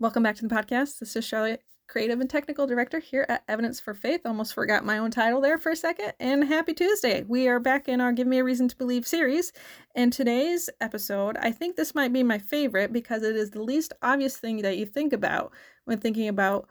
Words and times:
Welcome 0.00 0.22
back 0.22 0.36
to 0.36 0.46
the 0.46 0.54
podcast. 0.54 1.00
This 1.00 1.16
is 1.16 1.24
Charlotte, 1.24 1.60
creative 1.88 2.20
and 2.20 2.30
technical 2.30 2.68
director 2.68 3.00
here 3.00 3.26
at 3.28 3.42
Evidence 3.48 3.80
for 3.80 3.94
Faith. 3.94 4.20
Almost 4.24 4.54
forgot 4.54 4.84
my 4.84 4.96
own 4.96 5.10
title 5.10 5.40
there 5.40 5.58
for 5.58 5.72
a 5.72 5.76
second. 5.76 6.12
And 6.20 6.44
happy 6.44 6.72
Tuesday. 6.72 7.24
We 7.26 7.48
are 7.48 7.58
back 7.58 7.88
in 7.88 8.00
our 8.00 8.12
Give 8.12 8.28
Me 8.28 8.38
a 8.38 8.44
Reason 8.44 8.68
to 8.68 8.76
Believe 8.76 9.08
series. 9.08 9.52
And 9.96 10.12
today's 10.12 10.70
episode, 10.80 11.36
I 11.38 11.50
think 11.50 11.74
this 11.74 11.96
might 11.96 12.12
be 12.12 12.22
my 12.22 12.38
favorite 12.38 12.92
because 12.92 13.24
it 13.24 13.34
is 13.34 13.50
the 13.50 13.60
least 13.60 13.92
obvious 14.00 14.36
thing 14.36 14.62
that 14.62 14.78
you 14.78 14.86
think 14.86 15.12
about 15.12 15.52
when 15.84 15.98
thinking 15.98 16.28
about 16.28 16.68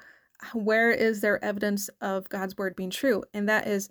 where 0.54 0.90
is 0.90 1.20
there 1.20 1.44
evidence 1.44 1.90
of 2.00 2.30
God's 2.30 2.56
word 2.58 2.78
being 2.78 2.92
true. 2.92 3.26
And 3.34 3.50
that 3.50 3.68
is 3.68 3.90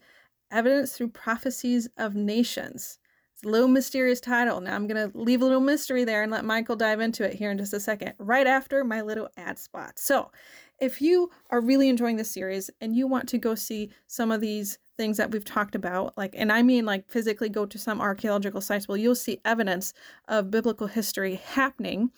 evidence 0.50 0.96
through 0.96 1.08
prophecies 1.08 1.90
of 1.98 2.14
nations. 2.14 2.98
Little 3.44 3.68
mysterious 3.68 4.20
title. 4.20 4.60
Now 4.60 4.74
I'm 4.74 4.86
going 4.86 5.10
to 5.10 5.18
leave 5.18 5.42
a 5.42 5.44
little 5.44 5.60
mystery 5.60 6.04
there 6.04 6.22
and 6.22 6.32
let 6.32 6.44
Michael 6.44 6.76
dive 6.76 7.00
into 7.00 7.24
it 7.24 7.34
here 7.34 7.50
in 7.50 7.58
just 7.58 7.74
a 7.74 7.80
second, 7.80 8.14
right 8.18 8.46
after 8.46 8.82
my 8.82 9.02
little 9.02 9.28
ad 9.36 9.58
spot. 9.58 9.98
So, 9.98 10.30
if 10.78 11.00
you 11.00 11.30
are 11.50 11.60
really 11.60 11.88
enjoying 11.88 12.16
this 12.16 12.30
series 12.30 12.70
and 12.80 12.94
you 12.94 13.06
want 13.06 13.28
to 13.30 13.38
go 13.38 13.54
see 13.54 13.90
some 14.06 14.30
of 14.30 14.42
these 14.42 14.78
things 14.98 15.16
that 15.16 15.30
we've 15.30 15.44
talked 15.44 15.74
about, 15.74 16.16
like, 16.18 16.34
and 16.36 16.52
I 16.52 16.62
mean 16.62 16.84
like 16.84 17.08
physically 17.08 17.48
go 17.48 17.64
to 17.66 17.78
some 17.78 18.00
archaeological 18.00 18.60
sites 18.60 18.86
well, 18.86 18.96
you'll 18.98 19.14
see 19.14 19.40
evidence 19.44 19.94
of 20.28 20.50
biblical 20.50 20.86
history 20.86 21.36
happening, 21.36 22.10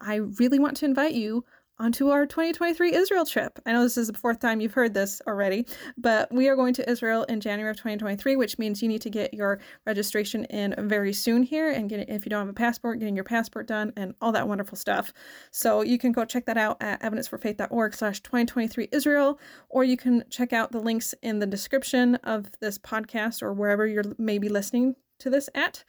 I 0.00 0.16
really 0.16 0.58
want 0.58 0.76
to 0.78 0.86
invite 0.86 1.14
you 1.14 1.44
onto 1.78 2.08
our 2.08 2.26
2023 2.26 2.94
Israel 2.94 3.26
trip. 3.26 3.58
I 3.66 3.72
know 3.72 3.82
this 3.82 3.98
is 3.98 4.08
the 4.08 4.14
fourth 4.14 4.40
time 4.40 4.60
you've 4.60 4.74
heard 4.74 4.94
this 4.94 5.20
already, 5.26 5.66
but 5.96 6.32
we 6.32 6.48
are 6.48 6.56
going 6.56 6.74
to 6.74 6.90
Israel 6.90 7.24
in 7.24 7.40
January 7.40 7.70
of 7.70 7.76
2023, 7.76 8.36
which 8.36 8.58
means 8.58 8.82
you 8.82 8.88
need 8.88 9.02
to 9.02 9.10
get 9.10 9.34
your 9.34 9.60
registration 9.86 10.44
in 10.46 10.74
very 10.88 11.12
soon 11.12 11.42
here 11.42 11.70
and 11.70 11.88
get 11.88 12.08
if 12.08 12.24
you 12.24 12.30
don't 12.30 12.40
have 12.40 12.48
a 12.48 12.52
passport, 12.52 12.98
getting 12.98 13.14
your 13.14 13.24
passport 13.24 13.66
done 13.66 13.92
and 13.96 14.14
all 14.20 14.32
that 14.32 14.48
wonderful 14.48 14.76
stuff. 14.76 15.12
So 15.50 15.82
you 15.82 15.98
can 15.98 16.12
go 16.12 16.24
check 16.24 16.46
that 16.46 16.56
out 16.56 16.78
at 16.80 17.00
evidenceforfaith.org 17.02 17.94
slash 17.94 18.20
2023 18.20 18.88
Israel, 18.92 19.38
or 19.68 19.84
you 19.84 19.96
can 19.96 20.24
check 20.30 20.52
out 20.52 20.72
the 20.72 20.80
links 20.80 21.14
in 21.22 21.38
the 21.38 21.46
description 21.46 22.16
of 22.16 22.46
this 22.60 22.78
podcast 22.78 23.42
or 23.42 23.52
wherever 23.52 23.86
you're 23.86 24.04
maybe 24.18 24.48
listening 24.48 24.96
to 25.18 25.30
this 25.30 25.48
at. 25.54 25.84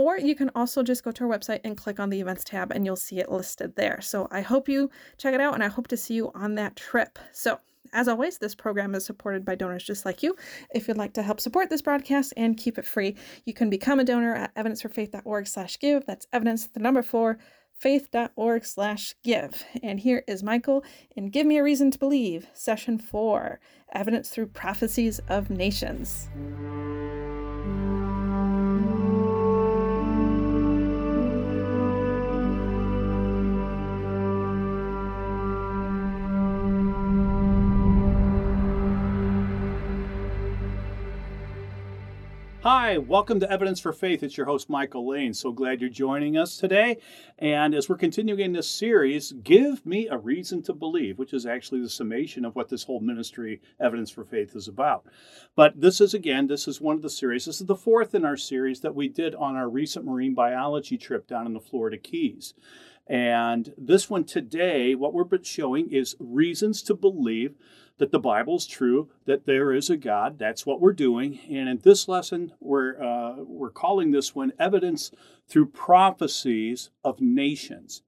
Or 0.00 0.18
you 0.18 0.34
can 0.34 0.50
also 0.54 0.82
just 0.82 1.04
go 1.04 1.10
to 1.10 1.24
our 1.24 1.38
website 1.38 1.60
and 1.62 1.76
click 1.76 2.00
on 2.00 2.08
the 2.08 2.22
events 2.22 2.42
tab 2.42 2.72
and 2.72 2.86
you'll 2.86 2.96
see 2.96 3.18
it 3.18 3.30
listed 3.30 3.76
there. 3.76 4.00
So 4.00 4.28
I 4.30 4.40
hope 4.40 4.66
you 4.66 4.88
check 5.18 5.34
it 5.34 5.42
out 5.42 5.52
and 5.52 5.62
I 5.62 5.68
hope 5.68 5.88
to 5.88 5.96
see 5.98 6.14
you 6.14 6.32
on 6.34 6.54
that 6.54 6.74
trip. 6.74 7.18
So 7.32 7.60
as 7.92 8.08
always, 8.08 8.38
this 8.38 8.54
program 8.54 8.94
is 8.94 9.04
supported 9.04 9.44
by 9.44 9.56
donors 9.56 9.84
just 9.84 10.06
like 10.06 10.22
you. 10.22 10.36
If 10.74 10.88
you'd 10.88 10.96
like 10.96 11.12
to 11.14 11.22
help 11.22 11.38
support 11.38 11.68
this 11.68 11.82
broadcast 11.82 12.32
and 12.38 12.56
keep 12.56 12.78
it 12.78 12.86
free, 12.86 13.14
you 13.44 13.52
can 13.52 13.68
become 13.68 14.00
a 14.00 14.04
donor 14.04 14.34
at 14.34 14.54
evidenceforfaith.org 14.54 15.46
slash 15.46 15.78
give. 15.78 16.06
That's 16.06 16.26
evidence, 16.32 16.66
the 16.68 16.80
number 16.80 17.02
four, 17.02 17.36
faith.org 17.74 18.64
slash 18.64 19.14
give. 19.22 19.62
And 19.82 20.00
here 20.00 20.24
is 20.26 20.42
Michael 20.42 20.82
in 21.14 21.26
Give 21.26 21.46
Me 21.46 21.58
a 21.58 21.62
Reason 21.62 21.90
to 21.90 21.98
Believe, 21.98 22.46
session 22.54 22.96
four, 22.96 23.60
Evidence 23.92 24.30
Through 24.30 24.46
Prophecies 24.46 25.20
of 25.28 25.50
Nations. 25.50 26.30
Hi, 42.62 42.98
welcome 42.98 43.40
to 43.40 43.50
Evidence 43.50 43.80
for 43.80 43.90
Faith. 43.90 44.22
It's 44.22 44.36
your 44.36 44.44
host, 44.44 44.68
Michael 44.68 45.08
Lane. 45.08 45.32
So 45.32 45.50
glad 45.50 45.80
you're 45.80 45.88
joining 45.88 46.36
us 46.36 46.58
today. 46.58 46.98
And 47.38 47.74
as 47.74 47.88
we're 47.88 47.96
continuing 47.96 48.52
this 48.52 48.68
series, 48.68 49.32
Give 49.32 49.86
Me 49.86 50.08
a 50.08 50.18
Reason 50.18 50.60
to 50.64 50.74
Believe, 50.74 51.18
which 51.18 51.32
is 51.32 51.46
actually 51.46 51.80
the 51.80 51.88
summation 51.88 52.44
of 52.44 52.54
what 52.54 52.68
this 52.68 52.84
whole 52.84 53.00
ministry, 53.00 53.62
Evidence 53.80 54.10
for 54.10 54.26
Faith, 54.26 54.54
is 54.54 54.68
about. 54.68 55.06
But 55.56 55.80
this 55.80 56.02
is, 56.02 56.12
again, 56.12 56.48
this 56.48 56.68
is 56.68 56.82
one 56.82 56.96
of 56.96 57.00
the 57.00 57.08
series. 57.08 57.46
This 57.46 57.62
is 57.62 57.66
the 57.66 57.74
fourth 57.74 58.14
in 58.14 58.26
our 58.26 58.36
series 58.36 58.80
that 58.80 58.94
we 58.94 59.08
did 59.08 59.34
on 59.34 59.56
our 59.56 59.70
recent 59.70 60.04
marine 60.04 60.34
biology 60.34 60.98
trip 60.98 61.26
down 61.26 61.46
in 61.46 61.54
the 61.54 61.60
Florida 61.60 61.96
Keys. 61.96 62.52
And 63.06 63.72
this 63.78 64.10
one 64.10 64.24
today, 64.24 64.94
what 64.94 65.14
we're 65.14 65.24
showing 65.42 65.90
is 65.90 66.14
reasons 66.20 66.82
to 66.82 66.94
believe 66.94 67.54
that 68.00 68.12
the 68.12 68.18
Bible 68.18 68.56
is 68.56 68.66
true, 68.66 69.10
that 69.26 69.44
there 69.44 69.74
is 69.74 69.90
a 69.90 69.96
God. 69.96 70.38
That's 70.38 70.64
what 70.64 70.80
we're 70.80 70.94
doing. 70.94 71.38
And 71.50 71.68
in 71.68 71.80
this 71.82 72.08
lesson, 72.08 72.52
we're, 72.58 73.00
uh, 73.00 73.44
we're 73.46 73.70
calling 73.70 74.10
this 74.10 74.34
one 74.34 74.54
Evidence 74.58 75.10
Through 75.46 75.66
Prophecies 75.66 76.88
of 77.04 77.20
Nations. 77.20 78.02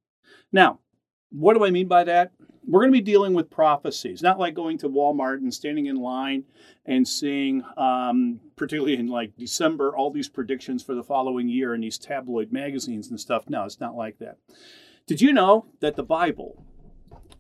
Now, 0.51 0.81
what 1.31 1.55
do 1.55 1.65
I 1.65 1.71
mean 1.71 1.89
by 1.89 2.05
that? 2.05 2.33
We're 2.67 2.81
going 2.81 2.93
to 2.93 2.99
be 2.99 3.03
dealing 3.03 3.35
with 3.35 3.51
prophecies, 3.51 4.23
not 4.23 4.39
like 4.39 4.55
going 4.55 4.79
to 4.79 4.89
Walmart 4.89 5.39
and 5.39 5.53
standing 5.53 5.87
in 5.87 5.97
line 5.97 6.45
and 6.87 7.07
seeing, 7.07 7.63
um, 7.77 8.41
particularly 8.57 8.97
in 8.97 9.09
like 9.09 9.37
December, 9.37 9.95
all 9.95 10.11
these 10.11 10.29
predictions 10.29 10.83
for 10.83 10.95
the 10.95 11.03
following 11.03 11.51
year 11.51 11.75
in 11.75 11.83
these 11.83 11.99
tabloid 11.99 12.51
magazines 12.51 13.11
and 13.11 13.21
stuff. 13.21 13.51
No, 13.51 13.65
it's 13.65 13.81
not 13.81 13.95
like 13.95 14.19
that. 14.21 14.39
Did 15.07 15.21
you 15.21 15.35
know 15.35 15.67
that 15.81 15.97
the 15.97 16.03
Bible, 16.03 16.65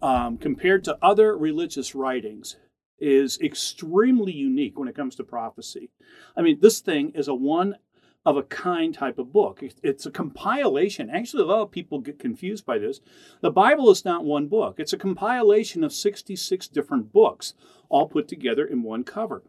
um, 0.03 0.37
compared 0.37 0.85
to 0.85 0.99
other 1.01 1.37
religious 1.37 1.95
writings, 1.95 2.57
is 2.99 3.39
extremely 3.41 4.33
unique 4.33 4.79
when 4.79 4.87
it 4.87 4.95
comes 4.95 5.17
to 5.17 5.25
prophecy. 5.25 5.91
I 6.37 6.43
mean, 6.43 6.61
this 6.61 6.79
thing 6.79 7.11
is 7.17 7.27
a 7.27 7.35
one 7.35 7.77
of 8.25 8.37
a 8.37 8.45
kind 8.45 8.95
type 8.95 9.19
of 9.19 9.33
book. 9.33 9.62
It's 9.83 10.07
a 10.07 10.11
compilation. 10.11 11.11
Actually, 11.11 11.43
a 11.43 11.47
lot 11.47 11.62
of 11.62 11.73
people 11.73 11.99
get 11.99 12.21
confused 12.21 12.65
by 12.65 12.79
this. 12.79 13.01
The 13.41 13.51
Bible 13.51 13.91
is 13.91 14.05
not 14.05 14.25
one 14.25 14.47
book, 14.47 14.77
it's 14.79 14.93
a 14.93 14.99
compilation 14.99 15.83
of 15.83 15.93
66 15.93 16.69
different 16.69 17.12
books, 17.12 17.55
all 17.89 18.07
put 18.07 18.29
together 18.29 18.65
in 18.65 18.85
one 18.85 19.03
cover. 19.03 19.43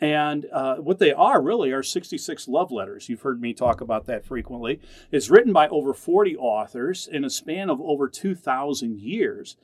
And 0.00 0.46
uh, 0.50 0.76
what 0.76 0.98
they 0.98 1.12
are 1.12 1.42
really 1.42 1.72
are 1.72 1.82
66 1.82 2.48
love 2.48 2.70
letters. 2.72 3.10
You've 3.10 3.20
heard 3.20 3.42
me 3.42 3.52
talk 3.52 3.82
about 3.82 4.06
that 4.06 4.24
frequently. 4.24 4.80
It's 5.10 5.28
written 5.28 5.52
by 5.52 5.68
over 5.68 5.92
40 5.92 6.36
authors 6.38 7.06
in 7.06 7.22
a 7.22 7.28
span 7.28 7.68
of 7.68 7.82
over 7.82 8.08
2,000 8.08 8.98
years. 8.98 9.56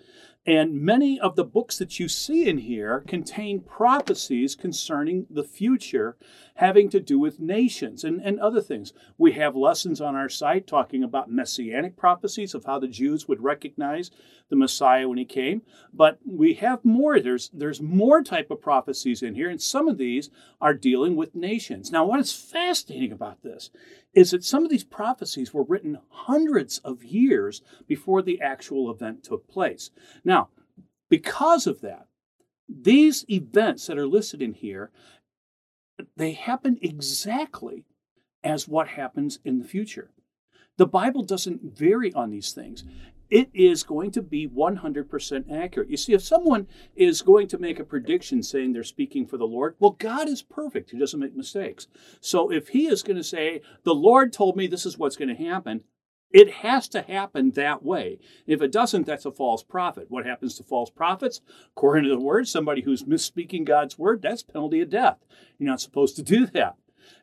And 0.47 0.81
many 0.81 1.19
of 1.19 1.35
the 1.35 1.45
books 1.45 1.77
that 1.79 1.99
you 1.99 2.09
see 2.09 2.49
in 2.49 2.59
here 2.59 3.03
contain 3.09 3.61
prophecies 3.61 4.55
concerning 4.55 5.27
the 5.29 5.43
future 5.43 6.17
having 6.57 6.89
to 6.91 7.01
do 7.01 7.19
with 7.19 7.41
nations 7.41 8.05
and, 8.05 8.21
and 8.21 8.39
other 8.39 8.61
things. 8.61 8.93
We 9.19 9.33
have 9.33 9.57
lessons 9.57 10.01
on 10.01 10.15
our 10.15 10.29
site 10.29 10.67
talking 10.67 11.03
about 11.03 11.31
messianic 11.31 11.97
prophecies 11.97 12.55
of 12.55 12.65
how 12.65 12.79
the 12.79 12.87
Jews 12.87 13.27
would 13.27 13.43
recognize 13.43 14.13
the 14.49 14.57
Messiah 14.57 15.09
when 15.09 15.19
he 15.19 15.25
came. 15.25 15.63
But 15.93 16.19
we 16.25 16.55
have 16.55 16.85
more. 16.85 17.19
There's 17.21 17.51
there's 17.53 17.81
more 17.81 18.23
type 18.23 18.51
of 18.51 18.61
prophecies 18.61 19.23
in 19.23 19.35
here, 19.35 19.51
and 19.51 19.61
some 19.61 19.89
of 19.89 19.99
these 19.99 20.31
are 20.61 20.75
dealing 20.75 21.17
with 21.17 21.35
nations. 21.35 21.91
Now, 21.91 22.05
what 22.05 22.21
is 22.21 22.33
fascinating 22.33 23.13
about 23.13 23.43
this 23.43 23.71
is 24.17 24.31
that 24.31 24.43
some 24.43 24.65
of 24.65 24.71
these 24.71 24.83
prophecies 24.83 25.53
were 25.53 25.63
written 25.63 25.99
hundreds 26.09 26.79
of 26.79 27.05
years 27.05 27.61
before 27.87 28.23
the 28.23 28.41
actual 28.41 28.91
event 28.91 29.23
took 29.23 29.47
place. 29.47 29.91
Now, 30.25 30.49
because 31.11 31.67
of 31.67 31.83
that, 31.83 32.07
these 32.67 33.27
events 33.31 33.87
that 33.87 33.99
are 33.99 34.07
listed 34.07 34.41
in 34.41 34.55
here, 34.55 34.91
they 36.17 36.33
happen 36.33 36.79
exactly 36.81 37.85
as 38.43 38.67
what 38.67 38.89
happens 38.89 39.39
in 39.45 39.59
the 39.59 39.69
future. 39.69 40.11
The 40.79 40.87
Bible 40.87 41.23
doesn't 41.23 41.77
vary 41.77 42.13
on 42.15 42.31
these 42.31 42.53
things 42.53 42.85
it 43.31 43.51
is 43.53 43.83
going 43.83 44.11
to 44.13 44.23
be 44.23 44.49
100% 44.49 45.53
accurate. 45.53 45.91
You 45.91 45.97
see, 45.97 46.13
if 46.13 46.23
someone 46.23 46.67
is 46.95 47.23
going 47.23 47.49
to 47.49 47.59
make 47.59 47.79
a 47.79 47.85
prediction 47.85 48.43
saying 48.43 48.73
they're 48.73 48.85
speaking 48.85 49.27
for 49.27 49.37
the 49.37 49.47
Lord, 49.47 49.75
well, 49.79 49.97
God 49.99 50.29
is 50.29 50.43
perfect. 50.43 50.91
He 50.91 50.99
doesn't 50.99 51.21
make 51.21 51.37
mistakes. 51.37 51.89
So 52.21 52.51
if 52.51 52.69
He 52.69 52.87
is 52.87 53.03
going 53.03 53.17
to 53.17 53.25
say, 53.25 53.63
the 53.85 53.95
Lord 53.95 54.33
told 54.33 54.57
me 54.57 54.67
this 54.67 54.87
is 54.87 54.99
what's 54.99 55.17
going 55.17 55.35
to 55.35 55.45
happen, 55.45 55.83
it 56.31 56.51
has 56.55 56.89
to 56.89 57.03
happen 57.03 57.53
that 57.53 57.83
way. 57.83 58.19
If 58.47 58.61
it 58.61 58.73
doesn't, 58.73 59.07
that's 59.07 59.25
a 59.25 59.31
false 59.31 59.63
prophet. 59.63 60.07
What 60.09 60.27
happens 60.27 60.57
to 60.57 60.63
false 60.63 60.91
prophets? 60.91 61.41
According 61.77 62.05
to 62.05 62.11
the 62.11 62.21
word, 62.21 62.49
somebody 62.49 62.83
who's 62.83 63.05
misspeaking 63.05 63.65
God's 63.65 63.99
word, 63.99 64.23
that's 64.23 64.43
penalty 64.43 64.81
of 64.81 64.91
death. 64.91 65.19
You're 65.59 65.71
not 65.71 65.81
supposed 65.81 66.17
to 66.17 66.23
do 66.23 66.47
that. 66.47 66.77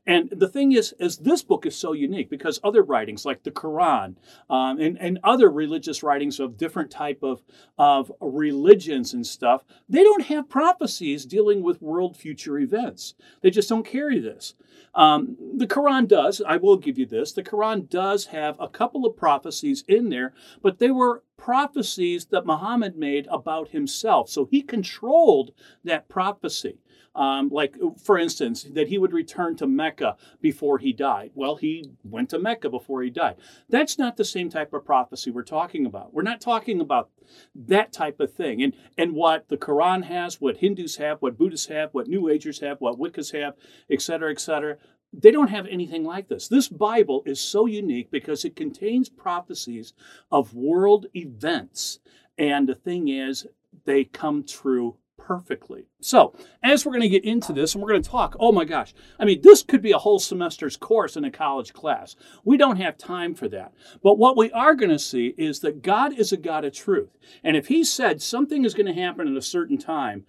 And 0.06 0.30
the 0.32 0.50
thing 0.50 0.74
is, 0.74 0.94
is 1.00 1.18
this 1.18 1.44
book 1.44 1.66
is 1.66 1.76
so 1.76 1.94
unique 1.94 2.30
because 2.30 2.60
other 2.64 2.84
writings 2.84 3.26
like 3.26 3.44
the 3.44 3.52
Quran 3.52 4.16
um, 4.50 4.80
and, 4.80 4.98
and 5.00 5.20
other 5.24 5.50
religious 5.50 6.04
writings 6.04 6.40
of 6.40 6.58
different 6.58 6.92
type 6.92 7.20
of, 7.24 7.42
of 7.78 8.12
religions 8.20 9.14
and 9.14 9.26
stuff, 9.26 9.64
they 9.88 10.04
don't 10.04 10.26
have 10.26 10.50
prophecies 10.50 11.26
dealing 11.26 11.64
with 11.64 11.82
world 11.82 12.18
future 12.18 12.60
events. 12.60 13.14
They 13.42 13.50
just 13.50 13.70
don't 13.70 13.86
carry 13.86 14.20
this. 14.20 14.56
Um, 14.96 15.38
the 15.56 15.68
Quran 15.68 16.08
does, 16.08 16.42
I 16.46 16.58
will 16.58 16.78
give 16.78 17.00
you 17.00 17.06
this, 17.06 17.32
the 17.32 17.44
Quran 17.44 17.90
does 17.90 18.28
have 18.28 18.60
a 18.60 18.68
couple 18.68 19.06
of 19.06 19.18
prophecies 19.18 19.84
in 19.88 20.10
there, 20.10 20.34
but 20.62 20.80
they 20.80 20.92
were 20.92 21.24
prophecies 21.38 22.26
that 22.28 22.46
Muhammad 22.46 22.96
made 22.96 23.28
about 23.32 23.70
himself. 23.70 24.30
So 24.30 24.46
he 24.46 24.62
controlled 24.62 25.52
that 25.84 26.08
prophecy. 26.08 26.78
Um, 27.16 27.50
like, 27.50 27.76
for 28.02 28.18
instance, 28.18 28.64
that 28.64 28.88
he 28.88 28.98
would 28.98 29.14
return 29.14 29.56
to 29.58 29.68
Mecca 29.68 30.18
before 30.42 30.80
he 30.80 30.94
died. 30.94 31.32
Well, 31.36 31.58
he 31.58 31.92
went 32.04 32.30
to 32.32 32.40
Mecca 32.40 32.70
before 32.70 33.04
he 33.04 33.12
died. 33.12 33.36
That's 33.70 34.00
not 34.00 34.18
the 34.18 34.26
same 34.26 34.50
type 34.50 34.74
of 34.74 34.84
prophecy 34.84 35.30
we're 35.30 35.44
talking 35.44 35.86
about. 35.86 36.14
We're 36.14 36.24
not 36.24 36.42
talking 36.42 36.82
about 36.82 37.12
that 37.56 37.94
type 37.94 38.20
of 38.20 38.34
thing. 38.34 38.64
And, 38.64 38.74
and 38.98 39.14
what 39.14 39.50
the 39.50 39.58
Quran 39.58 40.06
has, 40.06 40.42
what 40.42 40.58
Hindus 40.58 40.96
have, 40.98 41.22
what 41.22 41.38
Buddhists 41.38 41.68
have, 41.68 41.94
what 41.94 42.08
New 42.08 42.30
Agers 42.30 42.62
have, 42.62 42.82
what 42.82 42.98
Wiccas 42.98 43.32
have, 43.40 43.54
etc., 43.92 44.32
etc., 44.32 44.78
they 45.14 45.30
don't 45.30 45.50
have 45.50 45.68
anything 45.68 46.04
like 46.04 46.28
this. 46.28 46.48
This 46.48 46.68
Bible 46.68 47.22
is 47.26 47.40
so 47.40 47.68
unique 47.68 48.10
because 48.10 48.44
it 48.44 48.56
contains 48.56 49.10
prophecies 49.10 49.94
of 50.32 50.56
world 50.56 51.06
events. 51.16 52.00
And 52.38 52.68
the 52.68 52.74
thing 52.74 53.10
is, 53.10 53.46
they 53.86 54.06
come 54.06 54.44
true 54.44 54.98
perfectly. 55.26 55.86
So, 56.02 56.36
as 56.62 56.86
we're 56.86 56.92
going 56.92 57.02
to 57.02 57.10
get 57.10 57.24
into 57.24 57.54
this 57.54 57.74
and 57.74 57.82
we're 57.82 57.92
going 57.92 58.04
to 58.04 58.10
talk, 58.10 58.36
oh 58.40 58.52
my 58.52 58.66
gosh, 58.66 58.94
I 59.18 59.26
mean, 59.26 59.42
this 59.42 59.64
could 59.64 59.82
be 59.82 59.92
a 59.92 59.98
whole 59.98 60.20
semester's 60.20 60.76
course 60.76 61.16
in 61.16 61.24
a 61.24 61.32
college 61.32 61.74
class. 61.74 62.16
We 62.44 62.58
don't 62.58 62.78
have 62.78 62.98
time 62.98 63.34
for 63.34 63.48
that. 63.50 63.74
But 64.04 64.18
what 64.18 64.36
we 64.36 64.52
are 64.52 64.76
going 64.76 64.92
to 64.92 65.00
see 65.00 65.34
is 65.38 65.62
that 65.62 65.82
God 65.82 66.18
is 66.18 66.34
a 66.34 66.38
God 66.38 66.66
of 66.66 66.74
truth. 66.74 67.18
And 67.44 67.56
if 67.56 67.68
He 67.68 67.84
said 67.84 68.22
something 68.22 68.66
is 68.66 68.74
going 68.74 68.94
to 68.94 69.02
happen 69.02 69.28
at 69.28 69.38
a 69.38 69.42
certain 69.42 69.78
time, 69.78 70.26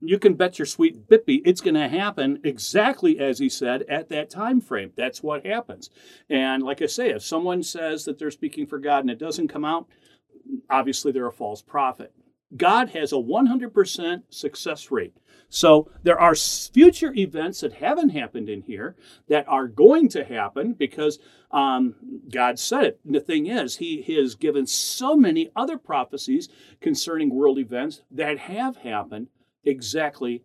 you 0.00 0.18
can 0.18 0.34
bet 0.34 0.58
your 0.58 0.66
sweet 0.66 1.08
bippy 1.08 1.42
it's 1.44 1.60
going 1.60 1.74
to 1.74 1.88
happen 1.88 2.40
exactly 2.44 3.18
as 3.18 3.40
he 3.40 3.48
said 3.48 3.82
at 3.88 4.08
that 4.08 4.30
time 4.30 4.60
frame 4.60 4.92
that's 4.96 5.20
what 5.20 5.44
happens 5.44 5.90
and 6.30 6.62
like 6.62 6.80
i 6.80 6.86
say 6.86 7.10
if 7.10 7.24
someone 7.24 7.60
says 7.60 8.04
that 8.04 8.20
they're 8.20 8.30
speaking 8.30 8.68
for 8.68 8.78
god 8.78 9.00
and 9.00 9.10
it 9.10 9.18
doesn't 9.18 9.48
come 9.48 9.64
out 9.64 9.88
obviously 10.70 11.10
they're 11.10 11.26
a 11.26 11.32
false 11.32 11.60
prophet 11.60 12.12
God 12.56 12.90
has 12.90 13.12
a 13.12 13.16
100% 13.16 14.22
success 14.30 14.90
rate. 14.90 15.16
So 15.50 15.90
there 16.02 16.20
are 16.20 16.34
future 16.34 17.12
events 17.14 17.60
that 17.60 17.74
haven't 17.74 18.10
happened 18.10 18.48
in 18.48 18.62
here 18.62 18.96
that 19.28 19.48
are 19.48 19.66
going 19.66 20.08
to 20.10 20.24
happen 20.24 20.74
because 20.74 21.18
um, 21.50 21.94
God 22.30 22.58
said 22.58 22.84
it. 22.84 23.00
And 23.04 23.14
the 23.14 23.20
thing 23.20 23.46
is, 23.46 23.76
he, 23.76 24.02
has 24.02 24.34
given 24.34 24.66
so 24.66 25.16
many 25.16 25.50
other 25.56 25.78
prophecies 25.78 26.48
concerning 26.80 27.34
world 27.34 27.58
events 27.58 28.02
that 28.10 28.38
have 28.38 28.78
happened 28.78 29.28
exactly 29.64 30.44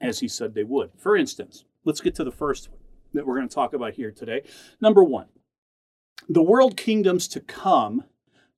as 0.00 0.20
he 0.20 0.28
said 0.28 0.54
they 0.54 0.64
would. 0.64 0.90
For 0.96 1.16
instance, 1.16 1.64
let's 1.84 2.00
get 2.00 2.14
to 2.16 2.24
the 2.24 2.30
first 2.30 2.68
one 2.70 2.78
that 3.14 3.26
we're 3.26 3.36
going 3.36 3.48
to 3.48 3.54
talk 3.54 3.72
about 3.72 3.94
here 3.94 4.12
today. 4.12 4.42
Number 4.80 5.02
one, 5.02 5.26
the 6.28 6.42
world 6.42 6.76
kingdoms 6.76 7.26
to 7.28 7.40
come 7.40 8.04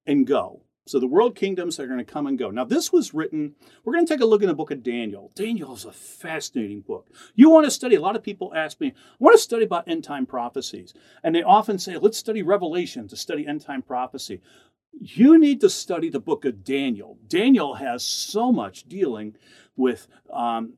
and 0.06 0.26
go. 0.26 0.62
So 0.90 0.98
the 0.98 1.06
world 1.06 1.36
kingdoms 1.36 1.78
are 1.78 1.86
going 1.86 2.04
to 2.04 2.12
come 2.12 2.26
and 2.26 2.36
go. 2.36 2.50
Now, 2.50 2.64
this 2.64 2.92
was 2.92 3.14
written, 3.14 3.54
we're 3.84 3.92
going 3.92 4.04
to 4.04 4.12
take 4.12 4.22
a 4.22 4.26
look 4.26 4.42
in 4.42 4.48
the 4.48 4.54
book 4.54 4.72
of 4.72 4.82
Daniel. 4.82 5.30
Daniel 5.36 5.72
is 5.72 5.84
a 5.84 5.92
fascinating 5.92 6.80
book. 6.80 7.06
You 7.36 7.48
want 7.48 7.64
to 7.66 7.70
study, 7.70 7.94
a 7.94 8.00
lot 8.00 8.16
of 8.16 8.24
people 8.24 8.52
ask 8.56 8.80
me, 8.80 8.88
I 8.88 9.16
want 9.20 9.36
to 9.36 9.40
study 9.40 9.64
about 9.64 9.86
end 9.86 10.02
time 10.02 10.26
prophecies. 10.26 10.92
And 11.22 11.32
they 11.32 11.44
often 11.44 11.78
say, 11.78 11.96
let's 11.96 12.18
study 12.18 12.42
Revelation 12.42 13.06
to 13.06 13.16
study 13.16 13.46
end 13.46 13.60
time 13.60 13.82
prophecy. 13.82 14.40
You 15.00 15.38
need 15.38 15.60
to 15.60 15.70
study 15.70 16.08
the 16.08 16.18
book 16.18 16.44
of 16.44 16.64
Daniel. 16.64 17.16
Daniel 17.28 17.74
has 17.74 18.04
so 18.04 18.50
much 18.50 18.88
dealing 18.88 19.36
with 19.76 20.08
um, 20.32 20.74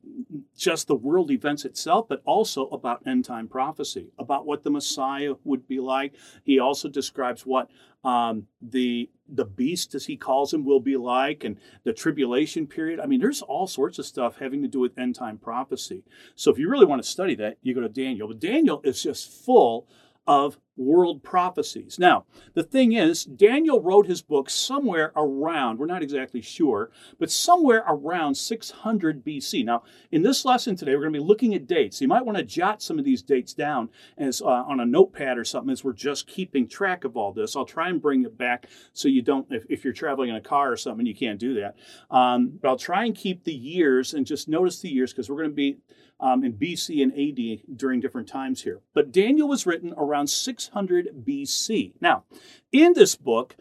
just 0.55 0.87
the 0.87 0.95
world 0.95 1.31
events 1.31 1.65
itself, 1.65 2.07
but 2.07 2.21
also 2.23 2.67
about 2.67 3.01
end 3.07 3.25
time 3.25 3.47
prophecy, 3.47 4.11
about 4.19 4.45
what 4.45 4.63
the 4.63 4.69
Messiah 4.69 5.33
would 5.43 5.67
be 5.67 5.79
like. 5.79 6.13
He 6.43 6.59
also 6.59 6.87
describes 6.87 7.47
what 7.47 7.69
um, 8.03 8.47
the 8.61 9.09
the 9.29 9.45
beast, 9.45 9.95
as 9.95 10.05
he 10.05 10.17
calls 10.17 10.53
him, 10.53 10.65
will 10.65 10.79
be 10.79 10.97
like, 10.97 11.43
and 11.43 11.57
the 11.83 11.93
tribulation 11.93 12.67
period. 12.67 12.99
I 12.99 13.05
mean, 13.05 13.21
there's 13.21 13.41
all 13.41 13.67
sorts 13.67 13.97
of 13.97 14.05
stuff 14.05 14.37
having 14.39 14.61
to 14.61 14.67
do 14.67 14.79
with 14.79 14.97
end 14.97 15.15
time 15.15 15.37
prophecy. 15.37 16.03
So 16.35 16.51
if 16.51 16.57
you 16.59 16.69
really 16.69 16.85
want 16.85 17.01
to 17.01 17.09
study 17.09 17.35
that, 17.35 17.57
you 17.61 17.73
go 17.73 17.81
to 17.81 17.89
Daniel. 17.89 18.27
But 18.27 18.39
Daniel 18.39 18.81
is 18.83 19.01
just 19.01 19.29
full 19.29 19.87
of 20.27 20.57
world 20.75 21.23
prophecies. 21.23 21.99
Now, 21.99 22.25
the 22.53 22.63
thing 22.63 22.93
is, 22.93 23.25
Daniel 23.25 23.81
wrote 23.81 24.07
his 24.07 24.21
book 24.21 24.49
somewhere 24.49 25.11
around, 25.15 25.77
we're 25.77 25.85
not 25.85 26.01
exactly 26.01 26.41
sure, 26.41 26.89
but 27.19 27.29
somewhere 27.31 27.83
around 27.87 28.35
600 28.35 29.23
BC. 29.23 29.65
Now, 29.65 29.83
in 30.11 30.23
this 30.23 30.45
lesson 30.45 30.75
today, 30.75 30.95
we're 30.95 31.01
going 31.01 31.13
to 31.13 31.19
be 31.19 31.25
looking 31.25 31.53
at 31.53 31.67
dates. 31.67 32.01
You 32.01 32.07
might 32.07 32.25
want 32.25 32.37
to 32.37 32.43
jot 32.43 32.81
some 32.81 32.97
of 32.97 33.05
these 33.05 33.21
dates 33.21 33.53
down 33.53 33.89
as 34.17 34.41
uh, 34.41 34.45
on 34.45 34.79
a 34.79 34.85
notepad 34.85 35.37
or 35.37 35.43
something 35.43 35.71
as 35.71 35.83
we're 35.83 35.93
just 35.93 36.27
keeping 36.27 36.67
track 36.67 37.03
of 37.03 37.15
all 37.15 37.31
this. 37.31 37.55
I'll 37.55 37.65
try 37.65 37.89
and 37.89 38.01
bring 38.01 38.23
it 38.23 38.37
back 38.37 38.67
so 38.93 39.07
you 39.07 39.21
don't, 39.21 39.47
if, 39.51 39.65
if 39.69 39.83
you're 39.83 39.93
traveling 39.93 40.29
in 40.29 40.35
a 40.35 40.41
car 40.41 40.71
or 40.71 40.77
something, 40.77 41.05
you 41.05 41.15
can't 41.15 41.39
do 41.39 41.53
that. 41.55 41.75
Um, 42.09 42.59
but 42.61 42.69
I'll 42.69 42.77
try 42.77 43.05
and 43.05 43.15
keep 43.15 43.43
the 43.43 43.53
years 43.53 44.13
and 44.13 44.25
just 44.25 44.47
notice 44.47 44.79
the 44.79 44.89
years 44.89 45.11
because 45.11 45.29
we're 45.29 45.37
going 45.37 45.49
to 45.49 45.55
be 45.55 45.77
um, 46.19 46.43
in 46.43 46.53
BC 46.53 47.03
and 47.03 47.11
AD 47.11 47.77
during 47.77 47.99
different 47.99 48.27
times 48.27 48.63
here. 48.63 48.79
But 48.93 49.11
Daniel 49.11 49.47
was 49.47 49.65
written 49.65 49.93
around 49.97 50.27
600 50.27 50.62
BC. 50.73 51.93
Now, 51.99 52.23
in 52.71 52.93
this 52.93 53.15
book, 53.15 53.55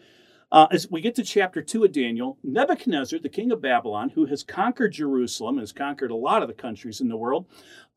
uh, 0.52 0.66
as 0.70 0.90
we 0.90 1.00
get 1.00 1.14
to 1.14 1.22
chapter 1.22 1.62
2 1.62 1.84
of 1.84 1.92
Daniel, 1.92 2.38
Nebuchadnezzar, 2.44 3.18
the 3.18 3.30
king 3.30 3.50
of 3.50 3.62
Babylon, 3.62 4.10
who 4.10 4.26
has 4.26 4.42
conquered 4.42 4.92
Jerusalem, 4.92 5.56
has 5.56 5.72
conquered 5.72 6.10
a 6.10 6.16
lot 6.16 6.42
of 6.42 6.48
the 6.48 6.54
countries 6.54 7.00
in 7.00 7.08
the 7.08 7.16
world, 7.16 7.46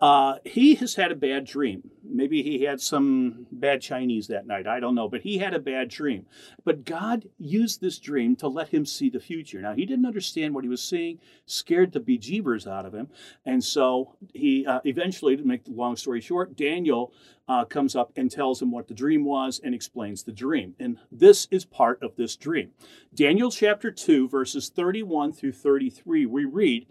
uh, 0.02 0.36
he 0.44 0.76
has 0.76 0.96
had 0.96 1.12
a 1.12 1.16
bad 1.16 1.46
dream. 1.46 1.90
Maybe 2.04 2.44
he 2.44 2.64
had 2.64 2.82
some 2.82 3.48
bad 3.52 3.82
Chinese 3.82 4.28
that 4.28 4.46
night. 4.46 4.68
I 4.68 4.80
don't 4.80 4.96
know. 4.96 5.08
But 5.08 5.22
he 5.22 5.38
had 5.38 5.54
a 5.54 5.60
bad 5.60 5.90
dream. 5.90 6.26
But 6.66 6.84
God 6.84 7.30
used 7.38 7.80
this 7.80 7.98
dream 7.98 8.36
to 8.38 8.48
let 8.48 8.70
him 8.70 8.86
see 8.86 9.10
the 9.10 9.22
future. 9.22 9.62
Now, 9.62 9.74
he 9.74 9.86
didn't 9.86 10.06
understand 10.06 10.54
what 10.54 10.66
he 10.66 10.70
was 10.70 10.84
seeing, 10.84 11.20
scared 11.46 11.94
the 11.94 12.02
bejeebers 12.02 12.68
out 12.68 12.86
of 12.86 12.94
him. 12.94 13.08
And 13.46 13.64
so 13.64 14.18
he 14.34 14.66
uh, 14.66 14.82
eventually, 14.84 15.38
to 15.38 15.44
make 15.44 15.64
the 15.64 15.72
long 15.72 15.96
story 15.96 16.20
short, 16.20 16.58
Daniel 16.58 17.14
uh, 17.48 17.64
comes 17.64 17.96
up 17.96 18.12
and 18.16 18.30
tells 18.30 18.62
him 18.62 18.72
what 18.72 18.88
the 18.88 18.94
dream 18.94 19.24
was 19.24 19.62
and 19.64 19.74
explains 19.74 20.24
the 20.24 20.32
dream. 20.32 20.76
And 20.80 20.98
this 21.12 21.48
is 21.52 21.64
part 21.64 22.02
of 22.04 22.16
this 22.16 22.36
dream. 22.36 22.72
Daniel 23.14 23.52
chapter 23.52 23.92
2, 23.92 24.28
verses 24.28 24.70
31 24.70 25.32
through 25.32 25.54
33, 25.54 26.26
we 26.26 26.44
read, 26.46 26.88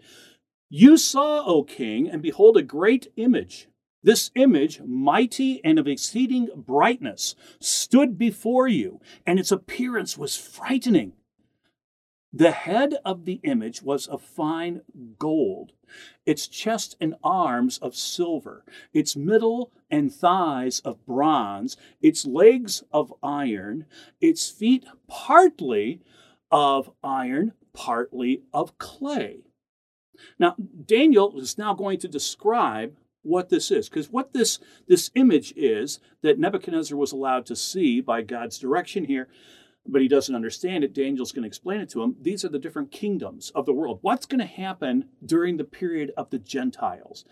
You 0.69 0.97
saw, 0.97 1.45
O 1.45 1.63
king, 1.63 2.09
and 2.09 2.21
behold, 2.21 2.57
a 2.57 2.63
great 2.63 3.11
image. 3.15 3.69
This 4.01 4.31
image, 4.35 4.81
mighty 4.81 5.63
and 5.63 5.79
of 5.79 5.87
exceeding 5.87 6.49
brightness, 6.55 7.35
stood 7.59 8.17
before 8.17 8.67
you, 8.67 8.99
and 9.25 9.39
its 9.39 9.51
appearance 9.51 10.17
was 10.17 10.35
frightening. 10.35 11.13
The 12.33 12.51
head 12.51 12.95
of 13.05 13.25
the 13.25 13.39
image 13.43 13.81
was 13.81 14.07
of 14.07 14.21
fine 14.21 14.81
gold, 15.17 15.71
its 16.25 16.47
chest 16.47 16.97
and 16.99 17.15
arms 17.23 17.77
of 17.77 17.95
silver, 17.95 18.65
its 18.91 19.15
middle 19.15 19.71
and 19.89 20.13
thighs 20.13 20.81
of 20.81 21.05
bronze, 21.05 21.77
its 22.01 22.25
legs 22.25 22.83
of 22.91 23.13
iron, 23.23 23.85
its 24.19 24.49
feet 24.49 24.85
partly 25.07 26.01
of 26.51 26.91
iron, 27.01 27.53
partly 27.71 28.43
of 28.53 28.77
clay. 28.77 29.44
Now, 30.39 30.55
Daniel 30.85 31.39
is 31.39 31.57
now 31.57 31.73
going 31.73 31.99
to 31.99 32.07
describe 32.07 32.95
what 33.21 33.49
this 33.49 33.71
is 33.71 33.89
because 33.89 34.11
what 34.11 34.33
this 34.33 34.59
this 34.87 35.09
image 35.15 35.51
is 35.55 35.99
that 36.21 36.37
Nebuchadnezzar 36.37 36.95
was 36.95 37.11
allowed 37.11 37.47
to 37.47 37.55
see 37.55 37.99
by 37.99 38.21
God's 38.21 38.59
direction 38.59 39.05
here 39.05 39.27
but 39.87 40.01
he 40.01 40.07
doesn't 40.07 40.35
understand 40.35 40.83
it. 40.83 40.93
Daniel's 40.93 41.31
going 41.31 41.43
to 41.43 41.47
explain 41.47 41.79
it 41.79 41.89
to 41.91 42.01
him. 42.01 42.15
These 42.21 42.43
are 42.43 42.49
the 42.49 42.59
different 42.59 42.91
kingdoms 42.91 43.51
of 43.53 43.65
the 43.65 43.73
world. 43.73 43.99
What's 44.01 44.25
going 44.25 44.39
to 44.39 44.45
happen 44.45 45.09
during 45.23 45.57
the 45.57 45.63
period 45.63 46.11
of 46.17 46.29
the 46.29 46.39
Gentiles? 46.39 47.25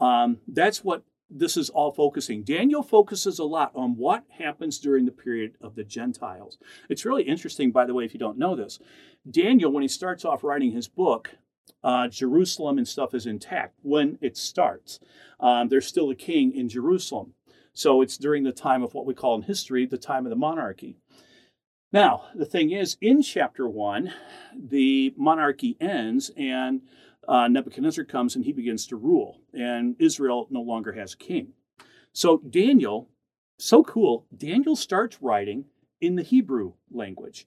Um, 0.00 0.38
that's 0.48 0.82
what 0.82 1.04
this 1.30 1.56
is 1.56 1.70
all 1.70 1.92
focusing. 1.92 2.42
Daniel 2.42 2.82
focuses 2.82 3.38
a 3.38 3.44
lot 3.44 3.70
on 3.76 3.96
what 3.96 4.24
happens 4.38 4.78
during 4.78 5.04
the 5.04 5.12
period 5.12 5.54
of 5.60 5.76
the 5.76 5.84
Gentiles. 5.84 6.58
It's 6.88 7.04
really 7.04 7.22
interesting, 7.22 7.70
by 7.70 7.86
the 7.86 7.94
way, 7.94 8.04
if 8.04 8.12
you 8.12 8.18
don't 8.18 8.38
know 8.38 8.56
this. 8.56 8.80
Daniel, 9.30 9.70
when 9.70 9.82
he 9.82 9.88
starts 9.88 10.24
off 10.24 10.42
writing 10.42 10.72
his 10.72 10.88
book, 10.88 11.36
uh, 11.82 12.08
Jerusalem 12.08 12.78
and 12.78 12.86
stuff 12.86 13.14
is 13.14 13.26
intact 13.26 13.78
when 13.82 14.18
it 14.20 14.36
starts. 14.36 15.00
Um, 15.38 15.68
there's 15.68 15.86
still 15.86 16.10
a 16.10 16.14
king 16.14 16.54
in 16.54 16.68
Jerusalem. 16.68 17.34
So 17.72 18.02
it's 18.02 18.18
during 18.18 18.44
the 18.44 18.52
time 18.52 18.82
of 18.82 18.94
what 18.94 19.06
we 19.06 19.14
call 19.14 19.36
in 19.36 19.42
history 19.42 19.86
the 19.86 19.98
time 19.98 20.26
of 20.26 20.30
the 20.30 20.36
monarchy. 20.36 20.96
Now, 21.92 22.24
the 22.34 22.44
thing 22.44 22.70
is, 22.70 22.96
in 23.00 23.22
chapter 23.22 23.68
one, 23.68 24.12
the 24.54 25.12
monarchy 25.16 25.76
ends 25.80 26.30
and 26.36 26.82
uh, 27.26 27.48
Nebuchadnezzar 27.48 28.04
comes 28.04 28.36
and 28.36 28.44
he 28.44 28.52
begins 28.52 28.86
to 28.88 28.96
rule, 28.96 29.40
and 29.52 29.96
Israel 29.98 30.46
no 30.50 30.60
longer 30.60 30.92
has 30.92 31.14
a 31.14 31.16
king. 31.16 31.52
So, 32.12 32.38
Daniel, 32.38 33.08
so 33.58 33.82
cool, 33.82 34.26
Daniel 34.36 34.76
starts 34.76 35.20
writing 35.20 35.66
in 36.00 36.16
the 36.16 36.22
Hebrew 36.22 36.74
language. 36.90 37.46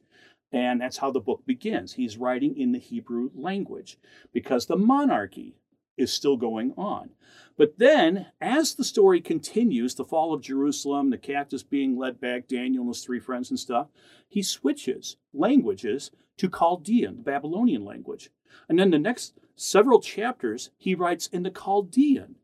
And 0.53 0.79
that's 0.79 0.98
how 0.98 1.10
the 1.10 1.19
book 1.19 1.43
begins. 1.45 1.93
He's 1.93 2.15
writing 2.15 2.55
in 2.55 2.72
the 2.72 2.79
Hebrew 2.79 3.31
language 3.33 3.98
because 4.31 4.67
the 4.67 4.77
monarchy 4.77 5.55
is 5.98 6.13
still 6.13 6.38
going 6.38 6.74
on. 6.77 7.10
But 7.57 7.79
then, 7.79 8.27
as 8.39 8.75
the 8.75 8.83
story 8.83 9.19
continues, 9.19 9.95
the 9.95 10.05
fall 10.05 10.33
of 10.33 10.41
Jerusalem, 10.41 11.10
the 11.10 11.17
captives 11.17 11.63
being 11.63 11.98
led 11.98 12.19
back, 12.22 12.48
Daniel 12.48 12.83
and 12.83 12.93
his 12.93 13.03
three 13.03 13.19
friends 13.19 13.50
and 13.50 13.60
stuff, 13.60 13.88
he 14.27 14.41
switches 14.41 15.17
languages 15.33 16.12
to 16.38 16.50
Chaldean, 16.50 17.17
the 17.17 17.24
Babylonian 17.24 17.83
language. 17.83 18.29
And 18.69 18.79
then 18.79 18.91
the 18.91 19.00
next 19.00 19.33
several 19.55 20.00
chapters, 20.01 20.69
he 20.77 20.95
writes 20.95 21.27
in 21.27 21.43
the 21.43 21.51
Chaldean. 21.51 22.36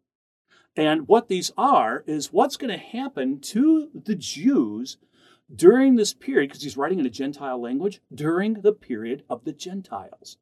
And 0.75 1.07
what 1.07 1.27
these 1.27 1.51
are 1.57 2.03
is 2.07 2.31
what's 2.31 2.57
going 2.57 2.71
to 2.71 2.77
happen 2.77 3.39
to 3.41 3.89
the 3.93 4.15
Jews 4.15 4.97
during 5.53 5.95
this 5.95 6.13
period, 6.13 6.49
because 6.49 6.63
he's 6.63 6.77
writing 6.77 6.99
in 6.99 7.05
a 7.05 7.09
Gentile 7.09 7.61
language, 7.61 8.01
during 8.13 8.61
the 8.61 8.73
period 8.73 9.23
of 9.29 9.43
the 9.45 9.53
Gentiles. 9.53 10.37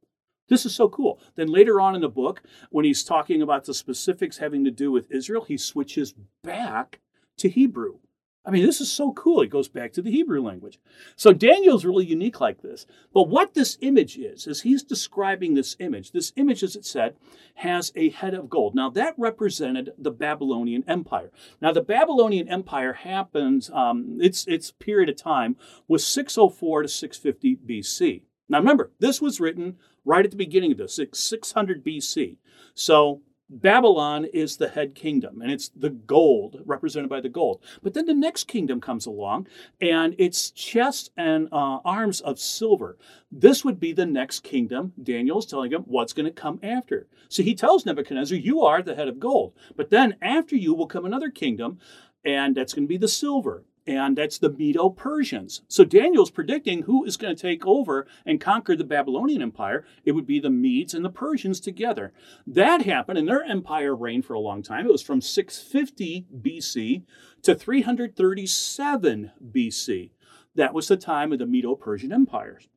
This 0.50 0.66
is 0.66 0.74
so 0.74 0.88
cool. 0.88 1.20
Then 1.36 1.48
later 1.48 1.82
on 1.82 1.96
in 1.96 2.02
the 2.02 2.10
book, 2.10 2.42
when 2.70 2.86
he's 2.86 3.04
talking 3.04 3.42
about 3.42 3.66
the 3.66 3.74
specifics 3.74 4.38
having 4.38 4.64
to 4.64 4.72
do 4.72 4.92
with 4.92 5.12
Israel, 5.12 5.44
he 5.44 5.58
switches 5.58 6.14
back 6.44 7.02
to 7.38 7.50
Hebrew. 7.50 8.00
I 8.48 8.50
mean, 8.50 8.66
this 8.66 8.80
is 8.80 8.90
so 8.90 9.12
cool. 9.12 9.42
It 9.42 9.50
goes 9.50 9.68
back 9.68 9.92
to 9.94 10.02
the 10.02 10.10
Hebrew 10.10 10.42
language. 10.42 10.80
So 11.18 11.34
Daniel's 11.34 11.84
really 11.84 12.06
unique 12.06 12.40
like 12.40 12.62
this. 12.62 12.86
But 13.14 13.28
what 13.28 13.54
this 13.54 13.78
image 13.82 14.18
is, 14.18 14.48
is 14.48 14.62
he's 14.62 14.84
describing 14.84 15.54
this 15.54 15.76
image. 15.80 16.12
This 16.14 16.32
image, 16.38 16.64
as 16.64 16.78
it 16.78 16.86
said, 16.86 17.18
has 17.56 17.92
a 17.94 18.10
head 18.10 18.34
of 18.34 18.50
gold. 18.50 18.74
Now, 18.74 18.90
that 18.92 19.16
represented 19.18 19.92
the 19.98 20.12
Babylonian 20.12 20.86
Empire. 20.88 21.30
Now, 21.62 21.74
the 21.74 21.82
Babylonian 21.82 22.48
Empire 22.48 22.94
happened, 22.94 23.70
um, 23.74 24.18
its, 24.22 24.48
its 24.48 24.72
period 24.72 25.10
of 25.10 25.18
time 25.18 25.58
was 25.90 26.08
604 26.08 26.84
to 26.84 26.88
650 26.88 27.58
BC. 27.68 28.22
Now, 28.48 28.60
remember, 28.60 28.92
this 29.00 29.22
was 29.22 29.42
written 29.42 29.76
right 30.06 30.24
at 30.24 30.32
the 30.32 30.38
beginning 30.38 30.72
of 30.72 30.78
this, 30.78 30.98
600 31.12 31.84
BC. 31.84 32.38
So 32.74 33.22
Babylon 33.50 34.26
is 34.26 34.58
the 34.58 34.68
head 34.68 34.94
kingdom, 34.94 35.42
and 35.42 35.50
it's 35.50 35.70
the 35.70 35.90
gold, 35.90 36.62
represented 36.66 37.10
by 37.10 37.22
the 37.22 37.30
gold. 37.30 37.62
But 37.82 37.94
then 37.94 38.06
the 38.06 38.14
next 38.14 38.46
kingdom 38.46 38.82
comes 38.82 39.06
along, 39.06 39.48
and 39.80 40.16
it's 40.18 40.52
chest 40.52 41.12
and 41.16 41.48
uh, 41.52 41.80
arms 41.86 42.20
of 42.20 42.40
silver. 42.40 42.98
This 43.32 43.64
would 43.64 43.80
be 43.80 43.94
the 43.94 44.06
next 44.06 44.42
kingdom. 44.42 44.92
Daniel's 45.02 45.46
telling 45.46 45.72
him 45.72 45.84
what's 45.84 46.12
going 46.12 46.26
to 46.26 46.32
come 46.32 46.60
after. 46.62 47.08
So 47.30 47.42
he 47.42 47.56
tells 47.56 47.86
Nebuchadnezzar, 47.86 48.38
You 48.38 48.64
are 48.64 48.82
the 48.82 48.96
head 48.96 49.08
of 49.08 49.20
gold. 49.20 49.54
But 49.78 49.92
then 49.92 50.18
after 50.22 50.58
you 50.58 50.74
will 50.74 50.88
come 50.88 51.06
another 51.06 51.30
kingdom, 51.30 51.80
and 52.26 52.54
that's 52.54 52.74
going 52.74 52.86
to 52.86 52.90
be 52.90 52.98
the 52.98 53.08
silver 53.08 53.64
and 53.88 54.18
that's 54.18 54.38
the 54.38 54.50
Medo 54.50 54.90
Persians. 54.90 55.62
So 55.68 55.86
Daniel's 55.86 56.30
predicting 56.30 56.84
who 56.84 57.06
is 57.06 57.18
going 57.18 57.36
to 57.36 57.42
take 57.42 57.66
over 57.66 58.06
and 58.26 58.42
conquer 58.42 58.76
the 58.76 58.84
Babylonian 58.84 59.42
Empire. 59.42 59.86
It 60.04 60.12
would 60.12 60.28
be 60.28 60.40
the 60.40 60.50
Medes 60.50 60.94
and 60.94 61.06
the 61.06 61.10
Persians 61.10 61.60
together. 61.60 62.12
That 62.46 62.84
happened, 62.84 63.18
and 63.18 63.28
their 63.28 63.44
empire 63.44 63.96
reigned 63.96 64.26
for 64.26 64.34
a 64.34 64.40
long 64.40 64.62
time. 64.62 64.86
It 64.86 64.92
was 64.92 65.02
from 65.02 65.22
650 65.22 66.28
BC 66.42 67.04
to 67.44 67.56
337 67.56 69.32
BC. 69.52 70.12
That 70.56 70.74
was 70.74 70.88
the 70.88 70.98
time 70.98 71.32
of 71.32 71.40
the 71.40 71.46
Medo 71.46 71.76
Persian 71.76 72.12
empires. 72.12 72.68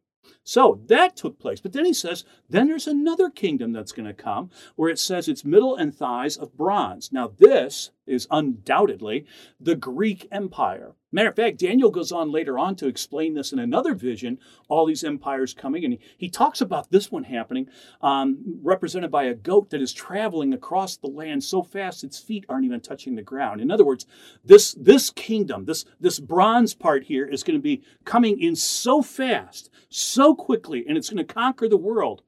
So 0.44 0.80
that 0.86 1.16
took 1.16 1.38
place. 1.38 1.60
But 1.60 1.72
then 1.72 1.84
he 1.84 1.92
says, 1.92 2.24
then 2.48 2.68
there's 2.68 2.86
another 2.86 3.30
kingdom 3.30 3.72
that's 3.72 3.92
going 3.92 4.06
to 4.06 4.14
come 4.14 4.50
where 4.76 4.90
it 4.90 4.98
says 4.98 5.28
it's 5.28 5.44
middle 5.44 5.76
and 5.76 5.94
thighs 5.94 6.36
of 6.36 6.56
bronze. 6.56 7.12
Now, 7.12 7.32
this 7.38 7.90
is 8.10 8.26
undoubtedly 8.30 9.24
the 9.58 9.76
Greek 9.76 10.26
Empire. 10.30 10.94
Matter 11.12 11.30
of 11.30 11.36
fact, 11.36 11.58
Daniel 11.58 11.90
goes 11.90 12.12
on 12.12 12.30
later 12.30 12.58
on 12.58 12.76
to 12.76 12.86
explain 12.86 13.34
this 13.34 13.52
in 13.52 13.58
another 13.58 13.94
vision, 13.94 14.38
all 14.68 14.86
these 14.86 15.02
empires 15.02 15.52
coming, 15.52 15.84
and 15.84 15.98
he, 16.16 16.30
talks 16.30 16.60
about 16.60 16.90
this 16.90 17.10
one 17.10 17.24
happening, 17.24 17.68
um, 18.00 18.60
represented 18.62 19.10
by 19.10 19.24
a 19.24 19.34
goat 19.34 19.70
that 19.70 19.82
is 19.82 19.92
traveling 19.92 20.54
across 20.54 20.96
the 20.96 21.08
land 21.08 21.42
so 21.42 21.62
fast 21.62 22.04
its 22.04 22.18
feet 22.18 22.46
aren't 22.48 22.64
even 22.64 22.80
touching 22.80 23.16
the 23.16 23.22
ground. 23.22 23.60
In 23.60 23.70
other 23.70 23.84
words, 23.84 24.06
this, 24.44 24.72
this 24.74 25.10
kingdom, 25.10 25.64
this, 25.64 25.84
this 25.98 26.20
bronze 26.20 26.74
part 26.74 27.04
here, 27.04 27.26
is 27.26 27.42
going 27.42 27.58
to 27.58 27.62
be 27.62 27.82
coming 28.04 28.40
in 28.40 28.54
so 28.54 29.02
fast, 29.02 29.68
so 29.88 30.34
quickly, 30.34 30.84
and 30.86 30.96
it's 30.96 31.10
going 31.10 31.26
to 31.26 31.34
conquer 31.34 31.68
the 31.68 31.76
world. 31.76 32.22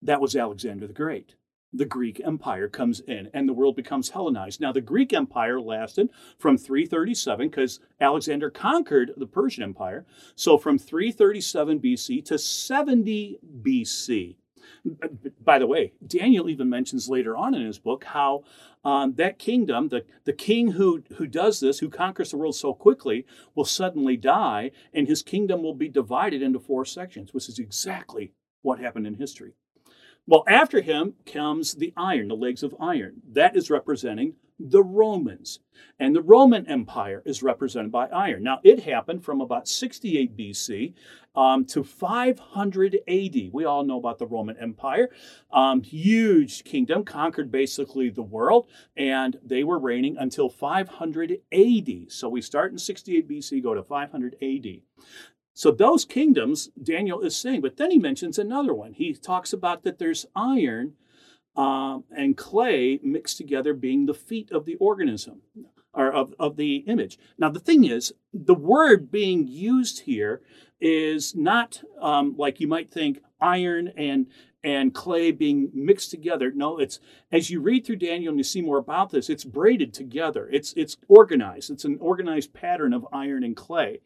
That 0.00 0.20
was 0.20 0.36
Alexander 0.36 0.86
the 0.86 0.92
Great 0.92 1.34
the 1.74 1.84
Greek 1.84 2.20
Empire 2.24 2.68
comes 2.68 3.00
in 3.00 3.28
and 3.34 3.48
the 3.48 3.52
world 3.52 3.74
becomes 3.76 4.10
Hellenized. 4.10 4.60
Now, 4.60 4.72
the 4.72 4.80
Greek 4.80 5.12
Empire 5.12 5.60
lasted 5.60 6.08
from 6.38 6.56
337 6.56 7.48
because 7.48 7.80
Alexander 8.00 8.48
conquered 8.48 9.12
the 9.16 9.26
Persian 9.26 9.64
Empire. 9.64 10.06
So, 10.36 10.56
from 10.56 10.78
337 10.78 11.80
BC 11.80 12.24
to 12.26 12.38
70 12.38 13.38
BC. 13.62 14.36
By 15.42 15.58
the 15.58 15.66
way, 15.66 15.92
Daniel 16.06 16.48
even 16.48 16.70
mentions 16.70 17.08
later 17.08 17.36
on 17.36 17.54
in 17.54 17.66
his 17.66 17.78
book 17.78 18.04
how 18.04 18.44
um, 18.84 19.14
that 19.14 19.38
kingdom, 19.38 19.88
the, 19.88 20.04
the 20.24 20.32
king 20.32 20.72
who, 20.72 21.02
who 21.16 21.26
does 21.26 21.60
this, 21.60 21.78
who 21.78 21.88
conquers 21.90 22.30
the 22.30 22.36
world 22.36 22.54
so 22.54 22.72
quickly, 22.72 23.26
will 23.54 23.64
suddenly 23.64 24.16
die, 24.16 24.70
and 24.92 25.08
his 25.08 25.22
kingdom 25.22 25.62
will 25.62 25.74
be 25.74 25.88
divided 25.88 26.42
into 26.42 26.58
four 26.58 26.84
sections, 26.84 27.32
which 27.32 27.48
is 27.48 27.58
exactly 27.58 28.32
what 28.62 28.78
happened 28.78 29.06
in 29.06 29.14
history. 29.14 29.54
Well, 30.26 30.44
after 30.48 30.80
him 30.80 31.14
comes 31.26 31.74
the 31.74 31.92
iron, 31.96 32.28
the 32.28 32.36
legs 32.36 32.62
of 32.62 32.74
iron. 32.80 33.20
That 33.32 33.56
is 33.56 33.70
representing 33.70 34.34
the 34.58 34.82
Romans. 34.82 35.60
And 35.98 36.14
the 36.14 36.22
Roman 36.22 36.66
Empire 36.66 37.22
is 37.26 37.42
represented 37.42 37.92
by 37.92 38.06
iron. 38.08 38.42
Now, 38.42 38.60
it 38.62 38.84
happened 38.84 39.24
from 39.24 39.40
about 39.40 39.68
68 39.68 40.36
BC 40.36 40.94
um, 41.36 41.64
to 41.66 41.82
500 41.82 42.98
AD. 43.06 43.50
We 43.52 43.64
all 43.64 43.84
know 43.84 43.98
about 43.98 44.18
the 44.18 44.26
Roman 44.26 44.56
Empire. 44.56 45.10
Um, 45.52 45.82
huge 45.82 46.64
kingdom, 46.64 47.04
conquered 47.04 47.50
basically 47.50 48.10
the 48.10 48.22
world, 48.22 48.68
and 48.96 49.38
they 49.44 49.64
were 49.64 49.78
reigning 49.78 50.16
until 50.16 50.48
500 50.48 51.38
AD. 51.52 51.90
So 52.08 52.28
we 52.28 52.40
start 52.40 52.72
in 52.72 52.78
68 52.78 53.28
BC, 53.28 53.62
go 53.62 53.74
to 53.74 53.82
500 53.82 54.36
AD. 54.40 54.66
So 55.54 55.70
those 55.70 56.04
kingdoms, 56.04 56.70
Daniel 56.82 57.20
is 57.20 57.36
saying, 57.36 57.60
but 57.60 57.76
then 57.76 57.92
he 57.92 57.98
mentions 57.98 58.38
another 58.38 58.74
one. 58.74 58.92
He 58.92 59.14
talks 59.14 59.52
about 59.52 59.84
that 59.84 59.98
there's 59.98 60.26
iron 60.34 60.94
um, 61.56 62.04
and 62.14 62.36
clay 62.36 62.98
mixed 63.02 63.38
together 63.38 63.72
being 63.72 64.06
the 64.06 64.14
feet 64.14 64.50
of 64.50 64.66
the 64.66 64.74
organism 64.76 65.42
or 65.94 66.12
of, 66.12 66.34
of 66.40 66.56
the 66.56 66.78
image. 66.88 67.18
Now, 67.38 67.50
the 67.50 67.60
thing 67.60 67.84
is, 67.84 68.12
the 68.32 68.54
word 68.54 69.12
being 69.12 69.46
used 69.46 70.00
here 70.00 70.42
is 70.80 71.36
not 71.36 71.82
um, 72.00 72.34
like 72.36 72.58
you 72.60 72.66
might 72.66 72.90
think 72.90 73.20
iron 73.40 73.92
and 73.96 74.26
and 74.64 74.94
clay 74.94 75.30
being 75.30 75.70
mixed 75.74 76.10
together. 76.10 76.50
No, 76.52 76.78
it's 76.78 76.98
as 77.30 77.50
you 77.50 77.60
read 77.60 77.84
through 77.84 77.96
Daniel 77.96 78.30
and 78.30 78.38
you 78.38 78.44
see 78.44 78.62
more 78.62 78.78
about 78.78 79.10
this, 79.10 79.28
it's 79.28 79.44
braided 79.44 79.92
together. 79.92 80.48
It's 80.50 80.72
it's 80.72 80.96
organized. 81.06 81.70
It's 81.70 81.84
an 81.84 81.98
organized 82.00 82.54
pattern 82.54 82.94
of 82.94 83.06
iron 83.12 83.44
and 83.44 83.54
clay. 83.54 84.00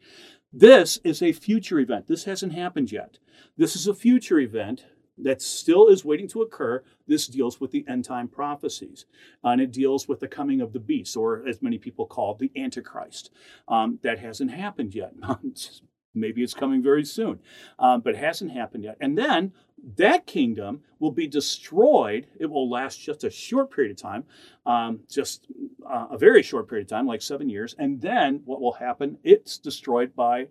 This 0.51 0.97
is 1.03 1.21
a 1.21 1.31
future 1.31 1.79
event. 1.79 2.07
This 2.07 2.23
hasn't 2.23 2.53
happened 2.53 2.91
yet. 2.91 3.19
This 3.55 3.75
is 3.75 3.87
a 3.87 3.93
future 3.93 4.39
event 4.39 4.85
that 5.15 5.41
still 5.41 5.87
is 5.87 6.05
waiting 6.05 6.27
to 6.29 6.41
occur. 6.41 6.83
This 7.07 7.27
deals 7.27 7.59
with 7.59 7.71
the 7.71 7.85
end 7.87 8.05
time 8.05 8.27
prophecies, 8.27 9.05
and 9.43 9.61
it 9.61 9.71
deals 9.71 10.07
with 10.07 10.19
the 10.19 10.27
coming 10.27 10.59
of 10.61 10.73
the 10.73 10.79
beast, 10.79 11.15
or 11.15 11.45
as 11.47 11.61
many 11.61 11.77
people 11.77 12.05
call 12.07 12.31
it, 12.31 12.39
the 12.39 12.51
Antichrist. 12.59 13.31
Um, 13.67 13.99
that 14.01 14.19
hasn't 14.19 14.51
happened 14.51 14.95
yet. 14.95 15.13
Maybe 16.15 16.41
it's 16.41 16.55
coming 16.55 16.81
very 16.81 17.05
soon, 17.05 17.39
um, 17.77 18.01
but 18.01 18.15
it 18.15 18.19
hasn't 18.19 18.51
happened 18.51 18.83
yet. 18.85 18.97
And 18.99 19.15
then 19.15 19.53
that 19.97 20.25
kingdom 20.25 20.81
will 20.99 21.11
be 21.11 21.27
destroyed. 21.27 22.27
It 22.39 22.47
will 22.47 22.69
last 22.69 22.99
just 22.99 23.23
a 23.23 23.29
short 23.29 23.71
period 23.71 23.91
of 23.91 23.97
time, 23.97 24.25
um, 24.65 25.01
just 25.09 25.47
uh, 25.89 26.07
a 26.11 26.17
very 26.17 26.43
short 26.43 26.67
period 26.67 26.85
of 26.85 26.89
time, 26.89 27.07
like 27.07 27.21
seven 27.21 27.49
years. 27.49 27.75
And 27.77 28.01
then 28.01 28.41
what 28.45 28.61
will 28.61 28.73
happen? 28.73 29.17
It's 29.23 29.57
destroyed 29.57 30.15
by, 30.15 30.47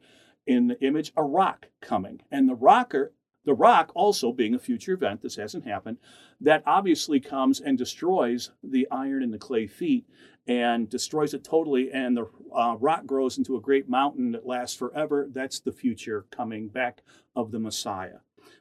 in 0.46 0.68
the 0.68 0.80
image, 0.80 1.12
a 1.16 1.22
rock 1.22 1.68
coming. 1.80 2.22
And 2.30 2.48
the 2.48 2.54
rocker, 2.54 3.12
the 3.44 3.54
rock 3.54 3.92
also 3.94 4.32
being 4.32 4.54
a 4.54 4.58
future 4.58 4.92
event, 4.92 5.22
this 5.22 5.36
hasn't 5.36 5.66
happened, 5.66 5.98
that 6.40 6.62
obviously 6.66 7.20
comes 7.20 7.60
and 7.60 7.76
destroys 7.76 8.50
the 8.62 8.88
iron 8.90 9.22
and 9.22 9.32
the 9.32 9.38
clay 9.38 9.66
feet 9.66 10.06
and 10.46 10.88
destroys 10.88 11.34
it 11.34 11.44
totally. 11.44 11.90
And 11.92 12.16
the 12.16 12.30
uh, 12.54 12.76
rock 12.78 13.04
grows 13.06 13.36
into 13.36 13.56
a 13.56 13.60
great 13.60 13.88
mountain 13.88 14.32
that 14.32 14.46
lasts 14.46 14.76
forever. 14.76 15.28
That's 15.30 15.60
the 15.60 15.72
future 15.72 16.26
coming 16.30 16.68
back 16.68 17.02
of 17.36 17.50
the 17.50 17.58
Messiah 17.58 18.18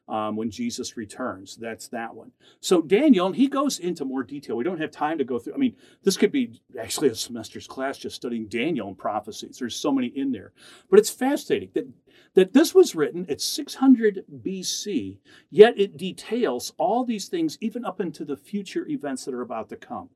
um, 0.08 0.36
when 0.36 0.50
Jesus 0.50 0.98
returns. 0.98 1.56
That's 1.56 1.88
that 1.90 2.16
one. 2.16 2.32
So 2.60 2.82
Daniel, 2.82 3.32
he 3.32 3.48
goes 3.48 3.80
into 3.80 4.06
more 4.06 4.24
detail. 4.24 4.56
We 4.56 4.64
don't 4.64 4.82
have 4.82 4.92
time 4.92 5.18
to 5.18 5.24
go 5.24 5.40
through. 5.40 5.54
I 5.54 5.58
mean, 5.58 5.76
this 6.04 6.18
could 6.18 6.32
be 6.32 6.62
actually 6.80 7.10
a 7.10 7.16
semester's 7.16 7.68
class 7.68 7.98
just 7.98 8.16
studying 8.16 8.48
Daniel 8.48 8.88
and 8.88 8.98
prophecies. 8.98 9.58
There's 9.60 9.76
so 9.76 9.92
many 9.92 10.08
in 10.08 10.32
there, 10.32 10.54
but 10.90 11.00
it's 11.00 11.10
fascinating 11.10 11.70
that 11.74 11.88
that 12.34 12.54
this 12.54 12.76
was 12.76 12.96
written 12.96 13.26
at 13.30 13.42
600 13.42 14.24
BC, 14.44 15.18
yet 15.50 15.74
it 15.78 15.98
details 15.98 16.72
all 16.78 17.04
these 17.04 17.28
things 17.28 17.58
even 17.62 17.84
up 17.84 18.00
into 18.00 18.24
the 18.24 18.38
future 18.38 18.88
events 18.88 19.26
that 19.26 19.34
are 19.34 19.42
about 19.42 19.70
to 19.70 19.76
come. 19.76 20.10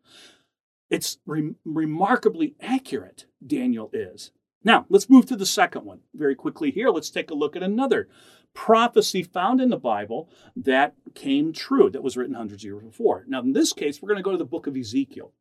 It's 0.90 1.18
re- 1.25 1.56
remarkably 1.66 2.56
accurate. 2.62 3.25
Daniel 3.46 3.90
is. 3.94 4.32
Now, 4.63 4.86
let's 4.90 5.10
move 5.10 5.25
to 5.28 5.36
the 5.36 5.46
second 5.46 5.86
one 5.86 6.01
very 6.13 6.36
quickly 6.36 6.70
here. 6.70 6.90
Let's 6.90 7.10
take 7.10 7.32
a 7.32 7.36
look 7.36 7.56
at 7.56 7.63
another 7.63 8.08
prophecy 8.53 9.24
found 9.24 9.62
in 9.62 9.70
the 9.70 9.77
Bible 9.77 10.29
that 10.55 10.96
came 11.15 11.53
true, 11.53 11.89
that 11.89 12.03
was 12.03 12.17
written 12.17 12.36
hundreds 12.36 12.63
of 12.63 12.65
years 12.65 12.84
before. 12.84 13.25
Now, 13.27 13.41
in 13.41 13.53
this 13.53 13.74
case, 13.74 14.01
we're 14.01 14.10
going 14.10 14.17
to 14.17 14.24
go 14.24 14.31
to 14.31 14.38
the 14.38 14.46
book 14.46 14.67
of 14.67 14.75
Ezekiel. 14.75 15.31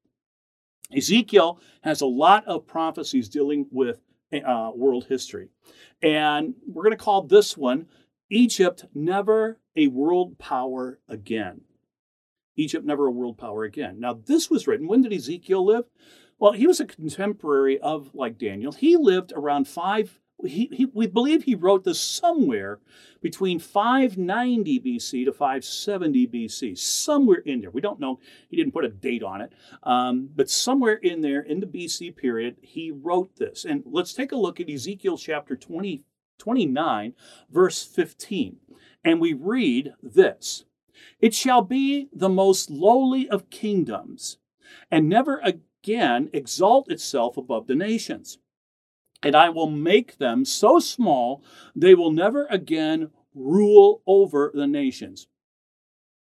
Ezekiel 0.97 1.61
has 1.83 2.00
a 2.00 2.07
lot 2.07 2.47
of 2.47 2.67
prophecies 2.67 3.29
dealing 3.29 3.67
with 3.71 4.00
uh, 4.33 4.71
world 4.75 5.07
history. 5.09 5.49
And 6.02 6.55
we're 6.67 6.85
going 6.85 6.97
to 6.97 7.02
call 7.02 7.23
this 7.23 7.57
one 7.57 7.87
Egypt 8.31 8.85
never 8.95 9.59
a 9.76 9.88
world 9.88 10.38
power 10.38 11.00
again. 11.09 11.62
Egypt 12.57 12.85
never 12.85 13.07
a 13.07 13.12
world 13.12 13.38
power 13.38 13.64
again. 13.64 13.99
Now, 14.00 14.14
this 14.14 14.50
was 14.50 14.67
written. 14.67 14.87
When 14.87 15.02
did 15.02 15.12
Ezekiel 15.12 15.64
live? 15.64 15.85
Well, 16.38 16.52
he 16.52 16.67
was 16.67 16.81
a 16.81 16.87
contemporary 16.87 17.79
of 17.81 18.14
like 18.14 18.38
Daniel. 18.38 18.73
He 18.73 18.97
lived 18.97 19.33
around 19.35 19.69
five. 19.69 20.21
He, 20.47 20.89
we 20.93 21.07
believe 21.07 21.45
he 21.45 21.55
wrote 21.55 21.85
this 21.85 22.01
somewhere 22.01 22.79
between 23.21 23.59
590 23.59 24.81
BC 24.81 25.25
to 25.25 25.33
570 25.33 26.27
BC, 26.27 26.79
somewhere 26.79 27.43
in 27.45 27.61
there. 27.61 27.71
We 27.71 27.81
don't 27.81 28.01
know. 28.01 28.19
He 28.49 28.57
didn't 28.57 28.73
put 28.73 28.85
a 28.85 28.89
date 28.89 29.23
on 29.23 29.41
it, 29.41 29.53
um, 29.83 30.31
but 30.35 30.51
somewhere 30.51 30.95
in 30.95 31.21
there 31.21 31.41
in 31.41 31.61
the 31.61 31.67
BC 31.67 32.17
period, 32.17 32.57
he 32.63 32.91
wrote 32.91 33.37
this. 33.37 33.65
And 33.65 33.83
let's 33.87 34.15
take 34.15 34.33
a 34.33 34.37
look 34.37 34.61
at 34.61 34.71
Ezekiel 34.71 35.19
chapter 35.19 35.57
20, 35.57 36.03
29, 36.39 37.15
verse 37.51 37.83
15. 37.83 38.57
And 39.05 39.21
we 39.21 39.33
read 39.33 39.95
this 40.03 40.65
It 41.21 41.35
shall 41.35 41.63
be 41.63 42.09
the 42.13 42.29
most 42.29 42.71
lowly 42.71 43.29
of 43.29 43.51
kingdoms, 43.51 44.39
and 44.91 45.09
never 45.09 45.41
again 45.41 46.31
exalt 46.33 46.91
itself 46.91 47.37
above 47.37 47.67
the 47.67 47.75
nations. 47.75 48.39
And 49.23 49.37
I 49.37 49.50
will 49.50 49.71
make 49.71 50.19
them 50.19 50.45
so 50.45 50.79
small 50.79 51.43
they 51.77 51.95
will 51.95 52.11
never 52.11 52.47
again 52.47 53.11
rule 53.35 54.03
over 54.07 54.50
the 54.55 54.67
nations. 54.67 55.29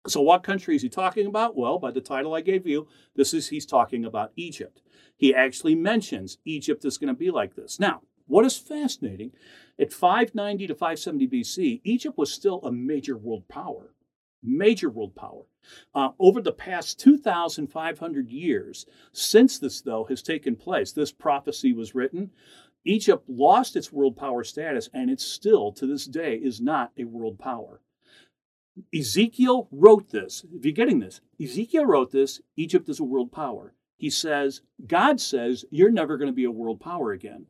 So, 0.08 0.22
what 0.22 0.44
country 0.44 0.76
is 0.76 0.82
he 0.82 0.90
talking 0.90 1.28
about? 1.28 1.58
Well, 1.58 1.80
by 1.80 1.92
the 1.92 2.02
title 2.02 2.34
I 2.34 2.42
gave 2.42 2.66
you, 2.66 2.88
this 3.16 3.34
is 3.34 3.50
he's 3.50 3.66
talking 3.66 4.06
about 4.06 4.32
Egypt. 4.36 4.82
He 5.16 5.36
actually 5.36 5.76
mentions 5.76 6.38
Egypt 6.46 6.86
is 6.86 6.98
going 6.98 7.10
to 7.10 7.14
be 7.14 7.30
like 7.30 7.56
this. 7.56 7.80
Now, 7.80 8.02
what 8.28 8.46
is 8.46 8.58
fascinating, 8.58 9.32
at 9.80 9.94
590 9.94 10.68
to 10.68 10.76
570 10.76 11.28
BC, 11.28 11.82
Egypt 11.84 12.18
was 12.18 12.32
still 12.32 12.62
a 12.64 12.72
major 12.72 13.18
world 13.18 13.48
power. 13.48 13.94
Major 14.44 14.90
world 14.90 15.16
power. 15.16 15.44
Uh, 15.94 16.10
over 16.20 16.42
the 16.42 16.52
past 16.52 17.00
2,500 17.00 18.30
years, 18.30 18.86
since 19.12 19.60
this, 19.60 19.82
though, 19.82 20.06
has 20.06 20.22
taken 20.22 20.56
place, 20.56 20.92
this 20.92 21.12
prophecy 21.12 21.74
was 21.74 21.96
written, 21.96 22.32
Egypt 22.88 23.26
lost 23.28 23.76
its 23.76 23.92
world 23.92 24.16
power 24.16 24.44
status, 24.44 24.90
and 24.94 25.10
it 25.10 25.20
still, 25.20 25.72
to 25.74 25.86
this 25.86 26.06
day, 26.06 26.36
is 26.36 26.62
not 26.62 26.92
a 26.98 27.04
world 27.04 27.38
power. 27.38 27.82
Ezekiel 28.96 29.68
wrote 29.72 30.12
this. 30.12 30.46
If 30.54 30.64
you're 30.64 30.74
getting 30.74 31.00
this, 31.00 31.22
Ezekiel 31.42 31.86
wrote 31.86 32.12
this 32.12 32.42
Egypt 32.56 32.88
is 32.90 33.00
a 33.00 33.04
world 33.04 33.32
power. 33.32 33.74
He 33.98 34.10
says, 34.10 34.62
God 34.86 35.20
says, 35.20 35.66
you're 35.72 35.92
never 35.92 36.18
going 36.18 36.30
to 36.30 36.36
be 36.36 36.44
a 36.44 36.52
world 36.52 36.80
power 36.80 37.12
again. 37.12 37.48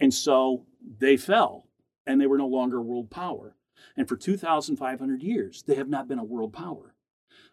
And 0.00 0.12
so 0.12 0.66
they 0.98 1.16
fell, 1.16 1.68
and 2.06 2.20
they 2.20 2.26
were 2.26 2.38
no 2.38 2.48
longer 2.48 2.78
a 2.78 2.82
world 2.82 3.10
power. 3.10 3.54
And 3.96 4.08
for 4.08 4.16
2,500 4.16 5.22
years, 5.22 5.62
they 5.66 5.76
have 5.76 5.88
not 5.88 6.08
been 6.08 6.18
a 6.18 6.24
world 6.24 6.52
power. 6.52 6.94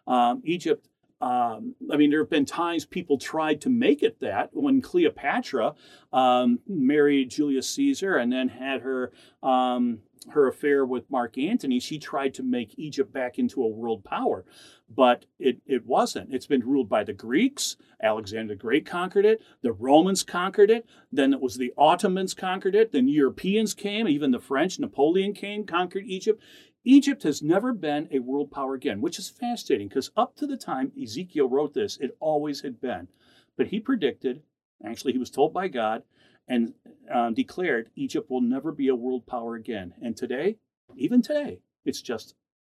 Um, 0.08 0.42
Egypt, 0.44 0.88
um, 1.20 1.74
I 1.90 1.96
mean, 1.96 2.10
there 2.10 2.20
have 2.20 2.30
been 2.30 2.44
times 2.44 2.84
people 2.84 3.18
tried 3.18 3.60
to 3.62 3.70
make 3.70 4.02
it 4.02 4.20
that 4.20 4.50
when 4.52 4.82
Cleopatra 4.82 5.74
um, 6.12 6.60
married 6.68 7.30
Julius 7.30 7.68
Caesar 7.70 8.16
and 8.16 8.32
then 8.32 8.48
had 8.48 8.82
her 8.82 9.12
um, 9.42 10.00
her 10.30 10.48
affair 10.48 10.84
with 10.84 11.10
Mark 11.10 11.38
Antony, 11.38 11.78
she 11.78 11.98
tried 11.98 12.34
to 12.34 12.42
make 12.42 12.76
Egypt 12.76 13.12
back 13.12 13.38
into 13.38 13.62
a 13.62 13.68
world 13.68 14.04
power, 14.04 14.44
but 14.92 15.24
it, 15.38 15.60
it 15.66 15.86
wasn't. 15.86 16.34
It's 16.34 16.46
been 16.46 16.66
ruled 16.66 16.88
by 16.88 17.04
the 17.04 17.12
Greeks. 17.12 17.76
Alexander 18.02 18.54
the 18.54 18.58
Great 18.58 18.84
conquered 18.84 19.24
it. 19.24 19.40
The 19.62 19.72
Romans 19.72 20.22
conquered 20.22 20.70
it. 20.70 20.86
Then 21.12 21.32
it 21.32 21.40
was 21.40 21.56
the 21.56 21.72
Ottomans 21.78 22.34
conquered 22.34 22.74
it. 22.74 22.92
Then 22.92 23.08
Europeans 23.08 23.72
came, 23.72 24.08
even 24.08 24.32
the 24.32 24.40
French, 24.40 24.78
Napoleon 24.78 25.32
came, 25.32 25.64
conquered 25.64 26.04
Egypt. 26.06 26.42
Egypt 26.88 27.24
has 27.24 27.42
never 27.42 27.72
been 27.72 28.08
a 28.12 28.20
world 28.20 28.52
power 28.52 28.74
again, 28.74 29.00
which 29.00 29.18
is 29.18 29.28
fascinating 29.28 29.88
because 29.88 30.12
up 30.16 30.36
to 30.36 30.46
the 30.46 30.56
time 30.56 30.92
Ezekiel 31.00 31.48
wrote 31.48 31.74
this, 31.74 31.96
it 31.96 32.16
always 32.20 32.60
had 32.60 32.80
been. 32.80 33.08
But 33.56 33.66
he 33.66 33.80
predicted, 33.80 34.42
actually, 34.84 35.12
he 35.12 35.18
was 35.18 35.28
told 35.28 35.52
by 35.52 35.66
God, 35.66 36.04
and 36.46 36.74
uh, 37.12 37.30
declared 37.30 37.90
Egypt 37.96 38.30
will 38.30 38.40
never 38.40 38.70
be 38.70 38.86
a 38.86 38.94
world 38.94 39.26
power 39.26 39.56
again. 39.56 39.94
And 40.00 40.16
today, 40.16 40.58
even 40.96 41.22
today, 41.22 41.58
it's 41.84 42.00
just 42.00 42.36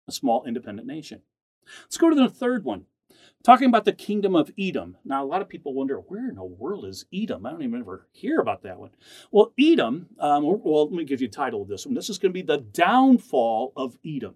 a 0.06 0.12
small 0.12 0.44
independent 0.44 0.86
nation. 0.86 1.22
Let's 1.82 1.98
go 1.98 2.08
to 2.08 2.14
the 2.14 2.28
third 2.28 2.64
one. 2.64 2.84
Talking 3.44 3.68
about 3.68 3.84
the 3.84 3.92
kingdom 3.92 4.34
of 4.34 4.50
Edom. 4.58 4.96
Now, 5.04 5.22
a 5.22 5.26
lot 5.26 5.40
of 5.40 5.48
people 5.48 5.72
wonder, 5.72 5.98
where 5.98 6.28
in 6.28 6.34
the 6.34 6.44
world 6.44 6.84
is 6.84 7.06
Edom? 7.14 7.46
I 7.46 7.50
don't 7.50 7.62
even 7.62 7.80
ever 7.80 8.08
hear 8.10 8.40
about 8.40 8.62
that 8.62 8.80
one. 8.80 8.90
Well, 9.30 9.52
Edom, 9.58 10.08
um, 10.18 10.44
well, 10.44 10.86
let 10.86 10.92
me 10.92 11.04
give 11.04 11.20
you 11.20 11.28
a 11.28 11.30
title 11.30 11.62
of 11.62 11.68
this 11.68 11.86
one. 11.86 11.94
This 11.94 12.10
is 12.10 12.18
going 12.18 12.32
to 12.32 12.34
be 12.34 12.42
the 12.42 12.58
downfall 12.58 13.72
of 13.76 13.98
Edom. 14.04 14.34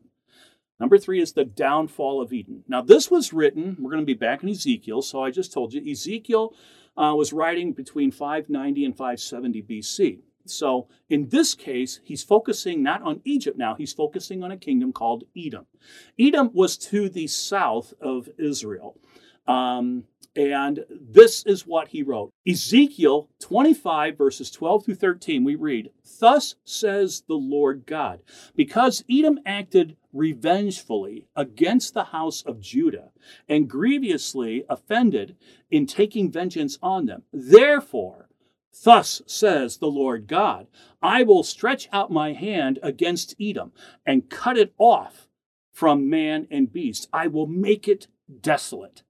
Number 0.79 0.96
three 0.96 1.20
is 1.20 1.33
the 1.33 1.44
downfall 1.44 2.22
of 2.22 2.33
Edom. 2.33 2.64
Now, 2.68 2.83
this 2.83 3.11
was 3.11 3.33
written, 3.33 3.77
we're 3.81 3.90
going 3.90 4.03
to 4.03 4.07
be 4.07 4.14
back 4.14 4.42
in 4.42 4.48
Ezekiel, 4.48 5.03
so 5.03 5.22
I 5.22 5.31
just 5.31 5.53
told 5.53 5.75
you, 5.75 5.90
Ezekiel 5.90 6.55
uh, 6.96 7.14
was 7.16 7.33
writing 7.33 7.72
between 7.72 8.12
590 8.12 8.85
and 8.85 8.96
570 8.96 9.62
BC. 9.62 10.20
So 10.51 10.89
in 11.09 11.29
this 11.29 11.55
case, 11.55 12.01
he's 12.05 12.23
focusing 12.23 12.83
not 12.83 13.03
on 13.03 13.21
Egypt 13.25 13.57
now, 13.57 13.75
he's 13.75 13.93
focusing 13.93 14.43
on 14.43 14.51
a 14.51 14.57
kingdom 14.57 14.93
called 14.93 15.25
Edom. 15.37 15.67
Edom 16.19 16.51
was 16.53 16.77
to 16.79 17.09
the 17.09 17.27
south 17.27 17.95
of 18.01 18.29
Israel. 18.39 18.97
Um, 19.47 20.05
and 20.37 20.85
this 20.89 21.43
is 21.45 21.67
what 21.67 21.89
he 21.89 22.03
wrote 22.03 22.33
Ezekiel 22.47 23.29
25, 23.41 24.17
verses 24.17 24.51
12 24.51 24.85
through 24.85 24.95
13, 24.95 25.43
we 25.43 25.57
read, 25.57 25.91
Thus 26.21 26.55
says 26.65 27.25
the 27.27 27.35
Lord 27.35 27.85
God, 27.85 28.21
because 28.55 29.05
Edom 29.11 29.41
acted 29.45 29.97
revengefully 30.13 31.27
against 31.35 31.95
the 31.95 32.05
house 32.05 32.43
of 32.43 32.61
Judah 32.61 33.11
and 33.49 33.69
grievously 33.69 34.65
offended 34.69 35.37
in 35.71 35.87
taking 35.87 36.31
vengeance 36.31 36.79
on 36.83 37.07
them. 37.07 37.23
Therefore, 37.33 38.30
Thus 38.85 39.22
says 39.26 39.78
the 39.78 39.87
Lord 39.87 40.26
God 40.26 40.66
I 41.02 41.22
will 41.22 41.42
stretch 41.42 41.88
out 41.92 42.11
my 42.11 42.33
hand 42.33 42.78
against 42.83 43.35
Edom 43.40 43.72
and 44.04 44.30
cut 44.30 44.59
it 44.59 44.74
off 44.78 45.28
from 45.72 46.11
man 46.11 46.46
and 46.50 46.72
beast. 46.72 47.09
I 47.12 47.26
will 47.26 47.46
make 47.46 47.88
it 47.88 48.09
desolate. 48.40 49.02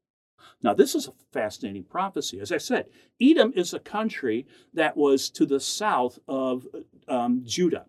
Now, 0.63 0.75
this 0.75 0.95
is 0.95 1.09
a 1.09 1.13
fascinating 1.33 1.85
prophecy. 1.85 2.39
As 2.39 2.53
I 2.53 2.59
said, 2.59 2.87
Edom 3.21 3.53
is 3.57 3.73
a 3.73 3.79
country 3.79 4.47
that 4.75 4.97
was 4.97 5.31
to 5.31 5.47
the 5.47 5.61
south 5.61 6.19
of 6.29 6.67
um, 7.09 7.43
Judah 7.45 7.87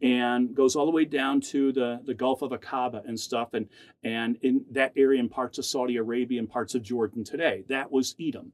and 0.00 0.54
goes 0.54 0.76
all 0.76 0.86
the 0.86 0.92
way 0.92 1.04
down 1.04 1.40
to 1.40 1.72
the, 1.72 2.00
the 2.04 2.14
Gulf 2.14 2.42
of 2.42 2.52
Aqaba 2.52 3.06
and 3.06 3.18
stuff, 3.18 3.52
and, 3.52 3.68
and 4.04 4.36
in 4.42 4.64
that 4.70 4.92
area 4.96 5.18
in 5.18 5.28
parts 5.28 5.58
of 5.58 5.64
Saudi 5.64 5.96
Arabia 5.96 6.38
and 6.38 6.48
parts 6.48 6.74
of 6.74 6.82
Jordan 6.82 7.24
today. 7.24 7.64
That 7.68 7.90
was 7.90 8.14
Edom. 8.20 8.52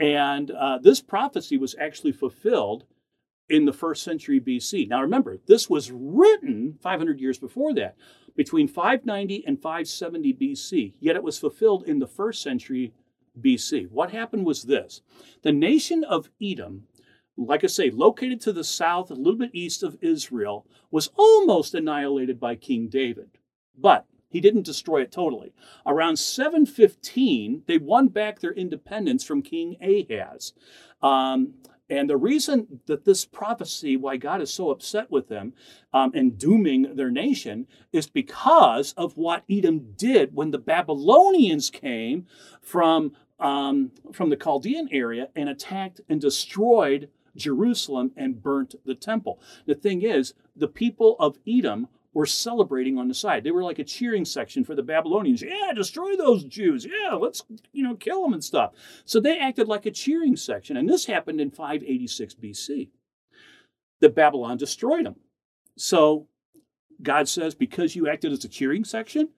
And 0.00 0.50
uh, 0.50 0.78
this 0.78 1.00
prophecy 1.00 1.58
was 1.58 1.76
actually 1.78 2.12
fulfilled 2.12 2.84
in 3.48 3.66
the 3.66 3.72
first 3.72 4.02
century 4.02 4.40
BC. 4.40 4.88
Now 4.88 5.02
remember, 5.02 5.38
this 5.46 5.68
was 5.68 5.92
written 5.92 6.78
500 6.80 7.20
years 7.20 7.38
before 7.38 7.74
that, 7.74 7.96
between 8.36 8.66
590 8.66 9.44
and 9.46 9.60
570 9.60 10.34
BC, 10.34 10.94
yet 11.00 11.16
it 11.16 11.22
was 11.22 11.38
fulfilled 11.38 11.84
in 11.84 11.98
the 11.98 12.06
first 12.06 12.42
century 12.42 12.94
BC. 13.40 13.90
What 13.90 14.10
happened 14.10 14.46
was 14.46 14.62
this 14.62 15.02
the 15.42 15.52
nation 15.52 16.04
of 16.04 16.30
Edom 16.42 16.86
like 17.46 17.64
I 17.64 17.68
say, 17.68 17.90
located 17.90 18.40
to 18.42 18.52
the 18.52 18.64
south, 18.64 19.10
a 19.10 19.14
little 19.14 19.38
bit 19.38 19.50
east 19.52 19.82
of 19.82 19.96
Israel, 20.00 20.66
was 20.90 21.10
almost 21.16 21.74
annihilated 21.74 22.38
by 22.38 22.54
King 22.54 22.88
David. 22.88 23.30
But 23.76 24.04
he 24.30 24.40
didn't 24.40 24.62
destroy 24.62 25.02
it 25.02 25.12
totally. 25.12 25.52
Around 25.84 26.16
715, 26.18 27.64
they 27.66 27.78
won 27.78 28.08
back 28.08 28.40
their 28.40 28.52
independence 28.52 29.24
from 29.24 29.42
King 29.42 29.76
Ahaz. 29.82 30.52
Um, 31.02 31.54
and 31.90 32.08
the 32.08 32.16
reason 32.16 32.80
that 32.86 33.04
this 33.04 33.24
prophecy, 33.24 33.96
why 33.96 34.16
God 34.16 34.40
is 34.40 34.52
so 34.52 34.70
upset 34.70 35.10
with 35.10 35.28
them 35.28 35.54
um, 35.92 36.12
and 36.14 36.38
dooming 36.38 36.94
their 36.94 37.10
nation, 37.10 37.66
is 37.92 38.06
because 38.06 38.94
of 38.96 39.16
what 39.16 39.42
Edom 39.50 39.94
did 39.96 40.32
when 40.32 40.52
the 40.52 40.58
Babylonians 40.58 41.68
came 41.68 42.26
from, 42.62 43.12
um, 43.40 43.90
from 44.12 44.30
the 44.30 44.36
Chaldean 44.36 44.88
area 44.92 45.30
and 45.34 45.48
attacked 45.48 46.00
and 46.08 46.20
destroyed 46.20 47.08
Jerusalem 47.36 48.12
and 48.16 48.40
burnt 48.40 48.76
the 48.84 48.94
temple. 48.94 49.40
The 49.66 49.74
thing 49.74 50.02
is, 50.02 50.34
the 50.54 50.68
people 50.68 51.16
of 51.18 51.38
Edom 51.46 51.88
were 52.12 52.26
celebrating 52.26 52.98
on 52.98 53.08
the 53.08 53.14
side. 53.14 53.44
They 53.44 53.50
were 53.50 53.62
like 53.62 53.78
a 53.78 53.84
cheering 53.84 54.24
section 54.24 54.64
for 54.64 54.74
the 54.74 54.82
Babylonians. 54.82 55.42
Yeah, 55.42 55.72
destroy 55.74 56.16
those 56.16 56.44
Jews. 56.44 56.84
Yeah, 56.84 57.14
let's, 57.14 57.44
you 57.72 57.84
know, 57.84 57.94
kill 57.94 58.22
them 58.22 58.32
and 58.32 58.42
stuff. 58.42 58.72
So 59.04 59.20
they 59.20 59.38
acted 59.38 59.68
like 59.68 59.86
a 59.86 59.90
cheering 59.90 60.36
section. 60.36 60.76
And 60.76 60.88
this 60.88 61.06
happened 61.06 61.40
in 61.40 61.50
586 61.50 62.34
BC. 62.34 62.88
The 64.00 64.08
Babylon 64.08 64.56
destroyed 64.56 65.06
them. 65.06 65.16
So 65.76 66.26
God 67.02 67.28
says, 67.28 67.54
because 67.54 67.94
you 67.94 68.08
acted 68.08 68.32
as 68.32 68.44
a 68.44 68.48
cheering 68.48 68.84
section, 68.84 69.30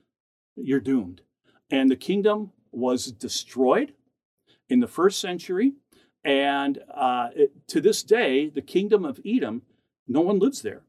you're 0.57 0.81
doomed. 0.81 1.21
And 1.71 1.91
the 1.91 1.97
kingdom 1.97 2.53
was 2.71 3.13
destroyed 3.13 3.93
in 4.69 4.81
the 4.81 4.89
first 4.89 5.21
century. 5.21 5.75
And 6.25 6.79
uh, 6.93 7.29
it, 7.35 7.53
to 7.69 7.81
this 7.81 8.03
day, 8.03 8.49
the 8.49 8.63
kingdom 8.63 9.05
of 9.05 9.21
Edom, 9.27 9.63
no 10.09 10.21
one 10.21 10.39
lives 10.39 10.63
there. 10.63 10.83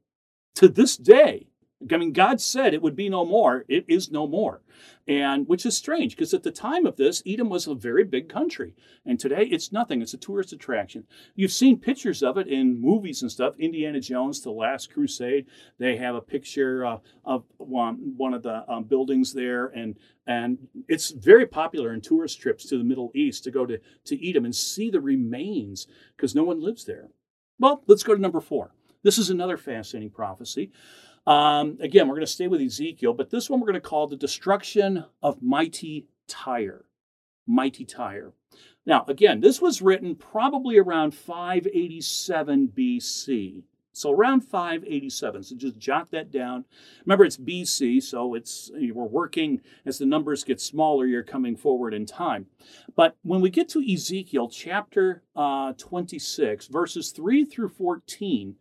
To 0.55 0.67
this 0.67 0.95
day, 0.95 1.47
I 1.91 1.97
mean, 1.97 2.13
God 2.13 2.39
said 2.41 2.73
it 2.73 2.81
would 2.81 2.95
be 2.95 3.09
no 3.09 3.25
more. 3.25 3.65
It 3.67 3.85
is 3.87 4.11
no 4.11 4.27
more. 4.27 4.61
And 5.07 5.47
which 5.47 5.65
is 5.65 5.75
strange 5.75 6.15
because 6.15 6.33
at 6.33 6.43
the 6.43 6.51
time 6.51 6.85
of 6.85 6.95
this, 6.95 7.21
Edom 7.27 7.49
was 7.49 7.67
a 7.67 7.75
very 7.75 8.03
big 8.03 8.29
country. 8.29 8.73
And 9.05 9.19
today 9.19 9.43
it's 9.43 9.71
nothing. 9.71 10.01
It's 10.01 10.13
a 10.13 10.17
tourist 10.17 10.53
attraction. 10.53 11.05
You've 11.35 11.51
seen 11.51 11.77
pictures 11.79 12.23
of 12.23 12.37
it 12.37 12.47
in 12.47 12.79
movies 12.79 13.21
and 13.21 13.31
stuff. 13.31 13.55
Indiana 13.59 13.99
Jones, 13.99 14.41
The 14.41 14.51
Last 14.51 14.93
Crusade, 14.93 15.45
they 15.77 15.97
have 15.97 16.15
a 16.15 16.21
picture 16.21 16.85
uh, 16.85 16.97
of 17.25 17.43
one, 17.57 18.13
one 18.15 18.33
of 18.33 18.43
the 18.43 18.69
um, 18.71 18.85
buildings 18.85 19.33
there. 19.33 19.67
And, 19.67 19.97
and 20.25 20.57
it's 20.87 21.11
very 21.11 21.45
popular 21.45 21.93
in 21.93 22.01
tourist 22.01 22.39
trips 22.39 22.65
to 22.69 22.77
the 22.77 22.83
Middle 22.83 23.11
East 23.13 23.43
to 23.43 23.51
go 23.51 23.65
to, 23.65 23.79
to 24.05 24.29
Edom 24.29 24.45
and 24.45 24.55
see 24.55 24.89
the 24.89 25.01
remains 25.01 25.87
because 26.15 26.33
no 26.33 26.43
one 26.43 26.61
lives 26.61 26.85
there. 26.85 27.09
Well, 27.59 27.83
let's 27.87 28.03
go 28.03 28.15
to 28.15 28.21
number 28.21 28.41
four. 28.41 28.71
This 29.03 29.17
is 29.17 29.29
another 29.29 29.57
fascinating 29.57 30.11
prophecy. 30.11 30.71
Um, 31.25 31.77
again, 31.79 32.07
we're 32.07 32.15
going 32.15 32.25
to 32.25 32.31
stay 32.31 32.47
with 32.47 32.62
Ezekiel, 32.62 33.13
but 33.13 33.29
this 33.29 33.49
one 33.49 33.59
we're 33.59 33.67
going 33.67 33.75
to 33.75 33.81
call 33.81 34.07
the 34.07 34.15
destruction 34.15 35.05
of 35.21 35.41
mighty 35.41 36.07
Tyre. 36.27 36.86
Mighty 37.47 37.86
Tyre. 37.86 38.33
Now, 38.86 39.05
again, 39.07 39.39
this 39.39 39.62
was 39.62 39.81
written 39.81 40.15
probably 40.15 40.77
around 40.77 41.15
587 41.15 42.73
BC. 42.75 43.63
So 43.93 44.12
around 44.12 44.41
587. 44.41 45.43
So 45.43 45.55
just 45.55 45.77
jot 45.77 46.09
that 46.12 46.31
down. 46.31 46.65
Remember, 47.05 47.23
it's 47.23 47.38
BC, 47.38 48.01
so 48.01 48.33
it's 48.33 48.71
we're 48.73 49.03
working 49.03 49.62
as 49.86 49.99
the 49.99 50.05
numbers 50.05 50.43
get 50.43 50.59
smaller. 50.59 51.05
You're 51.05 51.23
coming 51.23 51.55
forward 51.55 51.93
in 51.93 52.07
time. 52.07 52.47
But 52.95 53.15
when 53.21 53.39
we 53.39 53.51
get 53.51 53.69
to 53.69 53.93
Ezekiel 53.93 54.49
chapter 54.49 55.21
uh, 55.36 55.73
26, 55.73 56.67
verses 56.67 57.12
3 57.12 57.45
through 57.45 57.69
14, 57.69 58.55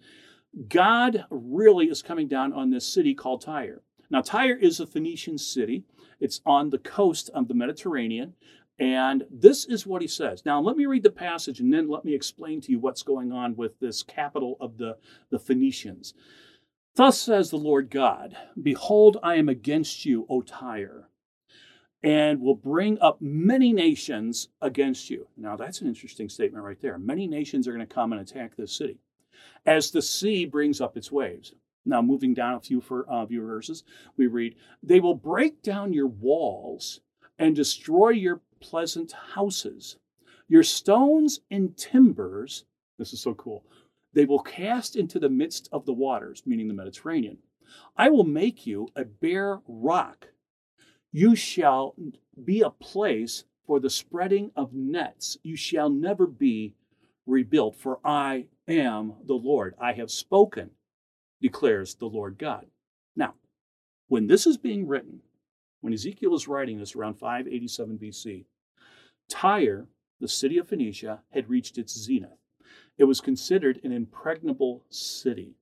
God 0.68 1.24
really 1.30 1.86
is 1.86 2.02
coming 2.02 2.28
down 2.28 2.52
on 2.52 2.70
this 2.70 2.86
city 2.86 3.14
called 3.14 3.40
Tyre. 3.40 3.82
Now, 4.10 4.20
Tyre 4.20 4.56
is 4.56 4.80
a 4.80 4.86
Phoenician 4.86 5.38
city. 5.38 5.84
It's 6.20 6.42
on 6.44 6.70
the 6.70 6.78
coast 6.78 7.30
of 7.34 7.48
the 7.48 7.54
Mediterranean. 7.54 8.34
And 8.78 9.24
this 9.30 9.64
is 9.64 9.86
what 9.86 10.02
he 10.02 10.08
says. 10.08 10.44
Now, 10.44 10.60
let 10.60 10.76
me 10.76 10.86
read 10.86 11.02
the 11.02 11.10
passage 11.10 11.60
and 11.60 11.72
then 11.72 11.88
let 11.88 12.04
me 12.04 12.14
explain 12.14 12.60
to 12.62 12.72
you 12.72 12.78
what's 12.78 13.02
going 13.02 13.32
on 13.32 13.56
with 13.56 13.78
this 13.80 14.02
capital 14.02 14.56
of 14.60 14.76
the, 14.76 14.98
the 15.30 15.38
Phoenicians. 15.38 16.14
Thus 16.94 17.18
says 17.18 17.50
the 17.50 17.56
Lord 17.56 17.90
God 17.90 18.36
Behold, 18.60 19.16
I 19.22 19.36
am 19.36 19.48
against 19.48 20.04
you, 20.04 20.26
O 20.28 20.42
Tyre, 20.42 21.08
and 22.02 22.40
will 22.40 22.54
bring 22.54 22.98
up 23.00 23.22
many 23.22 23.72
nations 23.72 24.48
against 24.60 25.08
you. 25.08 25.28
Now, 25.36 25.56
that's 25.56 25.80
an 25.80 25.88
interesting 25.88 26.28
statement 26.28 26.64
right 26.64 26.80
there. 26.82 26.98
Many 26.98 27.26
nations 27.26 27.66
are 27.66 27.72
going 27.72 27.86
to 27.86 27.94
come 27.94 28.12
and 28.12 28.20
attack 28.20 28.56
this 28.56 28.76
city 28.76 28.98
as 29.66 29.90
the 29.90 30.02
sea 30.02 30.44
brings 30.44 30.80
up 30.80 30.96
its 30.96 31.12
waves. 31.12 31.54
Now, 31.84 32.00
moving 32.00 32.32
down 32.34 32.54
a 32.54 32.60
few, 32.60 32.80
for, 32.80 33.10
uh, 33.10 33.26
few 33.26 33.44
verses, 33.44 33.82
we 34.16 34.26
read, 34.26 34.56
They 34.82 35.00
will 35.00 35.14
break 35.14 35.62
down 35.62 35.92
your 35.92 36.06
walls 36.06 37.00
and 37.38 37.56
destroy 37.56 38.10
your 38.10 38.40
pleasant 38.60 39.12
houses. 39.12 39.96
Your 40.48 40.62
stones 40.62 41.40
and 41.50 41.76
timbers, 41.76 42.64
this 42.98 43.12
is 43.12 43.20
so 43.20 43.34
cool, 43.34 43.64
they 44.12 44.26
will 44.26 44.40
cast 44.40 44.94
into 44.94 45.18
the 45.18 45.30
midst 45.30 45.68
of 45.72 45.86
the 45.86 45.92
waters, 45.92 46.42
meaning 46.46 46.68
the 46.68 46.74
Mediterranean. 46.74 47.38
I 47.96 48.10
will 48.10 48.24
make 48.24 48.66
you 48.66 48.88
a 48.94 49.04
bare 49.04 49.60
rock. 49.66 50.28
You 51.10 51.34
shall 51.34 51.94
be 52.44 52.60
a 52.60 52.70
place 52.70 53.44
for 53.66 53.80
the 53.80 53.90
spreading 53.90 54.50
of 54.54 54.74
nets. 54.74 55.38
You 55.42 55.56
shall 55.56 55.88
never 55.88 56.26
be 56.26 56.74
rebuilt, 57.26 57.76
for 57.76 58.00
I 58.04 58.46
am 58.68 59.14
the 59.24 59.34
Lord. 59.34 59.74
I 59.80 59.92
have 59.92 60.10
spoken, 60.10 60.70
declares 61.40 61.94
the 61.94 62.06
Lord 62.06 62.38
God. 62.38 62.66
Now, 63.16 63.34
when 64.08 64.26
this 64.26 64.46
is 64.46 64.56
being 64.56 64.86
written, 64.86 65.20
when 65.80 65.92
Ezekiel 65.92 66.34
is 66.34 66.48
writing 66.48 66.78
this 66.78 66.94
around 66.94 67.18
587 67.18 67.98
BC, 67.98 68.44
Tyre, 69.28 69.88
the 70.20 70.28
city 70.28 70.58
of 70.58 70.68
Phoenicia, 70.68 71.22
had 71.30 71.50
reached 71.50 71.78
its 71.78 71.98
zenith. 71.98 72.38
It 72.98 73.04
was 73.04 73.20
considered 73.20 73.80
an 73.82 73.92
impregnable 73.92 74.84
city 74.90 75.56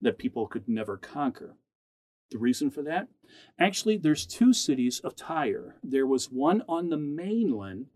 that 0.00 0.18
people 0.18 0.46
could 0.46 0.68
never 0.68 0.96
conquer. 0.96 1.56
The 2.30 2.38
reason 2.38 2.70
for 2.70 2.82
that? 2.82 3.08
Actually, 3.58 3.96
there's 3.96 4.26
two 4.26 4.52
cities 4.52 5.00
of 5.00 5.16
Tyre. 5.16 5.76
There 5.82 6.06
was 6.06 6.30
one 6.30 6.62
on 6.68 6.88
the 6.88 6.96
mainland, 6.96 7.86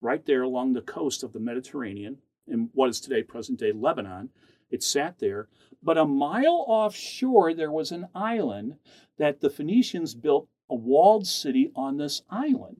right 0.00 0.24
there 0.24 0.42
along 0.42 0.72
the 0.72 0.80
coast 0.80 1.22
of 1.22 1.32
the 1.32 1.40
Mediterranean, 1.40 2.18
in 2.46 2.70
what 2.72 2.90
is 2.90 3.00
today 3.00 3.22
present 3.22 3.58
day 3.58 3.72
Lebanon. 3.72 4.30
It 4.70 4.82
sat 4.82 5.18
there. 5.18 5.48
But 5.82 5.98
a 5.98 6.06
mile 6.06 6.64
offshore, 6.66 7.54
there 7.54 7.70
was 7.70 7.92
an 7.92 8.08
island 8.14 8.76
that 9.18 9.40
the 9.40 9.50
Phoenicians 9.50 10.14
built 10.14 10.48
a 10.70 10.74
walled 10.74 11.26
city 11.26 11.70
on 11.76 11.98
this 11.98 12.22
island 12.30 12.78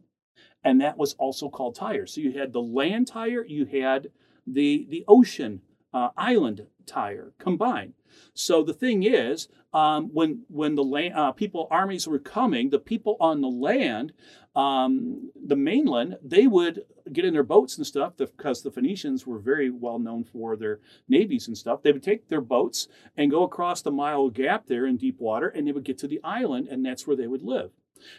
and 0.65 0.81
that 0.81 0.97
was 0.97 1.15
also 1.15 1.49
called 1.49 1.77
Tyre. 1.77 2.07
So 2.07 2.21
you 2.23 2.33
had 2.33 2.53
the 2.53 2.63
land 2.63 3.07
Tyre, 3.07 3.45
you 3.45 3.67
had 3.67 4.09
the 4.47 4.87
the 4.89 5.05
ocean 5.07 5.61
uh, 5.93 6.09
island 6.17 6.67
Tyre 6.87 7.35
combined. 7.39 7.95
So 8.33 8.63
the 8.63 8.73
thing 8.73 9.03
is, 9.03 9.49
um, 9.75 10.11
when 10.13 10.45
when 10.49 10.77
the 10.77 10.85
land, 10.85 11.15
uh, 11.15 11.33
people 11.33 11.67
armies 11.71 12.07
were 12.07 12.21
coming, 12.21 12.71
the 12.71 12.79
people 12.79 13.17
on 13.19 13.41
the 13.41 13.49
land, 13.49 14.13
um, 14.55 15.33
the 15.35 15.57
mainland, 15.57 16.17
they 16.23 16.47
would 16.47 16.85
get 17.13 17.25
in 17.25 17.35
their 17.35 17.43
boats 17.43 17.77
and 17.77 17.87
stuff 17.87 18.17
because 18.17 18.63
the 18.63 18.71
Phoenicians 18.71 19.27
were 19.27 19.41
very 19.41 19.71
well 19.71 19.99
known 19.99 20.23
for 20.23 20.57
their 20.57 20.79
navies 21.09 21.49
and 21.49 21.59
stuff. 21.59 21.83
They 21.83 21.91
would 21.91 22.05
take 22.05 22.29
their 22.29 22.41
boats 22.41 22.87
and 23.17 23.33
go 23.33 23.43
across 23.43 23.83
the 23.83 23.91
mile 23.91 24.31
gap 24.31 24.67
there 24.69 24.87
in 24.87 24.97
deep 24.97 25.21
water, 25.21 25.49
and 25.49 25.67
they 25.67 25.73
would 25.73 25.85
get 25.85 25.99
to 25.99 26.09
the 26.09 26.21
island, 26.23 26.69
and 26.69 26.87
that's 26.87 27.07
where 27.07 27.17
they 27.17 27.27
would 27.27 27.43
live. 27.43 27.73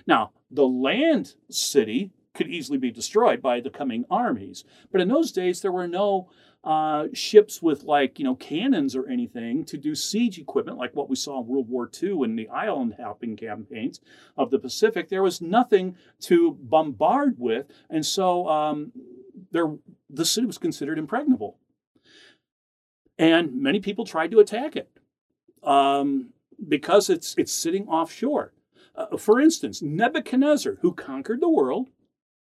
Now, 0.05 0.31
the 0.51 0.67
land 0.67 1.35
city 1.49 2.11
could 2.33 2.49
easily 2.49 2.77
be 2.77 2.91
destroyed 2.91 3.41
by 3.41 3.61
the 3.61 3.69
coming 3.69 4.03
armies. 4.11 4.65
But 4.91 4.99
in 4.99 5.07
those 5.07 5.31
days, 5.31 5.61
there 5.61 5.71
were 5.71 5.87
no 5.87 6.29
uh, 6.65 7.05
ships 7.13 7.61
with 7.61 7.83
like 7.83 8.17
you 8.17 8.25
know 8.25 8.35
cannons 8.35 8.95
or 8.95 9.07
anything 9.07 9.63
to 9.63 9.77
do 9.77 9.93
siege 9.93 10.39
equipment 10.39 10.79
like 10.79 10.95
what 10.95 11.09
we 11.09 11.15
saw 11.15 11.39
in 11.39 11.47
World 11.47 11.69
War 11.69 11.89
II 12.01 12.23
in 12.23 12.35
the 12.35 12.49
island 12.49 12.95
hopping 12.99 13.35
campaigns 13.35 14.01
of 14.35 14.49
the 14.49 14.57
Pacific. 14.57 15.07
There 15.07 15.21
was 15.21 15.41
nothing 15.41 15.95
to 16.21 16.57
bombard 16.59 17.35
with, 17.37 17.67
and 17.89 18.03
so 18.03 18.49
um, 18.49 18.91
there 19.51 19.75
the 20.09 20.25
city 20.25 20.47
was 20.47 20.57
considered 20.57 20.97
impregnable. 20.97 21.59
And 23.17 23.61
many 23.61 23.79
people 23.79 24.03
tried 24.03 24.31
to 24.31 24.39
attack 24.39 24.75
it 24.75 24.89
um, 25.63 26.33
because 26.67 27.11
it's 27.11 27.35
it's 27.37 27.53
sitting 27.53 27.87
offshore. 27.87 28.53
Uh, 28.95 29.17
for 29.17 29.39
instance, 29.39 29.83
Nebuchadnezzar, 29.83 30.77
who 30.81 30.93
conquered 30.93 31.41
the 31.41 31.49
world, 31.49 31.89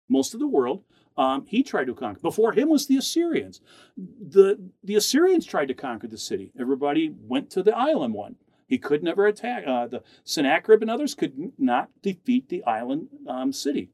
most 0.08 0.32
of 0.32 0.40
the 0.40 0.46
world. 0.46 0.82
Um, 1.16 1.46
he 1.46 1.62
tried 1.62 1.86
to 1.86 1.94
conquer. 1.94 2.20
Before 2.20 2.52
him 2.52 2.68
was 2.68 2.86
the 2.86 2.96
Assyrians. 2.96 3.60
The, 3.96 4.58
the 4.82 4.96
Assyrians 4.96 5.46
tried 5.46 5.68
to 5.68 5.74
conquer 5.74 6.08
the 6.08 6.18
city. 6.18 6.52
Everybody 6.58 7.14
went 7.16 7.50
to 7.50 7.62
the 7.62 7.76
island 7.76 8.14
one. 8.14 8.36
He 8.66 8.78
could 8.78 9.02
never 9.02 9.26
attack. 9.26 9.64
Uh, 9.66 9.86
the 9.86 10.02
Sennacherib 10.24 10.82
and 10.82 10.90
others 10.90 11.14
could 11.14 11.52
not 11.58 11.90
defeat 12.02 12.48
the 12.48 12.64
island 12.64 13.08
um, 13.28 13.52
city. 13.52 13.90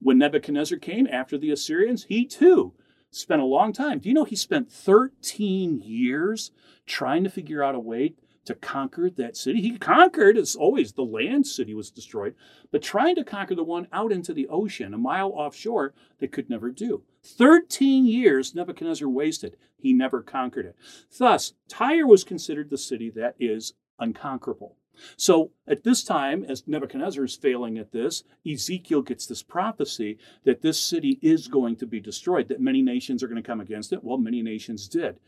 When 0.00 0.18
Nebuchadnezzar 0.18 0.78
came 0.78 1.06
after 1.06 1.38
the 1.38 1.50
Assyrians, 1.50 2.04
he 2.04 2.26
too 2.26 2.74
spent 3.10 3.42
a 3.42 3.46
long 3.46 3.72
time. 3.72 3.98
Do 3.98 4.08
you 4.08 4.14
know 4.14 4.24
he 4.24 4.36
spent 4.36 4.72
13 4.72 5.80
years 5.80 6.50
trying 6.86 7.24
to 7.24 7.30
figure 7.30 7.62
out 7.62 7.74
a 7.74 7.80
way 7.80 8.14
to 8.44 8.54
conquer 8.54 9.08
that 9.10 9.36
city. 9.36 9.60
He 9.60 9.78
conquered, 9.78 10.36
as 10.36 10.56
always, 10.56 10.92
the 10.92 11.04
land 11.04 11.46
city 11.46 11.74
was 11.74 11.90
destroyed, 11.90 12.34
but 12.70 12.82
trying 12.82 13.14
to 13.16 13.24
conquer 13.24 13.54
the 13.54 13.64
one 13.64 13.86
out 13.92 14.12
into 14.12 14.32
the 14.32 14.48
ocean, 14.48 14.94
a 14.94 14.98
mile 14.98 15.30
offshore, 15.30 15.94
they 16.18 16.26
could 16.26 16.50
never 16.50 16.70
do. 16.70 17.02
13 17.24 18.04
years 18.06 18.54
Nebuchadnezzar 18.54 19.08
wasted. 19.08 19.56
He 19.76 19.92
never 19.92 20.22
conquered 20.22 20.66
it. 20.66 20.76
Thus, 21.16 21.54
Tyre 21.68 22.06
was 22.06 22.24
considered 22.24 22.70
the 22.70 22.78
city 22.78 23.10
that 23.10 23.36
is 23.38 23.74
unconquerable. 23.98 24.76
So 25.16 25.52
at 25.66 25.84
this 25.84 26.04
time, 26.04 26.44
as 26.44 26.66
Nebuchadnezzar 26.66 27.24
is 27.24 27.36
failing 27.36 27.78
at 27.78 27.92
this, 27.92 28.24
Ezekiel 28.46 29.02
gets 29.02 29.26
this 29.26 29.42
prophecy 29.42 30.18
that 30.44 30.62
this 30.62 30.78
city 30.78 31.18
is 31.22 31.48
going 31.48 31.76
to 31.76 31.86
be 31.86 32.00
destroyed, 32.00 32.48
that 32.48 32.60
many 32.60 32.82
nations 32.82 33.22
are 33.22 33.28
going 33.28 33.42
to 33.42 33.46
come 33.46 33.60
against 33.60 33.92
it. 33.92 34.04
Well, 34.04 34.18
many 34.18 34.42
nations 34.42 34.88
did. 34.88 35.18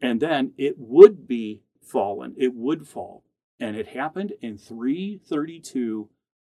And 0.00 0.20
then 0.20 0.52
it 0.56 0.76
would 0.78 1.26
be 1.26 1.62
fallen, 1.90 2.34
it 2.36 2.54
would 2.54 2.86
fall. 2.86 3.24
And 3.58 3.76
it 3.76 3.88
happened 3.88 4.32
in 4.40 4.56
332 4.56 6.08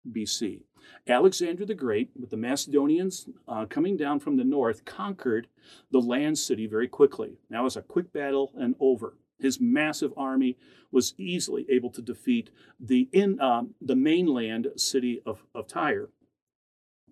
BC. 0.10 0.62
Alexander 1.08 1.65
the 1.65 1.76
Great, 1.76 2.10
with 2.19 2.30
the 2.30 2.38
Macedonians 2.38 3.28
uh, 3.48 3.65
coming 3.65 3.98
down 3.98 4.19
from 4.19 4.38
the 4.38 4.43
north, 4.43 4.86
conquered 4.86 5.48
the 5.91 6.00
land 6.00 6.38
city 6.38 6.67
very 6.67 6.88
quickly. 6.88 7.38
Now 7.50 7.62
it 7.62 7.65
was 7.65 7.78
a 7.78 7.82
quick 7.82 8.13
battle 8.13 8.52
and 8.56 8.76
over. 8.80 9.17
His 9.39 9.60
massive 9.60 10.13
army 10.15 10.58
was 10.91 11.13
easily 11.17 11.65
able 11.69 11.89
to 11.91 12.02
defeat 12.02 12.50
the 12.80 13.10
in 13.12 13.39
um, 13.41 13.76
the 13.82 13.95
mainland 13.95 14.67
city 14.78 15.21
of, 15.26 15.43
of 15.54 15.67
Tyre. 15.67 16.10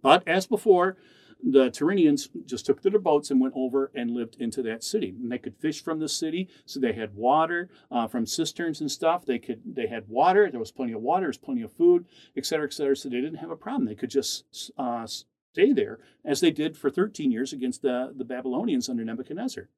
But 0.01 0.25
as 0.27 0.47
before, 0.47 0.97
the 1.43 1.69
Tyrrhenians 1.69 2.29
just 2.45 2.65
took 2.65 2.81
their 2.81 2.97
boats 2.99 3.29
and 3.29 3.41
went 3.41 3.53
over 3.55 3.91
and 3.93 4.11
lived 4.11 4.37
into 4.39 4.61
that 4.63 4.83
city. 4.83 5.09
And 5.09 5.31
they 5.31 5.37
could 5.37 5.57
fish 5.57 5.83
from 5.83 5.99
the 5.99 6.07
city, 6.07 6.49
so 6.65 6.79
they 6.79 6.93
had 6.93 7.15
water 7.15 7.69
uh, 7.91 8.07
from 8.07 8.25
cisterns 8.25 8.79
and 8.81 8.89
stuff. 8.89 9.25
They 9.25 9.39
could 9.39 9.61
they 9.65 9.87
had 9.87 10.07
water. 10.07 10.49
There 10.49 10.59
was 10.59 10.71
plenty 10.71 10.93
of 10.93 11.01
water. 11.01 11.21
There 11.21 11.29
was 11.29 11.37
plenty 11.37 11.61
of 11.61 11.73
food, 11.73 12.05
et 12.37 12.45
cetera, 12.45 12.65
et 12.65 12.73
cetera. 12.73 12.95
So 12.95 13.09
they 13.09 13.21
didn't 13.21 13.39
have 13.39 13.51
a 13.51 13.55
problem. 13.55 13.85
They 13.85 13.95
could 13.95 14.09
just 14.09 14.71
uh, 14.77 15.05
stay 15.05 15.73
there 15.73 15.99
as 16.25 16.41
they 16.41 16.51
did 16.51 16.77
for 16.77 16.89
13 16.89 17.31
years 17.31 17.53
against 17.53 17.81
the, 17.81 18.13
the 18.15 18.25
Babylonians 18.25 18.89
under 18.89 19.03
Nebuchadnezzar. 19.03 19.69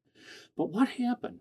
But 0.56 0.70
what 0.70 0.90
happened? 0.90 1.40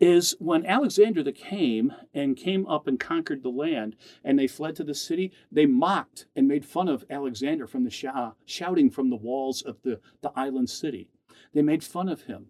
Is 0.00 0.34
when 0.38 0.66
Alexander 0.66 1.22
the 1.22 1.32
came 1.32 1.92
and 2.12 2.36
came 2.36 2.66
up 2.66 2.86
and 2.86 2.98
conquered 2.98 3.42
the 3.42 3.48
land 3.48 3.96
and 4.24 4.38
they 4.38 4.46
fled 4.46 4.76
to 4.76 4.84
the 4.84 4.94
city, 4.94 5.32
they 5.52 5.66
mocked 5.66 6.26
and 6.34 6.48
made 6.48 6.64
fun 6.64 6.88
of 6.88 7.04
Alexander 7.08 7.66
from 7.66 7.84
the 7.84 7.90
sh- 7.90 8.04
uh, 8.04 8.32
shouting 8.44 8.90
from 8.90 9.10
the 9.10 9.16
walls 9.16 9.62
of 9.62 9.82
the, 9.82 10.00
the 10.20 10.32
island 10.34 10.68
city. 10.68 11.08
They 11.52 11.62
made 11.62 11.84
fun 11.84 12.08
of 12.08 12.22
him. 12.22 12.46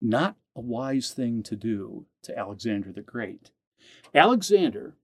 Not 0.00 0.36
a 0.54 0.60
wise 0.60 1.10
thing 1.12 1.42
to 1.44 1.56
do 1.56 2.06
to 2.22 2.38
Alexander 2.38 2.92
the 2.92 3.02
Great. 3.02 3.50
Alexander 4.14 4.96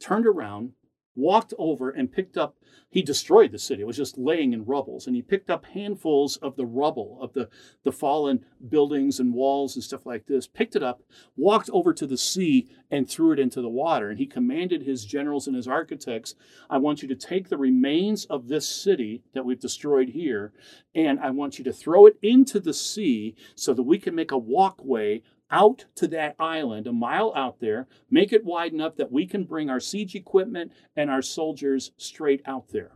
turned 0.00 0.26
around, 0.26 0.72
walked 1.14 1.54
over 1.58 1.90
and 1.90 2.12
picked 2.12 2.36
up 2.36 2.56
he 2.90 3.02
destroyed 3.02 3.52
the 3.52 3.58
city. 3.58 3.82
It 3.82 3.86
was 3.86 3.96
just 3.96 4.18
laying 4.18 4.52
in 4.52 4.64
rubbles. 4.64 5.06
And 5.06 5.14
he 5.14 5.22
picked 5.22 5.48
up 5.48 5.64
handfuls 5.64 6.36
of 6.38 6.56
the 6.56 6.66
rubble 6.66 7.18
of 7.20 7.32
the, 7.32 7.48
the 7.84 7.92
fallen 7.92 8.44
buildings 8.68 9.20
and 9.20 9.32
walls 9.32 9.76
and 9.76 9.84
stuff 9.84 10.04
like 10.04 10.26
this 10.26 10.48
picked 10.48 10.74
it 10.74 10.82
up 10.82 11.02
walked 11.36 11.70
over 11.72 11.94
to 11.94 12.06
the 12.06 12.18
sea 12.18 12.68
and 12.90 13.08
threw 13.08 13.32
it 13.32 13.38
into 13.38 13.62
the 13.62 13.68
water. 13.68 14.10
And 14.10 14.18
he 14.18 14.26
commanded 14.26 14.82
his 14.82 15.04
generals 15.04 15.46
and 15.46 15.54
his 15.54 15.68
architects 15.68 16.34
i 16.68 16.78
want 16.78 17.02
you 17.02 17.08
to 17.08 17.14
take 17.14 17.48
the 17.48 17.56
remains 17.56 18.24
of 18.26 18.48
this 18.48 18.68
city 18.68 19.22
that 19.34 19.44
we've 19.44 19.60
destroyed 19.60 20.08
here 20.08 20.52
and 20.94 21.20
i 21.20 21.30
want 21.30 21.58
you 21.58 21.64
to 21.64 21.72
throw 21.72 22.06
it 22.06 22.16
into 22.22 22.58
the 22.58 22.74
sea 22.74 23.34
so 23.54 23.72
that 23.74 23.82
we 23.82 23.98
can 23.98 24.14
make 24.14 24.32
a 24.32 24.38
walkway 24.38 25.22
out 25.50 25.86
to 25.96 26.06
that 26.08 26.36
island, 26.38 26.86
a 26.86 26.92
mile 26.92 27.32
out 27.34 27.60
there, 27.60 27.88
make 28.10 28.32
it 28.32 28.44
wide 28.44 28.72
enough 28.72 28.96
that 28.96 29.12
we 29.12 29.26
can 29.26 29.44
bring 29.44 29.68
our 29.68 29.80
siege 29.80 30.14
equipment 30.14 30.72
and 30.96 31.10
our 31.10 31.22
soldiers 31.22 31.92
straight 31.96 32.42
out 32.46 32.68
there. 32.68 32.92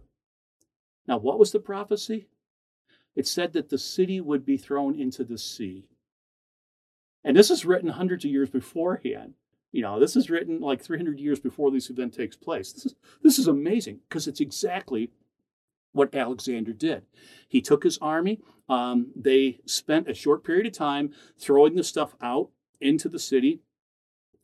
Now, 1.07 1.19
what 1.19 1.39
was 1.39 1.53
the 1.53 1.61
prophecy? 1.61 2.29
It 3.17 3.27
said 3.27 3.53
that 3.53 3.69
the 3.69 3.79
city 3.79 4.21
would 4.21 4.45
be 4.45 4.57
thrown 4.57 4.99
into 4.99 5.25
the 5.25 5.39
sea. 5.39 5.87
And 7.23 7.37
this 7.37 7.51
is 7.51 7.65
written 7.65 7.91
hundreds 7.91 8.25
of 8.25 8.31
years 8.31 8.51
beforehand. 8.51 9.35
You 9.73 9.83
know, 9.83 9.99
this 9.99 10.15
is 10.15 10.31
written 10.31 10.61
like 10.61 10.81
300 10.81 11.19
years 11.19 11.41
before 11.41 11.71
this 11.71 11.91
event 11.91 12.15
takes 12.15 12.37
place. 12.37 12.73
This 12.73 12.87
is, 12.87 12.95
this 13.23 13.39
is 13.39 13.49
amazing 13.49 14.01
because 14.09 14.29
it's 14.29 14.41
exactly 14.41 15.11
what 15.95 16.15
Alexander 16.15 16.73
did. 16.73 17.05
He 17.49 17.63
took 17.63 17.85
his 17.85 17.99
army. 17.99 18.41
Um, 18.69 19.13
they 19.17 19.61
spent 19.65 20.11
a 20.11 20.15
short 20.15 20.45
period 20.45 20.67
of 20.67 20.73
time 20.73 21.13
throwing 21.39 21.77
the 21.77 21.85
stuff 21.85 22.15
out 22.21 22.51
into 22.81 23.09
the 23.09 23.19
city. 23.19 23.61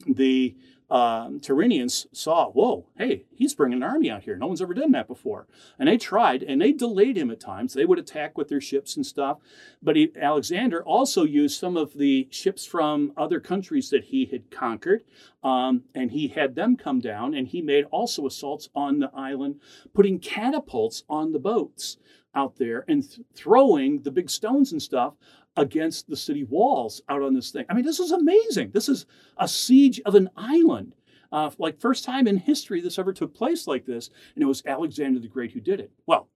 The 0.06 0.56
um, 0.90 1.38
Tyrrhenians 1.38 2.06
saw, 2.12 2.50
whoa, 2.50 2.86
hey, 2.98 3.24
he's 3.32 3.54
bringing 3.54 3.76
an 3.76 3.82
army 3.82 4.10
out 4.10 4.24
here. 4.24 4.36
No 4.36 4.48
one's 4.48 4.60
ever 4.60 4.74
done 4.74 4.90
that 4.92 5.06
before. 5.06 5.46
And 5.78 5.88
they 5.88 5.96
tried, 5.96 6.42
and 6.42 6.60
they 6.60 6.72
delayed 6.72 7.16
him 7.16 7.30
at 7.30 7.38
times. 7.38 7.74
They 7.74 7.84
would 7.84 7.98
attack 7.98 8.36
with 8.36 8.48
their 8.48 8.60
ships 8.60 8.96
and 8.96 9.06
stuff. 9.06 9.38
But 9.80 9.94
he, 9.96 10.10
Alexander 10.20 10.82
also 10.82 11.24
used 11.24 11.58
some 11.58 11.76
of 11.76 11.94
the 11.94 12.26
ships 12.30 12.66
from 12.66 13.12
other 13.16 13.38
countries 13.38 13.90
that 13.90 14.04
he 14.04 14.26
had 14.26 14.50
conquered, 14.50 15.04
um, 15.44 15.84
and 15.94 16.10
he 16.10 16.28
had 16.28 16.56
them 16.56 16.76
come 16.76 16.98
down, 16.98 17.34
and 17.34 17.46
he 17.46 17.62
made 17.62 17.84
also 17.92 18.26
assaults 18.26 18.68
on 18.74 18.98
the 18.98 19.10
island, 19.14 19.60
putting 19.94 20.18
catapults 20.18 21.04
on 21.08 21.32
the 21.32 21.38
boats 21.38 21.98
out 22.34 22.56
there 22.56 22.84
and 22.88 23.08
th- 23.08 23.26
throwing 23.34 24.02
the 24.02 24.10
big 24.10 24.30
stones 24.30 24.72
and 24.72 24.80
stuff 24.82 25.14
against 25.60 26.08
the 26.08 26.16
city 26.16 26.42
walls 26.42 27.02
out 27.10 27.20
on 27.20 27.34
this 27.34 27.50
thing. 27.50 27.66
I 27.68 27.74
mean, 27.74 27.84
this 27.84 28.00
is 28.00 28.12
amazing. 28.12 28.70
This 28.72 28.88
is 28.88 29.04
a 29.36 29.46
siege 29.46 30.00
of 30.06 30.14
an 30.14 30.30
island. 30.34 30.94
Uh, 31.30 31.50
like 31.58 31.78
first 31.78 32.02
time 32.02 32.26
in 32.26 32.38
history 32.38 32.80
this 32.80 32.98
ever 32.98 33.12
took 33.12 33.34
place 33.34 33.66
like 33.66 33.84
this, 33.84 34.10
and 34.34 34.42
it 34.42 34.46
was 34.46 34.62
Alexander 34.66 35.20
the 35.20 35.28
Great 35.28 35.52
who 35.52 35.60
did 35.60 35.78
it. 35.78 35.92
Well, 36.06 36.28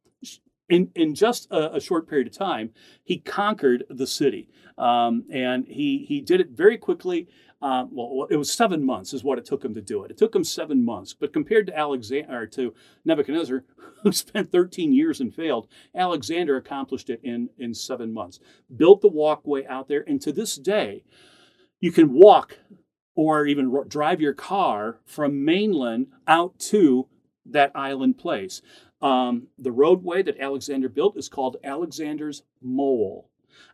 in 0.68 0.90
in 0.94 1.14
just 1.14 1.50
a, 1.50 1.76
a 1.76 1.80
short 1.80 2.08
period 2.08 2.28
of 2.28 2.34
time, 2.34 2.70
he 3.02 3.18
conquered 3.18 3.84
the 3.88 4.06
city, 4.06 4.48
um, 4.76 5.24
and 5.32 5.66
he 5.66 6.04
he 6.06 6.20
did 6.20 6.40
it 6.40 6.50
very 6.50 6.76
quickly. 6.76 7.28
Uh, 7.64 7.86
well, 7.90 8.26
it 8.28 8.36
was 8.36 8.52
seven 8.52 8.84
months 8.84 9.14
is 9.14 9.24
what 9.24 9.38
it 9.38 9.46
took 9.46 9.64
him 9.64 9.72
to 9.72 9.80
do 9.80 10.04
it. 10.04 10.10
It 10.10 10.18
took 10.18 10.36
him 10.36 10.44
seven 10.44 10.84
months, 10.84 11.14
but 11.14 11.32
compared 11.32 11.66
to 11.66 11.78
Alexander 11.78 12.46
to 12.46 12.74
Nebuchadnezzar, 13.06 13.64
who 14.02 14.12
spent 14.12 14.52
13 14.52 14.92
years 14.92 15.18
and 15.18 15.34
failed, 15.34 15.66
Alexander 15.94 16.58
accomplished 16.58 17.08
it 17.08 17.20
in 17.22 17.48
in 17.56 17.72
seven 17.72 18.12
months. 18.12 18.38
Built 18.76 19.00
the 19.00 19.08
walkway 19.08 19.64
out 19.64 19.88
there, 19.88 20.04
and 20.06 20.20
to 20.20 20.30
this 20.30 20.56
day, 20.56 21.04
you 21.80 21.90
can 21.90 22.12
walk 22.12 22.58
or 23.14 23.46
even 23.46 23.74
drive 23.88 24.20
your 24.20 24.34
car 24.34 24.98
from 25.06 25.46
mainland 25.46 26.08
out 26.28 26.58
to 26.58 27.08
that 27.46 27.72
island 27.74 28.18
place. 28.18 28.60
Um, 29.00 29.48
the 29.58 29.72
roadway 29.72 30.22
that 30.22 30.38
Alexander 30.38 30.90
built 30.90 31.16
is 31.16 31.30
called 31.30 31.56
Alexander's 31.64 32.42
Mole. 32.60 33.30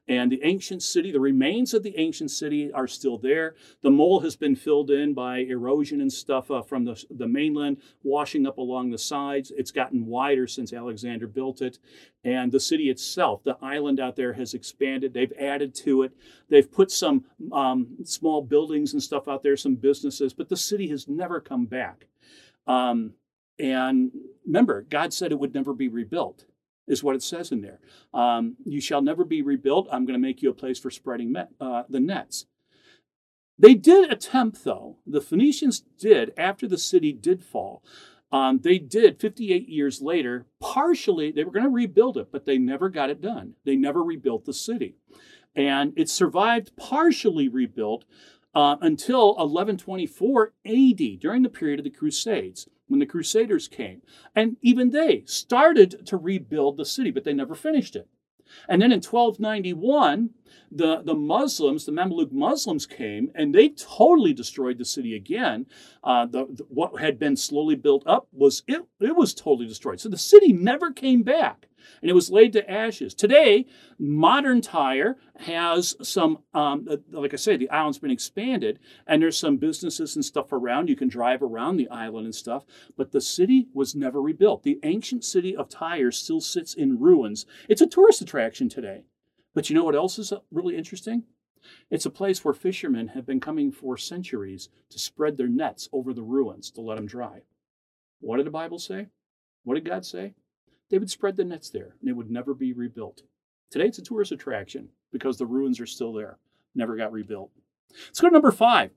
And 0.08 0.32
the 0.32 0.42
ancient 0.42 0.82
city, 0.82 1.12
the 1.12 1.20
remains 1.20 1.72
of 1.72 1.84
the 1.84 1.96
ancient 1.96 2.32
city 2.32 2.72
are 2.72 2.88
still 2.88 3.16
there. 3.16 3.54
The 3.82 3.90
mole 3.90 4.20
has 4.20 4.34
been 4.34 4.56
filled 4.56 4.90
in 4.90 5.14
by 5.14 5.38
erosion 5.38 6.00
and 6.00 6.12
stuff 6.12 6.50
uh, 6.50 6.62
from 6.62 6.84
the, 6.84 7.04
the 7.10 7.28
mainland, 7.28 7.76
washing 8.02 8.44
up 8.46 8.58
along 8.58 8.90
the 8.90 8.98
sides. 8.98 9.52
It's 9.56 9.70
gotten 9.70 10.06
wider 10.06 10.48
since 10.48 10.72
Alexander 10.72 11.28
built 11.28 11.62
it. 11.62 11.78
And 12.24 12.50
the 12.50 12.58
city 12.58 12.90
itself, 12.90 13.44
the 13.44 13.56
island 13.62 14.00
out 14.00 14.16
there, 14.16 14.32
has 14.32 14.52
expanded. 14.52 15.14
They've 15.14 15.32
added 15.38 15.74
to 15.76 16.02
it. 16.02 16.12
They've 16.48 16.70
put 16.70 16.90
some 16.90 17.24
um, 17.52 17.98
small 18.04 18.42
buildings 18.42 18.92
and 18.92 19.02
stuff 19.02 19.28
out 19.28 19.44
there, 19.44 19.56
some 19.56 19.76
businesses, 19.76 20.34
but 20.34 20.48
the 20.48 20.56
city 20.56 20.88
has 20.88 21.06
never 21.06 21.40
come 21.40 21.66
back. 21.66 22.06
Um, 22.66 23.12
and 23.60 24.10
remember, 24.44 24.82
God 24.82 25.12
said 25.12 25.30
it 25.30 25.38
would 25.38 25.54
never 25.54 25.72
be 25.72 25.88
rebuilt 25.88 26.46
is 26.90 27.04
what 27.04 27.14
it 27.14 27.22
says 27.22 27.52
in 27.52 27.62
there. 27.62 27.78
Um, 28.12 28.56
you 28.64 28.80
shall 28.80 29.00
never 29.00 29.24
be 29.24 29.42
rebuilt. 29.42 29.88
I'm 29.92 30.04
going 30.04 30.20
to 30.20 30.26
make 30.26 30.42
you 30.42 30.50
a 30.50 30.54
place 30.54 30.78
for 30.78 30.90
spreading 30.90 31.32
met, 31.32 31.50
uh, 31.60 31.84
the 31.88 32.00
nets. 32.00 32.46
They 33.58 33.74
did 33.74 34.10
attempt, 34.10 34.64
though. 34.64 34.96
The 35.06 35.20
Phoenicians 35.20 35.84
did, 35.98 36.32
after 36.36 36.66
the 36.66 36.78
city 36.78 37.12
did 37.12 37.44
fall, 37.44 37.84
um, 38.32 38.60
they 38.62 38.78
did 38.78 39.20
58 39.20 39.68
years 39.68 40.00
later, 40.00 40.46
partially, 40.60 41.30
they 41.30 41.44
were 41.44 41.52
going 41.52 41.64
to 41.64 41.70
rebuild 41.70 42.16
it, 42.16 42.28
but 42.32 42.44
they 42.44 42.58
never 42.58 42.88
got 42.88 43.10
it 43.10 43.20
done. 43.20 43.54
They 43.64 43.76
never 43.76 44.02
rebuilt 44.02 44.44
the 44.44 44.54
city. 44.54 44.96
And 45.54 45.92
it 45.96 46.08
survived 46.08 46.76
partially 46.76 47.48
rebuilt 47.48 48.04
uh, 48.54 48.76
until 48.80 49.28
1124 49.36 50.52
AD, 50.66 51.20
during 51.20 51.42
the 51.42 51.48
period 51.48 51.80
of 51.80 51.84
the 51.84 51.90
Crusades 51.90 52.68
when 52.90 53.00
the 53.00 53.06
Crusaders 53.06 53.68
came. 53.68 54.02
And 54.34 54.56
even 54.60 54.90
they 54.90 55.22
started 55.26 56.06
to 56.06 56.16
rebuild 56.16 56.76
the 56.76 56.84
city, 56.84 57.10
but 57.10 57.24
they 57.24 57.32
never 57.32 57.54
finished 57.54 57.96
it. 57.96 58.08
And 58.68 58.82
then 58.82 58.90
in 58.90 59.00
1291, 59.00 60.30
the, 60.72 61.02
the 61.02 61.14
Muslims, 61.14 61.86
the 61.86 61.92
Mamluk 61.92 62.32
Muslims 62.32 62.84
came 62.84 63.30
and 63.34 63.54
they 63.54 63.68
totally 63.68 64.32
destroyed 64.32 64.78
the 64.78 64.84
city 64.84 65.14
again. 65.14 65.66
Uh, 66.02 66.26
the, 66.26 66.46
the, 66.46 66.64
what 66.68 67.00
had 67.00 67.18
been 67.18 67.36
slowly 67.36 67.76
built 67.76 68.02
up 68.06 68.26
was 68.32 68.64
it, 68.66 68.82
it 69.00 69.14
was 69.14 69.34
totally 69.34 69.68
destroyed. 69.68 70.00
So 70.00 70.08
the 70.08 70.18
city 70.18 70.52
never 70.52 70.92
came 70.92 71.22
back 71.22 71.68
and 72.00 72.10
it 72.10 72.14
was 72.14 72.30
laid 72.30 72.52
to 72.54 72.70
ashes. 72.70 73.14
Today, 73.14 73.66
modern 73.98 74.60
Tyre 74.60 75.16
has 75.40 75.96
some, 76.02 76.38
um, 76.54 76.86
uh, 76.90 76.96
like 77.10 77.32
I 77.32 77.36
say, 77.36 77.56
the 77.56 77.70
island's 77.70 77.98
been 77.98 78.10
expanded, 78.10 78.78
and 79.06 79.22
there's 79.22 79.38
some 79.38 79.56
businesses 79.56 80.14
and 80.16 80.24
stuff 80.24 80.52
around. 80.52 80.88
You 80.88 80.96
can 80.96 81.08
drive 81.08 81.42
around 81.42 81.76
the 81.76 81.88
island 81.88 82.26
and 82.26 82.34
stuff, 82.34 82.64
but 82.96 83.12
the 83.12 83.20
city 83.20 83.68
was 83.72 83.94
never 83.94 84.20
rebuilt. 84.20 84.62
The 84.62 84.78
ancient 84.82 85.24
city 85.24 85.56
of 85.56 85.68
Tyre 85.68 86.10
still 86.10 86.40
sits 86.40 86.74
in 86.74 86.98
ruins. 86.98 87.46
It's 87.68 87.82
a 87.82 87.86
tourist 87.86 88.20
attraction 88.20 88.68
today. 88.68 89.04
But 89.54 89.68
you 89.68 89.74
know 89.74 89.84
what 89.84 89.96
else 89.96 90.18
is 90.18 90.32
uh, 90.32 90.38
really 90.50 90.76
interesting? 90.76 91.24
It's 91.90 92.06
a 92.06 92.10
place 92.10 92.44
where 92.44 92.54
fishermen 92.54 93.08
have 93.08 93.26
been 93.26 93.40
coming 93.40 93.70
for 93.70 93.96
centuries 93.96 94.68
to 94.90 94.98
spread 94.98 95.36
their 95.36 95.48
nets 95.48 95.88
over 95.92 96.12
the 96.12 96.22
ruins 96.22 96.70
to 96.72 96.80
let 96.80 96.96
them 96.96 97.06
dry. 97.06 97.42
What 98.20 98.36
did 98.36 98.46
the 98.46 98.50
Bible 98.50 98.78
say? 98.78 99.08
What 99.64 99.74
did 99.74 99.84
God 99.84 100.06
say? 100.06 100.34
They 100.90 100.98
would 100.98 101.10
spread 101.10 101.36
the 101.36 101.44
nets 101.44 101.70
there 101.70 101.94
and 102.00 102.10
it 102.10 102.14
would 102.14 102.30
never 102.30 102.54
be 102.54 102.72
rebuilt. 102.72 103.22
Today 103.70 103.86
it's 103.86 103.98
a 103.98 104.02
tourist 104.02 104.32
attraction 104.32 104.88
because 105.12 105.38
the 105.38 105.46
ruins 105.46 105.80
are 105.80 105.86
still 105.86 106.12
there, 106.12 106.38
never 106.74 106.96
got 106.96 107.12
rebuilt. 107.12 107.50
Let's 108.06 108.20
go 108.20 108.28
to 108.28 108.32
number 108.32 108.52
five 108.52 108.90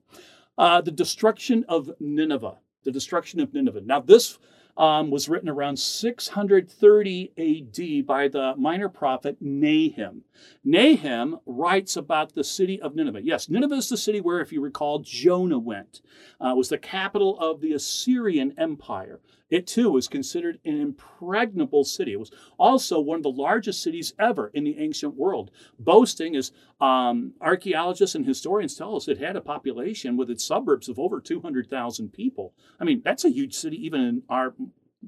uh, 0.56 0.80
the 0.80 0.90
destruction 0.90 1.64
of 1.68 1.90
Nineveh. 2.00 2.58
The 2.84 2.92
destruction 2.92 3.40
of 3.40 3.54
Nineveh. 3.54 3.80
Now, 3.84 4.00
this 4.00 4.38
um, 4.76 5.10
was 5.10 5.28
written 5.28 5.48
around 5.48 5.78
630 5.78 7.32
AD 7.38 8.06
by 8.06 8.28
the 8.28 8.54
minor 8.56 8.88
prophet 8.88 9.36
Nahum. 9.40 10.22
Nahum 10.64 11.38
writes 11.46 11.96
about 11.96 12.34
the 12.34 12.44
city 12.44 12.80
of 12.82 12.94
Nineveh. 12.94 13.22
Yes, 13.22 13.48
Nineveh 13.48 13.76
is 13.76 13.88
the 13.88 13.96
city 13.96 14.20
where, 14.20 14.40
if 14.40 14.52
you 14.52 14.60
recall, 14.60 14.98
Jonah 14.98 15.58
went. 15.58 16.02
Uh, 16.44 16.50
it 16.50 16.56
was 16.56 16.68
the 16.68 16.78
capital 16.78 17.38
of 17.38 17.60
the 17.60 17.72
Assyrian 17.72 18.52
Empire. 18.58 19.20
It 19.50 19.66
too 19.66 19.90
was 19.90 20.08
considered 20.08 20.58
an 20.64 20.80
impregnable 20.80 21.84
city. 21.84 22.12
It 22.12 22.18
was 22.18 22.32
also 22.58 22.98
one 22.98 23.18
of 23.18 23.22
the 23.22 23.30
largest 23.30 23.82
cities 23.82 24.14
ever 24.18 24.48
in 24.54 24.64
the 24.64 24.78
ancient 24.78 25.14
world, 25.16 25.50
boasting, 25.78 26.34
as 26.34 26.50
um, 26.80 27.34
archaeologists 27.40 28.14
and 28.14 28.26
historians 28.26 28.74
tell 28.74 28.96
us, 28.96 29.06
it 29.06 29.18
had 29.18 29.36
a 29.36 29.40
population 29.40 30.16
with 30.16 30.30
its 30.30 30.44
suburbs 30.44 30.88
of 30.88 30.98
over 30.98 31.20
200,000 31.20 32.12
people. 32.12 32.54
I 32.80 32.84
mean, 32.84 33.02
that's 33.04 33.24
a 33.24 33.30
huge 33.30 33.54
city 33.54 33.76
even 33.84 34.00
in 34.00 34.22
our 34.28 34.54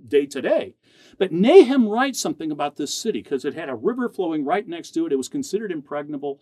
day 0.09 0.27
today. 0.27 0.75
But 1.19 1.33
Nahum 1.33 1.89
writes 1.89 2.21
something 2.21 2.51
about 2.51 2.77
this 2.77 2.93
city 2.93 3.23
because 3.23 3.45
it 3.45 3.55
had 3.55 3.69
a 3.69 3.75
river 3.75 4.09
flowing 4.09 4.45
right 4.45 4.67
next 4.67 4.91
to 4.93 5.07
it. 5.07 5.13
It 5.13 5.17
was 5.17 5.29
considered 5.29 5.73
impregnable. 5.73 6.41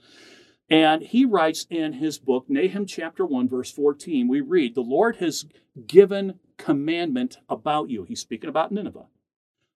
And 0.71 1.03
he 1.03 1.25
writes 1.25 1.67
in 1.69 1.95
his 1.95 2.19
book, 2.19 2.47
Nahum 2.49 2.87
chapter 2.87 3.27
1, 3.27 3.49
verse 3.49 3.71
14, 3.71 4.29
we 4.29 4.41
read, 4.41 4.75
The 4.75 4.81
Lord 4.81 5.17
has 5.17 5.47
given 5.87 6.41
commandment 6.57 7.37
about 7.49 7.91
you. 7.91 8.05
He's 8.05 8.21
speaking 8.21 8.49
about 8.49 8.73
Nineveh. 8.73 9.07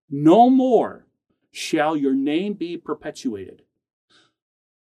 No 0.09 0.49
more 0.49 1.07
shall 1.51 1.97
your 1.97 2.15
name 2.15 2.55
be 2.55 2.77
perpetuated. 2.77 3.63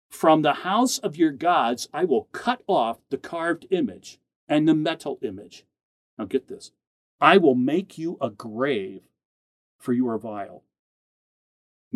From 0.09 0.43
the 0.43 0.55
house 0.55 0.99
of 0.99 1.17
your 1.17 1.33
gods, 1.33 1.89
I 1.93 2.05
will 2.05 2.29
cut 2.33 2.63
off 2.67 2.99
the 3.11 3.19
carved 3.19 3.67
image 3.71 4.19
and 4.49 4.69
the 4.69 4.75
metal 4.75 5.19
image. 5.23 5.65
Now 6.19 6.25
get 6.27 6.49
this 6.49 6.71
I 7.21 7.39
will 7.39 7.55
make 7.55 7.99
you 7.99 8.17
a 8.21 8.31
grave, 8.31 9.09
for 9.79 9.93
you 9.93 10.09
are 10.09 10.19
vile. 10.19 10.63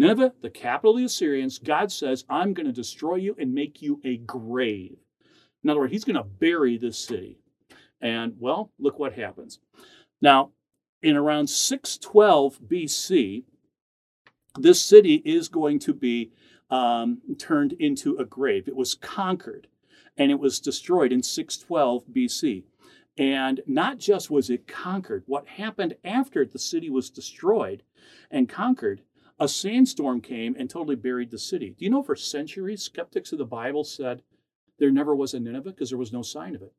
Nineveh, 0.01 0.33
the 0.41 0.49
capital 0.49 0.93
of 0.93 0.97
the 0.97 1.05
Assyrians, 1.05 1.59
God 1.59 1.93
says, 1.93 2.25
I'm 2.27 2.55
going 2.55 2.65
to 2.65 2.73
destroy 2.73 3.17
you 3.17 3.37
and 3.39 3.53
make 3.53 3.83
you 3.83 4.01
a 4.03 4.17
grave. 4.17 4.97
In 5.63 5.69
other 5.69 5.81
words, 5.81 5.93
he's 5.93 6.05
going 6.05 6.17
to 6.17 6.25
bury 6.25 6.79
this 6.79 6.99
city. 6.99 7.37
And 8.01 8.33
well, 8.39 8.73
look 8.79 8.99
what 8.99 9.13
happens. 9.13 9.59
Now, 10.23 10.53
in 11.03 11.17
around 11.17 11.51
612 11.51 12.61
BC, 12.67 13.43
this 14.59 14.81
city 14.81 15.17
is 15.17 15.49
going 15.49 15.79
to 15.81 15.93
be 15.93 16.33
um, 16.71 17.21
turned 17.37 17.75
into 17.75 18.17
a 18.17 18.25
grave. 18.25 18.69
It 18.69 18.77
was 18.77 18.95
conquered 18.95 19.67
and 20.17 20.31
it 20.31 20.41
was 20.41 20.61
destroyed 20.61 21.13
in 21.13 21.23
612 21.23 22.05
BC. 22.07 22.65
And 23.19 23.61
not 23.67 23.99
just 23.99 24.31
was 24.31 24.49
it 24.49 24.67
conquered, 24.67 25.25
what 25.27 25.47
happened 25.47 25.97
after 26.03 26.47
the 26.47 26.59
city 26.59 26.89
was 26.89 27.11
destroyed 27.11 27.83
and 28.31 28.49
conquered, 28.49 29.03
a 29.41 29.49
sandstorm 29.49 30.21
came 30.21 30.55
and 30.59 30.69
totally 30.69 30.97
buried 30.97 31.31
the 31.31 31.39
city. 31.39 31.75
Do 31.77 31.85
you 31.85 31.91
know 31.91 32.03
for 32.03 32.15
centuries, 32.15 32.83
skeptics 32.83 33.33
of 33.33 33.39
the 33.39 33.47
Bible 33.47 33.85
said 33.85 34.23
there 34.79 34.91
never 34.91 35.17
was 35.17 35.33
a 35.33 35.41
Nineveh 35.41 35.71
because 35.71 35.89
there 35.89 35.99
was 35.99 36.13
no 36.13 36.23
sign 36.23 36.55
of 36.55 36.63
it? 36.63 36.75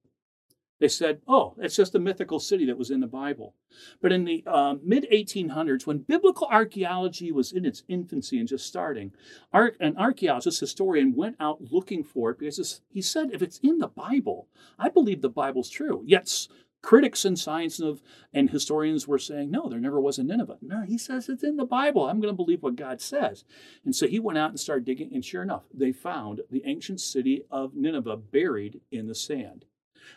They 0.79 0.87
said, 0.87 1.21
oh, 1.27 1.53
it's 1.59 1.75
just 1.75 1.93
a 1.93 1.99
mythical 1.99 2.39
city 2.39 2.65
that 2.65 2.77
was 2.77 2.89
in 2.89 3.01
the 3.01 3.07
Bible. 3.07 3.53
But 4.01 4.11
in 4.11 4.25
the 4.25 4.43
uh, 4.47 4.75
mid 4.83 5.07
1800s, 5.11 5.85
when 5.85 5.99
biblical 5.99 6.47
archaeology 6.47 7.31
was 7.31 7.51
in 7.51 7.65
its 7.65 7.83
infancy 7.87 8.39
and 8.39 8.47
just 8.47 8.65
starting, 8.65 9.11
an 9.53 9.95
archaeologist, 9.95 10.59
historian, 10.59 11.15
went 11.15 11.35
out 11.39 11.61
looking 11.71 12.03
for 12.03 12.31
it 12.31 12.39
because 12.39 12.81
he 12.89 13.01
said, 13.01 13.29
if 13.31 13.43
it's 13.43 13.59
in 13.59 13.77
the 13.77 13.89
Bible, 13.89 14.47
I 14.79 14.89
believe 14.89 15.21
the 15.21 15.29
Bible's 15.29 15.69
true. 15.69 16.01
Yet 16.03 16.47
critics 16.81 17.25
and 17.25 17.37
science 17.37 17.79
of, 17.79 18.01
and 18.33 18.49
historians 18.49 19.07
were 19.07 19.19
saying, 19.19 19.51
no, 19.51 19.69
there 19.69 19.79
never 19.79 20.01
was 20.01 20.17
a 20.17 20.23
Nineveh. 20.23 20.57
No, 20.61 20.81
he 20.81 20.97
says 20.97 21.29
it's 21.29 21.43
in 21.43 21.57
the 21.57 21.65
Bible. 21.65 22.05
I'm 22.05 22.19
going 22.19 22.33
to 22.33 22.35
believe 22.35 22.63
what 22.63 22.75
God 22.75 23.01
says. 23.01 23.43
And 23.85 23.95
so 23.95 24.07
he 24.07 24.19
went 24.19 24.37
out 24.37 24.49
and 24.49 24.59
started 24.59 24.85
digging, 24.85 25.11
and 25.13 25.23
sure 25.23 25.43
enough, 25.43 25.63
they 25.73 25.91
found 25.91 26.41
the 26.49 26.63
ancient 26.65 26.99
city 27.01 27.43
of 27.51 27.75
Nineveh 27.75 28.17
buried 28.17 28.81
in 28.91 29.07
the 29.07 29.15
sand 29.15 29.65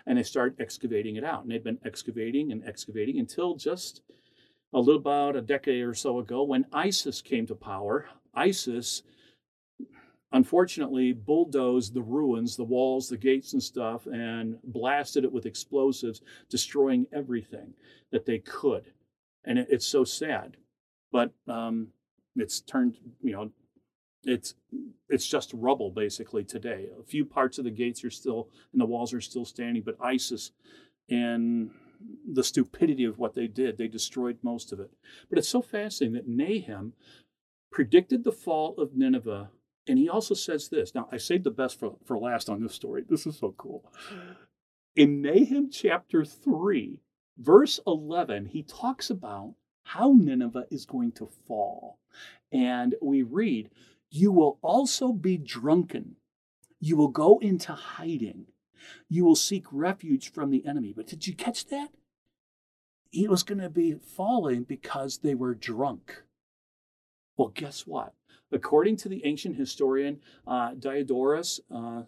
and 0.07 0.19
they 0.19 0.23
started 0.23 0.61
excavating 0.61 1.17
it 1.17 1.25
out. 1.25 1.43
And 1.43 1.51
they'd 1.51 1.65
been 1.65 1.79
excavating 1.85 2.53
and 2.53 2.67
excavating 2.67 3.19
until 3.19 3.55
just 3.55 4.03
a 4.73 4.79
little 4.79 5.01
about 5.01 5.37
a 5.37 5.43
decade 5.43 5.85
or 5.85 5.95
so 5.95 6.19
ago 6.19 6.43
when 6.43 6.67
ISIS 6.73 7.23
came 7.23 7.47
to 7.47 7.55
power. 7.55 8.07
ISIS 8.35 9.03
unfortunately 10.35 11.13
bulldozed 11.13 11.95
the 11.95 12.03
ruins, 12.03 12.57
the 12.57 12.65
walls, 12.65 13.09
the 13.09 13.17
gates, 13.17 13.53
and 13.53 13.63
stuff, 13.63 14.07
and 14.07 14.59
blasted 14.65 15.25
it 15.25 15.33
with 15.33 15.47
explosives, 15.47 16.21
destroying 16.51 17.07
everything 17.13 17.73
that 18.11 18.27
they 18.27 18.41
could. 18.41 18.93
And 19.45 19.59
it, 19.59 19.69
it's 19.71 19.87
so 19.87 20.05
sad. 20.05 20.57
But 21.13 21.33
um, 21.47 21.89
it's 22.37 22.61
turned, 22.61 22.97
you 23.23 23.33
know, 23.33 23.51
it's 24.25 24.55
it's 25.09 25.27
just 25.27 25.53
rubble 25.55 25.91
basically 25.91 26.45
today. 26.45 26.89
A 26.99 27.05
few 27.05 27.25
parts 27.25 27.59
of 27.59 27.65
the 27.65 27.71
gates 27.71 28.03
are 28.05 28.11
still 28.11 28.49
and 28.73 28.81
the 28.81 28.87
walls 28.87 29.13
are 29.15 29.21
still 29.21 29.45
standing, 29.45 29.83
but 29.83 29.97
ISIS 30.01 30.51
and 31.09 31.71
the 32.33 32.43
stupidity 32.43 33.05
of 33.05 33.19
what 33.19 33.35
they 33.35 33.47
did, 33.47 33.79
they 33.79 33.87
destroyed 33.87 34.39
most 34.43 34.73
of 34.73 34.81
it. 34.81 34.91
But 35.29 35.39
it's 35.39 35.49
so 35.49 35.63
fascinating 35.63 36.15
that 36.15 36.27
Nahum 36.27 36.95
predicted 37.71 38.25
the 38.25 38.33
fall 38.33 38.75
of 38.79 38.97
Nineveh, 38.97 39.51
and 39.87 39.99
he 39.99 40.09
also 40.09 40.35
says 40.35 40.69
this. 40.69 40.95
Now 40.95 41.09
I 41.13 41.17
saved 41.17 41.45
the 41.45 41.51
best 41.51 41.79
for, 41.79 41.97
for 42.05 42.19
last 42.19 42.49
on 42.49 42.63
this 42.63 42.75
story. 42.75 43.05
This 43.09 43.27
is 43.27 43.39
so 43.39 43.55
cool. 43.57 43.85
Mm-hmm. 44.13 44.33
In 44.97 45.23
Nahum 45.23 45.71
chapter 45.71 46.25
3, 46.25 47.01
verse 47.37 47.81
11, 47.87 48.47
he 48.47 48.63
talks 48.63 49.11
about 49.11 49.55
how 49.83 50.13
Nineveh 50.13 50.67
is 50.71 50.87
going 50.87 51.13
to 51.13 51.29
fall. 51.47 51.99
And 52.53 52.95
we 53.03 53.23
read, 53.23 53.71
you 54.11 54.31
will 54.31 54.59
also 54.63 55.13
be 55.13 55.37
drunken. 55.37 56.17
You 56.81 56.97
will 56.97 57.09
go 57.09 57.39
into 57.41 57.73
hiding. 57.73 58.47
You 59.09 59.25
will 59.25 59.37
seek 59.37 59.65
refuge 59.73 60.31
from 60.31 60.51
the 60.51 60.65
enemy. 60.67 60.93
But 60.97 61.07
did 61.07 61.27
you 61.27 61.35
catch 61.35 61.67
that? 61.67 61.89
He 63.11 63.29
was 63.29 63.43
going 63.43 63.61
to 63.61 63.71
be 63.71 63.95
falling 63.95 64.63
because 64.63 65.19
they 65.19 65.35
were 65.35 65.55
drunk. 65.55 66.23
Well, 67.37 67.49
guess 67.49 67.87
what? 67.87 68.15
According 68.53 68.97
to 68.99 69.09
the 69.09 69.25
ancient 69.25 69.57
historian 69.57 70.21
uh, 70.47 70.75
Diodorus 70.75 71.61
uh, 71.71 72.03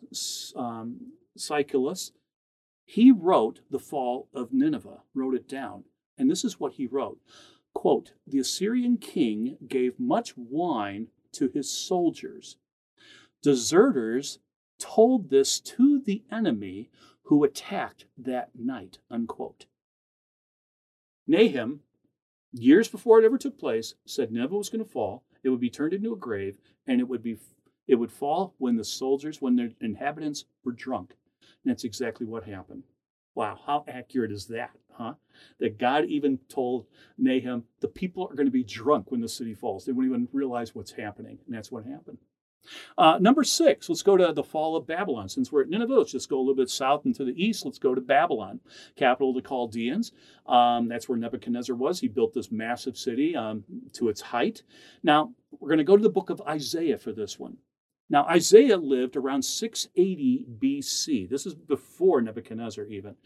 um, 0.54 1.12
Siculus, 1.36 2.12
he 2.84 3.10
wrote 3.10 3.60
the 3.70 3.80
fall 3.80 4.28
of 4.32 4.52
Nineveh, 4.52 5.02
wrote 5.14 5.34
it 5.34 5.48
down. 5.48 5.84
And 6.16 6.30
this 6.30 6.44
is 6.44 6.60
what 6.60 6.74
he 6.74 6.86
wrote 6.86 7.18
quote, 7.74 8.12
The 8.26 8.38
Assyrian 8.38 8.96
king 8.96 9.58
gave 9.68 10.00
much 10.00 10.34
wine 10.34 11.08
to 11.32 11.50
his 11.52 11.70
soldiers. 11.70 12.56
Deserters 13.42 14.38
told 14.78 15.28
this 15.28 15.60
to 15.60 16.00
the 16.00 16.24
enemy 16.32 16.88
who 17.24 17.44
attacked 17.44 18.06
that 18.16 18.50
night. 18.58 18.98
Unquote. 19.10 19.66
Nahum, 21.26 21.80
years 22.52 22.88
before 22.88 23.18
it 23.20 23.26
ever 23.26 23.36
took 23.36 23.58
place, 23.58 23.94
said 24.06 24.32
Nineveh 24.32 24.56
was 24.56 24.70
going 24.70 24.82
to 24.82 24.90
fall, 24.90 25.24
it 25.46 25.50
would 25.50 25.60
be 25.60 25.70
turned 25.70 25.92
into 25.92 26.12
a 26.12 26.16
grave, 26.16 26.58
and 26.88 27.00
it 27.00 27.08
would 27.08 27.22
be 27.22 27.38
it 27.86 27.94
would 27.94 28.10
fall 28.10 28.54
when 28.58 28.76
the 28.76 28.84
soldiers, 28.84 29.40
when 29.40 29.54
their 29.54 29.70
inhabitants 29.80 30.44
were 30.64 30.72
drunk. 30.72 31.14
And 31.40 31.70
that's 31.70 31.84
exactly 31.84 32.26
what 32.26 32.42
happened. 32.42 32.82
Wow, 33.36 33.60
how 33.64 33.84
accurate 33.86 34.32
is 34.32 34.46
that, 34.46 34.72
huh? 34.92 35.14
That 35.60 35.78
God 35.78 36.06
even 36.06 36.38
told 36.48 36.86
Nahum, 37.16 37.64
the 37.80 37.86
people 37.86 38.26
are 38.28 38.34
going 38.34 38.48
to 38.48 38.52
be 38.52 38.64
drunk 38.64 39.12
when 39.12 39.20
the 39.20 39.28
city 39.28 39.54
falls. 39.54 39.84
They 39.84 39.92
won't 39.92 40.08
even 40.08 40.28
realize 40.32 40.74
what's 40.74 40.90
happening. 40.92 41.38
And 41.46 41.54
that's 41.54 41.70
what 41.70 41.84
happened. 41.84 42.18
Uh, 42.98 43.18
number 43.20 43.44
six, 43.44 43.88
let's 43.88 44.02
go 44.02 44.16
to 44.16 44.32
the 44.32 44.42
fall 44.42 44.76
of 44.76 44.86
Babylon. 44.86 45.28
Since 45.28 45.50
we're 45.50 45.62
at 45.62 45.68
Nineveh, 45.68 45.94
let's 45.94 46.12
just 46.12 46.28
go 46.28 46.38
a 46.38 46.40
little 46.40 46.54
bit 46.54 46.70
south 46.70 47.04
and 47.04 47.14
to 47.14 47.24
the 47.24 47.42
east. 47.42 47.64
Let's 47.64 47.78
go 47.78 47.94
to 47.94 48.00
Babylon, 48.00 48.60
capital 48.96 49.30
of 49.30 49.36
the 49.36 49.48
Chaldeans. 49.48 50.12
Um, 50.46 50.88
that's 50.88 51.08
where 51.08 51.18
Nebuchadnezzar 51.18 51.76
was. 51.76 52.00
He 52.00 52.08
built 52.08 52.34
this 52.34 52.50
massive 52.50 52.96
city 52.96 53.36
um, 53.36 53.64
to 53.94 54.08
its 54.08 54.20
height. 54.20 54.62
Now, 55.02 55.32
we're 55.58 55.68
going 55.68 55.78
to 55.78 55.84
go 55.84 55.96
to 55.96 56.02
the 56.02 56.08
book 56.08 56.30
of 56.30 56.42
Isaiah 56.42 56.98
for 56.98 57.12
this 57.12 57.38
one. 57.38 57.58
Now, 58.08 58.24
Isaiah 58.26 58.76
lived 58.76 59.16
around 59.16 59.42
680 59.42 60.46
BC. 60.58 61.28
This 61.28 61.46
is 61.46 61.54
before 61.54 62.20
Nebuchadnezzar, 62.20 62.84
even. 62.84 63.16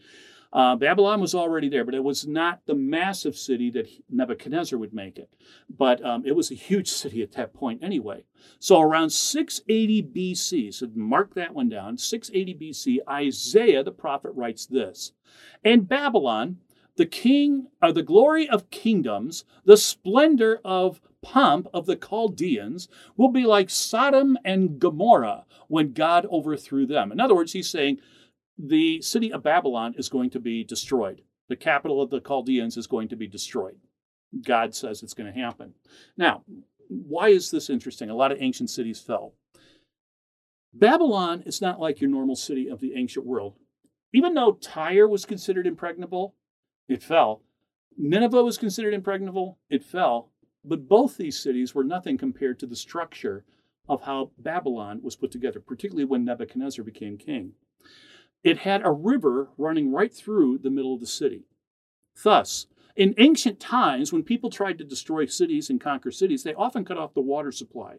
Uh, 0.53 0.75
Babylon 0.75 1.21
was 1.21 1.33
already 1.33 1.69
there, 1.69 1.85
but 1.85 1.95
it 1.95 2.03
was 2.03 2.27
not 2.27 2.65
the 2.65 2.75
massive 2.75 3.37
city 3.37 3.69
that 3.71 3.87
Nebuchadnezzar 4.09 4.77
would 4.77 4.93
make 4.93 5.17
it. 5.17 5.33
But 5.69 6.03
um, 6.03 6.23
it 6.25 6.35
was 6.35 6.51
a 6.51 6.55
huge 6.55 6.89
city 6.89 7.21
at 7.21 7.31
that 7.33 7.53
point 7.53 7.83
anyway. 7.83 8.23
So 8.59 8.81
around 8.81 9.11
680 9.11 10.03
BC, 10.03 10.73
so 10.73 10.87
mark 10.93 11.35
that 11.35 11.53
one 11.53 11.69
down, 11.69 11.97
680 11.97 12.71
BC, 12.71 12.97
Isaiah 13.09 13.83
the 13.83 13.91
prophet 13.91 14.31
writes 14.35 14.65
this 14.65 15.13
And 15.63 15.87
Babylon, 15.87 16.57
the 16.97 17.05
king, 17.05 17.67
or 17.81 17.93
the 17.93 18.03
glory 18.03 18.49
of 18.49 18.69
kingdoms, 18.69 19.45
the 19.63 19.77
splendor 19.77 20.59
of 20.65 20.99
pomp 21.21 21.67
of 21.73 21.85
the 21.85 21.95
Chaldeans 21.95 22.87
will 23.15 23.29
be 23.29 23.45
like 23.45 23.69
Sodom 23.69 24.37
and 24.43 24.79
Gomorrah 24.79 25.45
when 25.67 25.93
God 25.93 26.25
overthrew 26.31 26.85
them. 26.85 27.11
In 27.11 27.19
other 27.19 27.35
words, 27.35 27.53
he's 27.53 27.69
saying 27.69 27.97
the 28.57 29.01
city 29.01 29.31
of 29.31 29.43
Babylon 29.43 29.95
is 29.97 30.09
going 30.09 30.29
to 30.31 30.39
be 30.39 30.63
destroyed. 30.63 31.21
The 31.49 31.55
capital 31.55 32.01
of 32.01 32.09
the 32.09 32.21
Chaldeans 32.21 32.77
is 32.77 32.87
going 32.87 33.07
to 33.09 33.15
be 33.15 33.27
destroyed. 33.27 33.77
God 34.45 34.73
says 34.73 35.03
it's 35.03 35.13
going 35.13 35.31
to 35.31 35.39
happen. 35.39 35.73
Now, 36.17 36.43
why 36.87 37.29
is 37.29 37.51
this 37.51 37.69
interesting? 37.69 38.09
A 38.09 38.15
lot 38.15 38.31
of 38.31 38.41
ancient 38.41 38.69
cities 38.69 38.99
fell. 38.99 39.33
Babylon 40.73 41.43
is 41.45 41.61
not 41.61 41.79
like 41.79 41.99
your 41.99 42.09
normal 42.09 42.35
city 42.35 42.69
of 42.69 42.79
the 42.79 42.93
ancient 42.95 43.25
world. 43.25 43.57
Even 44.13 44.33
though 44.33 44.53
Tyre 44.53 45.07
was 45.07 45.25
considered 45.25 45.67
impregnable, 45.67 46.35
it 46.87 47.03
fell. 47.03 47.43
Nineveh 47.97 48.43
was 48.43 48.57
considered 48.57 48.93
impregnable, 48.93 49.59
it 49.69 49.83
fell, 49.83 50.30
but 50.63 50.87
both 50.87 51.17
these 51.17 51.39
cities 51.39 51.73
were 51.73 51.83
nothing 51.83 52.17
compared 52.17 52.59
to 52.59 52.67
the 52.67 52.75
structure 52.75 53.43
of 53.89 54.01
how 54.01 54.31
Babylon 54.37 55.01
was 55.01 55.15
put 55.15 55.31
together, 55.31 55.59
particularly 55.59 56.05
when 56.05 56.23
Nebuchadnezzar 56.23 56.85
became 56.85 57.17
king. 57.17 57.53
It 58.43 58.59
had 58.59 58.85
a 58.85 58.91
river 58.91 59.49
running 59.57 59.91
right 59.91 60.13
through 60.13 60.59
the 60.59 60.69
middle 60.69 60.93
of 60.93 60.99
the 60.99 61.07
city. 61.07 61.45
Thus, 62.23 62.67
in 62.95 63.15
ancient 63.17 63.59
times, 63.59 64.11
when 64.11 64.23
people 64.23 64.49
tried 64.49 64.77
to 64.79 64.83
destroy 64.83 65.25
cities 65.25 65.69
and 65.69 65.79
conquer 65.79 66.11
cities, 66.11 66.43
they 66.43 66.53
often 66.53 66.85
cut 66.85 66.97
off 66.97 67.13
the 67.13 67.21
water 67.21 67.51
supply. 67.51 67.97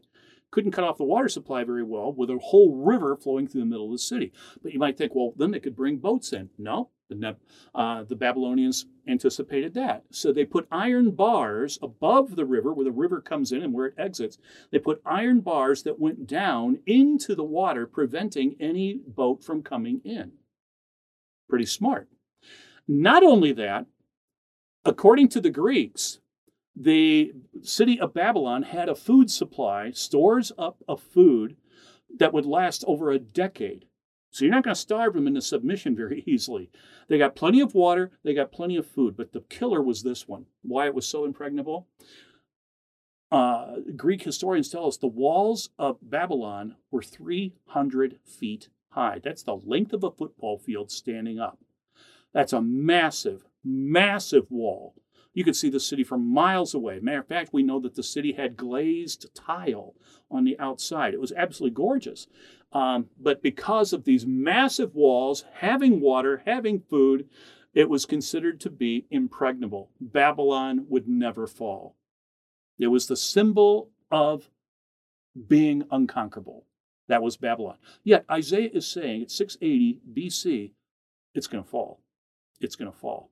Couldn't 0.50 0.72
cut 0.72 0.84
off 0.84 0.98
the 0.98 1.04
water 1.04 1.28
supply 1.28 1.64
very 1.64 1.82
well 1.82 2.12
with 2.12 2.28
a 2.28 2.38
whole 2.38 2.76
river 2.76 3.16
flowing 3.16 3.46
through 3.46 3.62
the 3.62 3.66
middle 3.66 3.86
of 3.86 3.92
the 3.92 3.98
city. 3.98 4.32
But 4.62 4.72
you 4.72 4.78
might 4.78 4.98
think, 4.98 5.14
well, 5.14 5.32
then 5.36 5.50
they 5.50 5.60
could 5.60 5.76
bring 5.76 5.96
boats 5.96 6.32
in. 6.32 6.50
No, 6.58 6.90
the, 7.20 7.36
uh, 7.74 8.04
the 8.04 8.16
Babylonians 8.16 8.86
anticipated 9.06 9.74
that. 9.74 10.04
So 10.10 10.32
they 10.32 10.44
put 10.44 10.68
iron 10.70 11.10
bars 11.10 11.78
above 11.82 12.36
the 12.36 12.44
river 12.44 12.72
where 12.72 12.84
the 12.84 12.92
river 12.92 13.20
comes 13.20 13.52
in 13.52 13.62
and 13.62 13.72
where 13.72 13.86
it 13.86 13.94
exits. 13.98 14.38
They 14.70 14.78
put 14.78 15.02
iron 15.04 15.40
bars 15.40 15.82
that 15.82 15.98
went 15.98 16.26
down 16.26 16.78
into 16.86 17.34
the 17.34 17.44
water, 17.44 17.86
preventing 17.86 18.56
any 18.60 19.00
boat 19.06 19.42
from 19.42 19.62
coming 19.62 20.00
in. 20.04 20.32
Pretty 21.48 21.66
smart. 21.66 22.08
Not 22.88 23.22
only 23.22 23.52
that, 23.52 23.86
According 24.84 25.28
to 25.28 25.40
the 25.40 25.50
Greeks, 25.50 26.18
the 26.74 27.32
city 27.62 28.00
of 28.00 28.14
Babylon 28.14 28.64
had 28.64 28.88
a 28.88 28.96
food 28.96 29.30
supply, 29.30 29.92
stores 29.92 30.50
up 30.58 30.82
of 30.88 31.00
food 31.00 31.56
that 32.18 32.32
would 32.32 32.46
last 32.46 32.82
over 32.86 33.10
a 33.10 33.18
decade. 33.18 33.86
So 34.32 34.44
you're 34.44 34.54
not 34.54 34.64
going 34.64 34.74
to 34.74 34.80
starve 34.80 35.12
them 35.12 35.26
into 35.26 35.42
submission 35.42 35.94
very 35.94 36.24
easily. 36.26 36.70
They 37.08 37.18
got 37.18 37.36
plenty 37.36 37.60
of 37.60 37.74
water, 37.74 38.10
they 38.24 38.34
got 38.34 38.50
plenty 38.50 38.76
of 38.76 38.86
food, 38.86 39.16
but 39.16 39.32
the 39.32 39.42
killer 39.42 39.82
was 39.82 40.02
this 40.02 40.26
one. 40.26 40.46
Why 40.62 40.86
it 40.86 40.94
was 40.94 41.06
so 41.06 41.24
impregnable? 41.24 41.86
Uh, 43.30 43.76
Greek 43.96 44.22
historians 44.22 44.68
tell 44.68 44.86
us 44.86 44.96
the 44.96 45.06
walls 45.06 45.70
of 45.78 45.98
Babylon 46.02 46.76
were 46.90 47.02
300 47.02 48.18
feet 48.26 48.68
high. 48.90 49.20
That's 49.22 49.42
the 49.42 49.56
length 49.56 49.92
of 49.92 50.02
a 50.02 50.10
football 50.10 50.58
field 50.58 50.90
standing 50.90 51.38
up. 51.38 51.58
That's 52.32 52.52
a 52.52 52.62
massive, 52.62 53.44
massive 53.64 54.50
wall. 54.50 54.94
You 55.34 55.44
could 55.44 55.56
see 55.56 55.70
the 55.70 55.80
city 55.80 56.04
from 56.04 56.26
miles 56.26 56.74
away. 56.74 57.00
Matter 57.00 57.20
of 57.20 57.26
fact, 57.26 57.54
we 57.54 57.62
know 57.62 57.80
that 57.80 57.94
the 57.94 58.02
city 58.02 58.32
had 58.32 58.56
glazed 58.56 59.34
tile 59.34 59.94
on 60.30 60.44
the 60.44 60.58
outside. 60.58 61.14
It 61.14 61.20
was 61.20 61.32
absolutely 61.32 61.74
gorgeous. 61.74 62.26
Um, 62.72 63.06
but 63.20 63.42
because 63.42 63.92
of 63.92 64.04
these 64.04 64.26
massive 64.26 64.94
walls, 64.94 65.44
having 65.54 66.00
water, 66.00 66.42
having 66.46 66.80
food, 66.80 67.28
it 67.74 67.88
was 67.88 68.06
considered 68.06 68.60
to 68.60 68.70
be 68.70 69.06
impregnable. 69.10 69.90
Babylon 70.00 70.86
would 70.88 71.08
never 71.08 71.46
fall. 71.46 71.96
It 72.78 72.88
was 72.88 73.06
the 73.06 73.16
symbol 73.16 73.90
of 74.10 74.50
being 75.48 75.84
unconquerable. 75.90 76.66
That 77.08 77.22
was 77.22 77.36
Babylon. 77.36 77.76
Yet 78.04 78.24
Isaiah 78.30 78.70
is 78.72 78.86
saying 78.86 79.22
at 79.22 79.30
680 79.30 80.00
BC, 80.14 80.72
it's 81.34 81.46
going 81.46 81.62
to 81.62 81.68
fall. 81.68 82.00
It's 82.60 82.76
going 82.76 82.90
to 82.90 82.96
fall. 82.96 83.30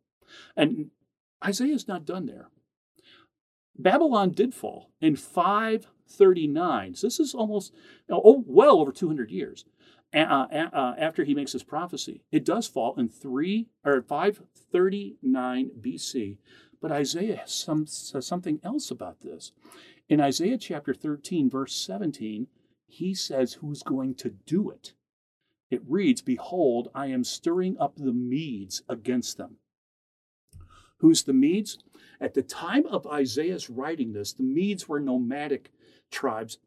And 0.57 0.91
Isaiah's 1.45 1.89
not 1.89 2.05
done 2.05 2.27
there. 2.27 2.49
Babylon 3.79 4.31
did 4.33 4.55
fall 4.55 4.91
in 5.01 5.17
539. 6.11 6.95
So 6.95 7.07
this 7.07 7.21
is 7.21 7.35
almost, 7.35 7.73
oh, 8.11 8.45
well 8.47 8.81
over 8.81 8.93
200 8.93 9.31
years 9.31 9.65
uh, 10.15 10.19
uh, 10.19 10.95
after 10.99 11.25
he 11.25 11.35
makes 11.35 11.53
this 11.53 11.63
prophecy. 11.63 12.23
It 12.33 12.45
does 12.45 12.67
fall 12.67 12.95
in 12.97 13.09
3 13.09 13.69
or 13.85 14.03
539 14.03 15.71
BC. 15.81 16.39
But 16.81 16.93
Isaiah 16.93 17.43
some, 17.47 17.87
says 17.87 18.27
something 18.27 18.61
else 18.63 18.91
about 18.91 19.21
this. 19.21 19.53
In 20.09 20.21
Isaiah 20.21 20.59
chapter 20.59 20.95
13, 20.95 21.49
verse 21.49 21.75
17, 21.75 22.49
he 22.87 23.15
says 23.15 23.55
who's 23.55 23.83
going 23.83 24.15
to 24.17 24.31
do 24.31 24.71
it. 24.71 24.95
It 25.71 25.83
reads, 25.87 26.21
Behold, 26.21 26.89
I 26.95 27.07
am 27.07 27.23
stirring 27.23 27.77
up 27.79 27.95
the 27.97 28.13
Medes 28.13 28.83
against 28.89 29.37
them. 29.37 29.59
Who's 30.99 31.23
the 31.23 31.33
Medes? 31.33 31.79
At 32.21 32.35
the 32.35 32.43
time 32.43 32.87
of 32.87 33.07
Isaiah's 33.07 33.71
writing 33.71 34.13
this, 34.13 34.33
the 34.33 34.43
Medes 34.43 34.89
were 34.89 35.01
nomadic 35.01 35.71
tribes 36.11 36.59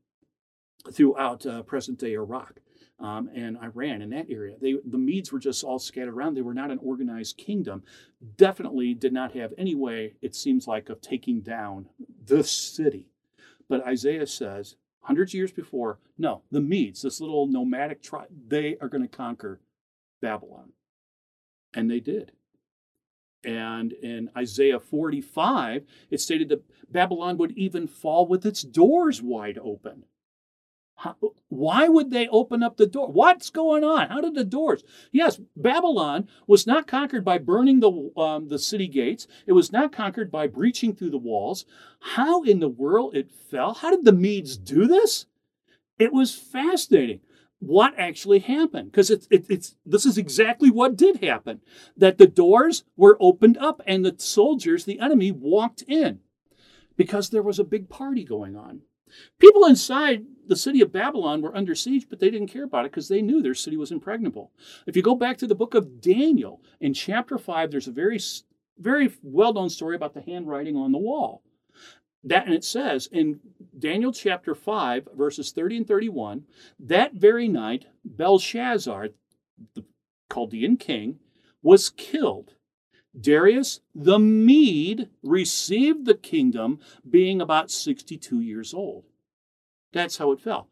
throughout 0.92 1.46
uh, 1.46 1.62
present 1.64 2.00
day 2.00 2.14
Iraq 2.14 2.60
um, 3.00 3.30
and 3.34 3.58
Iran 3.58 4.02
in 4.02 4.10
that 4.12 4.28
area. 4.30 4.56
They, 4.60 4.76
the 4.86 4.98
Medes 4.98 5.32
were 5.32 5.40
just 5.40 5.64
all 5.64 5.80
scattered 5.80 6.14
around. 6.14 6.36
They 6.36 6.42
were 6.42 6.54
not 6.54 6.72
an 6.72 6.80
organized 6.82 7.38
kingdom. 7.38 7.84
Definitely 8.38 8.94
did 8.94 9.14
not 9.14 9.34
have 9.34 9.54
any 9.58 9.76
way, 9.76 10.14
it 10.22 10.36
seems 10.36 10.68
like, 10.68 10.90
of 10.90 11.02
taking 11.02 11.42
down 11.42 11.88
the 12.26 12.44
city. 12.44 13.08
But 13.70 13.86
Isaiah 13.86 14.28
says, 14.28 14.76
hundreds 15.02 15.32
of 15.32 15.36
years 15.36 15.52
before, 15.52 16.00
no, 16.18 16.44
the 16.52 16.62
Medes, 16.62 17.02
this 17.02 17.20
little 17.20 17.48
nomadic 17.48 18.02
tribe, 18.02 18.28
they 18.48 18.78
are 18.80 18.90
going 18.90 19.04
to 19.04 19.08
conquer 19.08 19.60
Babylon. 20.22 20.72
And 21.74 21.90
they 21.90 22.00
did. 22.00 22.32
And 23.44 23.94
in 23.94 24.30
Isaiah 24.38 24.80
45, 24.80 25.84
it 26.10 26.22
stated 26.22 26.50
that 26.50 26.64
Babylon 26.90 27.38
would 27.38 27.52
even 27.52 27.88
fall 27.88 28.26
with 28.26 28.46
its 28.46 28.62
doors 28.62 29.22
wide 29.22 29.60
open. 29.62 30.06
How, 30.96 31.16
why 31.50 31.90
would 31.90 32.12
they 32.12 32.28
open 32.28 32.64
up 32.64 32.78
the 32.78 32.86
door? 32.86 33.12
What's 33.12 33.50
going 33.50 33.84
on? 33.84 34.10
How 34.10 34.22
did 34.22 34.36
the 34.36 34.44
doors? 34.44 34.84
Yes, 35.12 35.42
Babylon 35.56 36.30
was 36.48 36.68
not 36.68 36.88
conquered 36.88 37.26
by 37.26 37.40
burning 37.40 37.80
the, 37.80 38.12
um, 38.16 38.48
the 38.48 38.60
city 38.60 38.88
gates. 38.88 39.28
It 39.46 39.54
was 39.54 39.72
not 39.72 39.92
conquered 39.92 40.32
by 40.32 40.48
breaching 40.48 40.96
through 40.96 41.10
the 41.10 41.18
walls. 41.18 41.66
How 42.00 42.44
in 42.44 42.60
the 42.60 42.70
world 42.70 43.16
it 43.16 43.32
fell? 43.32 43.74
How 43.74 43.90
did 43.90 44.06
the 44.06 44.14
Medes 44.14 44.56
do 44.56 44.88
this? 44.88 45.26
It 46.00 46.14
was 46.14 46.36
fascinating 46.36 47.22
what 47.68 47.94
actually 47.98 48.40
happened. 48.40 48.92
Because 48.92 49.10
it's 49.10 49.28
it, 49.30 49.46
it's 49.50 49.76
this 49.86 50.06
is 50.06 50.18
exactly 50.18 50.70
what 50.70 50.98
did 50.98 51.24
happen 51.24 51.62
that 51.96 52.18
the 52.18 52.28
doors 52.28 52.84
were 52.98 53.18
opened 53.20 53.58
up 53.58 53.82
and 53.86 54.06
the 54.06 54.16
soldiers 54.18 54.86
the 54.86 55.00
enemy 55.00 55.32
walked 55.32 55.84
in 55.88 56.20
because 56.98 57.30
there 57.30 57.44
was 57.44 57.60
a 57.60 57.64
big 57.64 57.90
party 57.90 58.24
going 58.24 58.56
on. 58.56 58.82
People 59.40 59.66
inside 59.66 60.26
the 60.46 60.56
city 60.56 60.82
of 60.82 60.92
babylon 60.92 61.42
were 61.42 61.56
under 61.56 61.74
siege 61.74 62.08
but 62.10 62.20
they 62.20 62.30
didn't 62.30 62.52
care 62.52 62.66
about 62.66 62.86
it 62.86 62.92
because 62.92 63.08
they 63.08 63.22
knew 63.22 63.42
their 63.42 63.54
city 63.54 63.78
was 63.78 63.92
impregnable. 63.92 64.52
If 64.86 64.96
you 64.96 65.02
go 65.02 65.16
back 65.16 65.38
to 65.38 65.48
the 65.48 65.56
book 65.56 65.74
of 65.74 66.02
daniel 66.02 66.62
in 66.82 66.94
chapter 66.94 67.38
5 67.38 67.72
there's 67.72 67.88
a 67.88 67.92
very 67.92 68.20
very 68.78 69.14
well-known 69.22 69.70
story 69.70 69.96
about 69.96 70.14
the 70.14 70.22
handwriting 70.22 70.76
on 70.76 70.92
the 70.92 70.98
wall 70.98 71.44
that 72.24 72.46
and 72.46 72.54
it 72.54 72.64
says 72.64 73.08
in 73.12 73.40
Daniel 73.78 74.14
chapter 74.14 74.56
5, 74.56 75.10
verses 75.16 75.52
30 75.52 75.78
and 75.78 75.88
31, 75.88 76.44
that 76.80 77.14
very 77.14 77.48
night, 77.48 77.86
Belshazzar, 78.06 79.10
the 79.76 79.84
Chaldean 80.32 80.78
king, 80.78 81.20
was 81.62 81.90
killed. 81.90 82.56
Darius 83.20 83.82
the 83.94 84.18
Mede 84.18 85.10
received 85.22 86.06
the 86.06 86.16
kingdom 86.16 86.80
being 87.08 87.42
about 87.42 87.70
62 87.70 88.40
years 88.40 88.74
old. 88.74 89.06
That's 89.92 90.18
how 90.18 90.32
it 90.32 90.42
fell. 90.42 90.70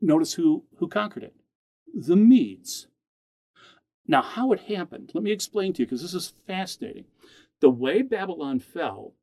Notice 0.00 0.34
who, 0.34 0.64
who 0.76 0.88
conquered 0.88 1.22
it 1.22 1.34
the 1.92 2.16
Medes. 2.16 2.86
Now, 4.06 4.22
how 4.22 4.52
it 4.52 4.60
happened, 4.60 5.10
let 5.14 5.22
me 5.22 5.32
explain 5.32 5.72
to 5.72 5.82
you 5.82 5.86
because 5.86 6.02
this 6.02 6.14
is 6.14 6.32
fascinating. 6.46 7.04
The 7.60 7.70
way 7.70 8.02
Babylon 8.02 8.60
fell 8.60 9.14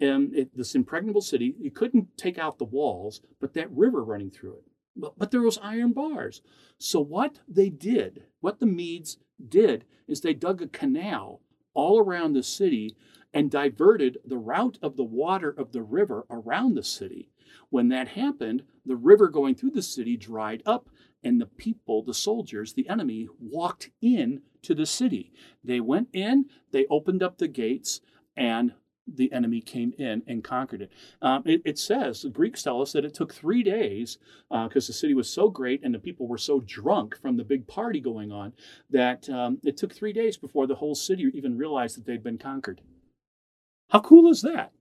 and 0.00 0.34
it, 0.34 0.56
this 0.56 0.74
impregnable 0.74 1.20
city, 1.20 1.54
you 1.58 1.70
couldn't 1.70 2.16
take 2.16 2.38
out 2.38 2.58
the 2.58 2.64
walls, 2.64 3.20
but 3.40 3.54
that 3.54 3.70
river 3.70 4.04
running 4.04 4.30
through 4.30 4.54
it. 4.54 4.64
But, 4.96 5.18
but 5.18 5.30
there 5.30 5.42
was 5.42 5.58
iron 5.62 5.92
bars. 5.92 6.42
So 6.78 7.00
what 7.00 7.40
they 7.48 7.68
did, 7.68 8.24
what 8.40 8.60
the 8.60 8.66
Medes 8.66 9.18
did, 9.48 9.84
is 10.08 10.20
they 10.20 10.34
dug 10.34 10.62
a 10.62 10.68
canal 10.68 11.40
all 11.74 11.98
around 11.98 12.32
the 12.32 12.42
city 12.42 12.96
and 13.34 13.50
diverted 13.50 14.18
the 14.24 14.38
route 14.38 14.78
of 14.80 14.96
the 14.96 15.04
water 15.04 15.50
of 15.50 15.72
the 15.72 15.82
river 15.82 16.24
around 16.30 16.74
the 16.74 16.82
city. 16.82 17.28
When 17.68 17.88
that 17.88 18.08
happened, 18.08 18.62
the 18.84 18.96
river 18.96 19.28
going 19.28 19.54
through 19.54 19.72
the 19.72 19.82
city 19.82 20.16
dried 20.16 20.62
up, 20.64 20.88
and 21.22 21.40
the 21.40 21.46
people, 21.46 22.02
the 22.02 22.14
soldiers, 22.14 22.72
the 22.72 22.88
enemy, 22.88 23.28
walked 23.40 23.90
in 24.00 24.42
to 24.62 24.74
the 24.74 24.86
city. 24.86 25.32
They 25.64 25.80
went 25.80 26.08
in, 26.12 26.46
they 26.70 26.86
opened 26.88 27.22
up 27.22 27.38
the 27.38 27.48
gates, 27.48 28.00
and 28.36 28.72
the 29.06 29.32
enemy 29.32 29.60
came 29.60 29.92
in 29.98 30.22
and 30.26 30.42
conquered 30.42 30.82
it. 30.82 30.92
Um, 31.22 31.42
it, 31.46 31.62
it, 31.64 31.78
says, 31.78 32.22
the 32.22 32.28
Greeks 32.28 32.62
tell 32.62 32.82
us 32.82 32.92
that 32.92 33.04
it 33.04 33.14
took 33.14 33.32
three 33.32 33.62
days 33.62 34.18
because 34.50 34.84
uh, 34.84 34.88
the 34.88 34.92
city 34.92 35.14
was 35.14 35.30
so 35.30 35.48
great 35.48 35.82
and 35.84 35.94
the 35.94 35.98
people 35.98 36.26
were 36.26 36.38
so 36.38 36.60
drunk 36.60 37.16
from 37.20 37.36
the 37.36 37.44
big 37.44 37.66
party 37.66 38.00
going 38.00 38.32
on 38.32 38.52
that 38.90 39.28
um, 39.30 39.58
it 39.64 39.76
took 39.76 39.94
three 39.94 40.12
days 40.12 40.36
before 40.36 40.66
the 40.66 40.74
whole 40.74 40.94
city 40.94 41.30
even 41.34 41.56
realized 41.56 41.96
that 41.96 42.06
they'd 42.06 42.24
been 42.24 42.38
conquered. 42.38 42.80
How 43.90 44.00
cool 44.00 44.30
is 44.30 44.42
that? 44.42 44.72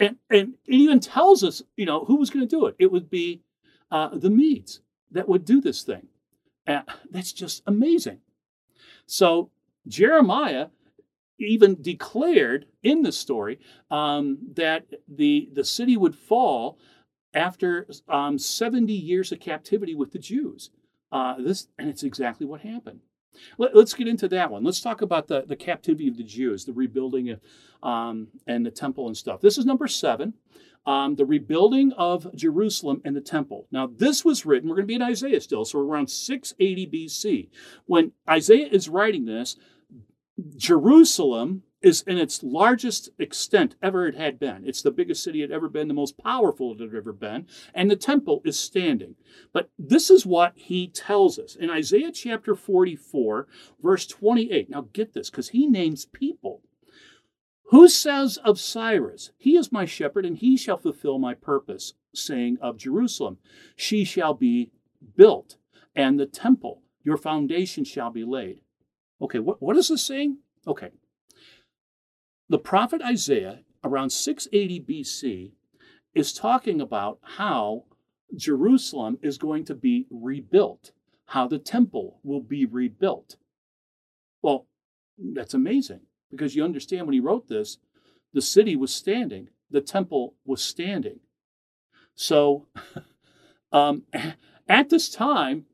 And, 0.00 0.16
and 0.30 0.54
it 0.66 0.74
even 0.74 1.00
tells 1.00 1.42
us, 1.42 1.62
you 1.76 1.86
know, 1.86 2.04
who 2.04 2.16
was 2.16 2.30
going 2.30 2.46
to 2.46 2.56
do 2.56 2.66
it. 2.66 2.76
It 2.78 2.92
would 2.92 3.10
be 3.10 3.42
uh, 3.90 4.10
the 4.12 4.30
Medes 4.30 4.80
that 5.10 5.28
would 5.28 5.44
do 5.44 5.60
this 5.60 5.82
thing. 5.82 6.08
And 6.66 6.84
that's 7.10 7.32
just 7.32 7.62
amazing. 7.66 8.18
So 9.06 9.50
Jeremiah 9.86 10.68
even 11.38 11.80
declared 11.80 12.66
in 12.82 13.02
the 13.02 13.12
story 13.12 13.58
um, 13.90 14.38
that 14.54 14.86
the 15.06 15.48
the 15.52 15.64
city 15.64 15.96
would 15.96 16.14
fall 16.14 16.78
after 17.34 17.86
um, 18.08 18.38
70 18.38 18.92
years 18.92 19.32
of 19.32 19.40
captivity 19.40 19.94
with 19.94 20.12
the 20.12 20.18
Jews. 20.18 20.70
Uh, 21.10 21.36
this 21.38 21.68
and 21.78 21.88
it's 21.88 22.02
exactly 22.02 22.46
what 22.46 22.62
happened. 22.62 23.00
Let, 23.56 23.74
us 23.76 23.94
get 23.94 24.08
into 24.08 24.28
that 24.28 24.50
one. 24.50 24.64
Let's 24.64 24.80
talk 24.80 25.02
about 25.02 25.28
the, 25.28 25.44
the 25.46 25.56
captivity 25.56 26.08
of 26.08 26.16
the 26.16 26.24
Jews, 26.24 26.64
the 26.64 26.72
rebuilding 26.72 27.30
of, 27.30 27.40
um, 27.82 28.28
and 28.46 28.64
the 28.64 28.70
temple 28.70 29.06
and 29.06 29.16
stuff. 29.16 29.40
This 29.40 29.58
is 29.58 29.64
number 29.64 29.86
seven, 29.86 30.34
um, 30.86 31.14
the 31.14 31.24
rebuilding 31.24 31.92
of 31.92 32.34
Jerusalem 32.34 33.00
and 33.04 33.14
the 33.14 33.20
temple. 33.20 33.66
Now, 33.70 33.86
this 33.86 34.24
was 34.24 34.44
written, 34.44 34.68
we're 34.68 34.76
going 34.76 34.86
to 34.86 34.88
be 34.88 34.94
in 34.94 35.02
Isaiah 35.02 35.40
still, 35.40 35.64
so 35.64 35.78
around 35.78 36.10
680 36.10 36.86
BC. 36.86 37.48
When 37.86 38.12
Isaiah 38.28 38.68
is 38.68 38.88
writing 38.88 39.26
this, 39.26 39.56
Jerusalem 40.56 41.64
is 41.80 42.02
in 42.02 42.18
its 42.18 42.42
largest 42.42 43.10
extent 43.18 43.76
ever 43.82 44.06
it 44.06 44.16
had 44.16 44.38
been. 44.38 44.66
It's 44.66 44.82
the 44.82 44.90
biggest 44.90 45.22
city 45.22 45.42
it 45.42 45.50
had 45.50 45.56
ever 45.56 45.68
been, 45.68 45.88
the 45.88 45.94
most 45.94 46.18
powerful 46.18 46.72
it 46.72 46.80
had 46.80 46.94
ever 46.94 47.12
been, 47.12 47.46
and 47.74 47.90
the 47.90 47.96
temple 47.96 48.42
is 48.44 48.58
standing. 48.58 49.14
But 49.52 49.70
this 49.78 50.10
is 50.10 50.26
what 50.26 50.52
he 50.56 50.88
tells 50.88 51.38
us 51.38 51.54
in 51.54 51.70
Isaiah 51.70 52.12
chapter 52.12 52.54
44, 52.54 53.46
verse 53.82 54.06
28. 54.06 54.70
Now 54.70 54.88
get 54.92 55.12
this, 55.12 55.30
because 55.30 55.50
he 55.50 55.66
names 55.66 56.06
people. 56.06 56.62
Who 57.70 57.88
says 57.88 58.38
of 58.38 58.58
Cyrus, 58.58 59.30
He 59.36 59.56
is 59.56 59.70
my 59.70 59.84
shepherd, 59.84 60.24
and 60.24 60.36
he 60.36 60.56
shall 60.56 60.78
fulfill 60.78 61.18
my 61.18 61.34
purpose, 61.34 61.94
saying 62.14 62.58
of 62.60 62.78
Jerusalem, 62.78 63.38
She 63.76 64.04
shall 64.04 64.34
be 64.34 64.70
built, 65.16 65.56
and 65.94 66.18
the 66.18 66.26
temple, 66.26 66.82
your 67.04 67.18
foundation 67.18 67.84
shall 67.84 68.10
be 68.10 68.24
laid. 68.24 68.62
Okay, 69.20 69.38
what, 69.38 69.60
what 69.60 69.76
is 69.76 69.88
this 69.88 70.04
saying? 70.04 70.38
Okay, 70.66 70.90
the 72.48 72.58
prophet 72.58 73.02
Isaiah, 73.02 73.60
around 73.84 74.10
680 74.10 74.80
BC, 74.80 75.52
is 76.14 76.32
talking 76.32 76.80
about 76.80 77.18
how 77.22 77.84
Jerusalem 78.34 79.18
is 79.22 79.38
going 79.38 79.64
to 79.66 79.74
be 79.74 80.06
rebuilt, 80.10 80.92
how 81.26 81.46
the 81.46 81.58
temple 81.58 82.20
will 82.22 82.40
be 82.40 82.64
rebuilt. 82.64 83.36
Well, 84.42 84.66
that's 85.18 85.54
amazing 85.54 86.00
because 86.30 86.54
you 86.54 86.64
understand 86.64 87.06
when 87.06 87.14
he 87.14 87.20
wrote 87.20 87.48
this, 87.48 87.78
the 88.32 88.42
city 88.42 88.76
was 88.76 88.94
standing, 88.94 89.48
the 89.70 89.80
temple 89.80 90.34
was 90.44 90.62
standing. 90.62 91.20
So, 92.14 92.66
um, 93.72 94.04
at 94.68 94.90
this 94.90 95.08
time, 95.08 95.66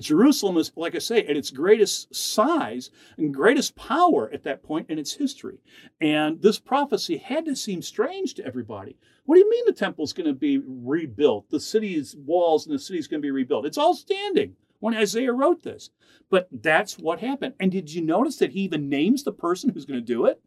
Jerusalem 0.00 0.56
is, 0.56 0.72
like 0.76 0.94
I 0.94 0.98
say, 0.98 1.18
at 1.26 1.36
its 1.36 1.50
greatest 1.50 2.14
size 2.14 2.90
and 3.16 3.32
greatest 3.32 3.76
power 3.76 4.30
at 4.32 4.42
that 4.44 4.62
point 4.62 4.90
in 4.90 4.98
its 4.98 5.14
history. 5.14 5.58
And 6.00 6.40
this 6.42 6.58
prophecy 6.58 7.16
had 7.16 7.44
to 7.46 7.56
seem 7.56 7.82
strange 7.82 8.34
to 8.34 8.46
everybody. 8.46 8.96
What 9.24 9.36
do 9.36 9.40
you 9.40 9.50
mean 9.50 9.64
the 9.66 9.72
temple's 9.72 10.12
going 10.12 10.26
to 10.26 10.32
be 10.32 10.58
rebuilt? 10.64 11.50
The 11.50 11.60
city's 11.60 12.16
walls 12.16 12.66
and 12.66 12.74
the 12.74 12.78
city's 12.78 13.06
going 13.06 13.20
to 13.20 13.26
be 13.26 13.30
rebuilt. 13.30 13.66
It's 13.66 13.78
all 13.78 13.94
standing 13.94 14.56
when 14.80 14.94
Isaiah 14.94 15.32
wrote 15.32 15.62
this. 15.62 15.90
But 16.30 16.48
that's 16.50 16.98
what 16.98 17.20
happened. 17.20 17.54
And 17.58 17.70
did 17.70 17.92
you 17.92 18.02
notice 18.02 18.36
that 18.36 18.52
he 18.52 18.60
even 18.60 18.88
names 18.88 19.24
the 19.24 19.32
person 19.32 19.70
who's 19.70 19.84
going 19.84 20.00
to 20.00 20.06
do 20.06 20.26
it? 20.26 20.40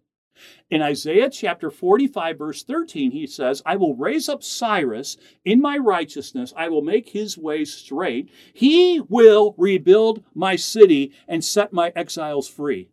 In 0.69 0.81
Isaiah 0.81 1.29
chapter 1.29 1.69
45, 1.69 2.37
verse 2.37 2.63
13, 2.63 3.11
he 3.11 3.27
says, 3.27 3.61
I 3.65 3.75
will 3.75 3.95
raise 3.95 4.29
up 4.29 4.43
Cyrus 4.43 5.17
in 5.43 5.61
my 5.61 5.77
righteousness. 5.77 6.53
I 6.55 6.69
will 6.69 6.81
make 6.81 7.09
his 7.09 7.37
way 7.37 7.65
straight. 7.65 8.29
He 8.53 9.01
will 9.01 9.53
rebuild 9.57 10.23
my 10.33 10.55
city 10.55 11.11
and 11.27 11.43
set 11.43 11.73
my 11.73 11.91
exiles 11.95 12.47
free. 12.47 12.89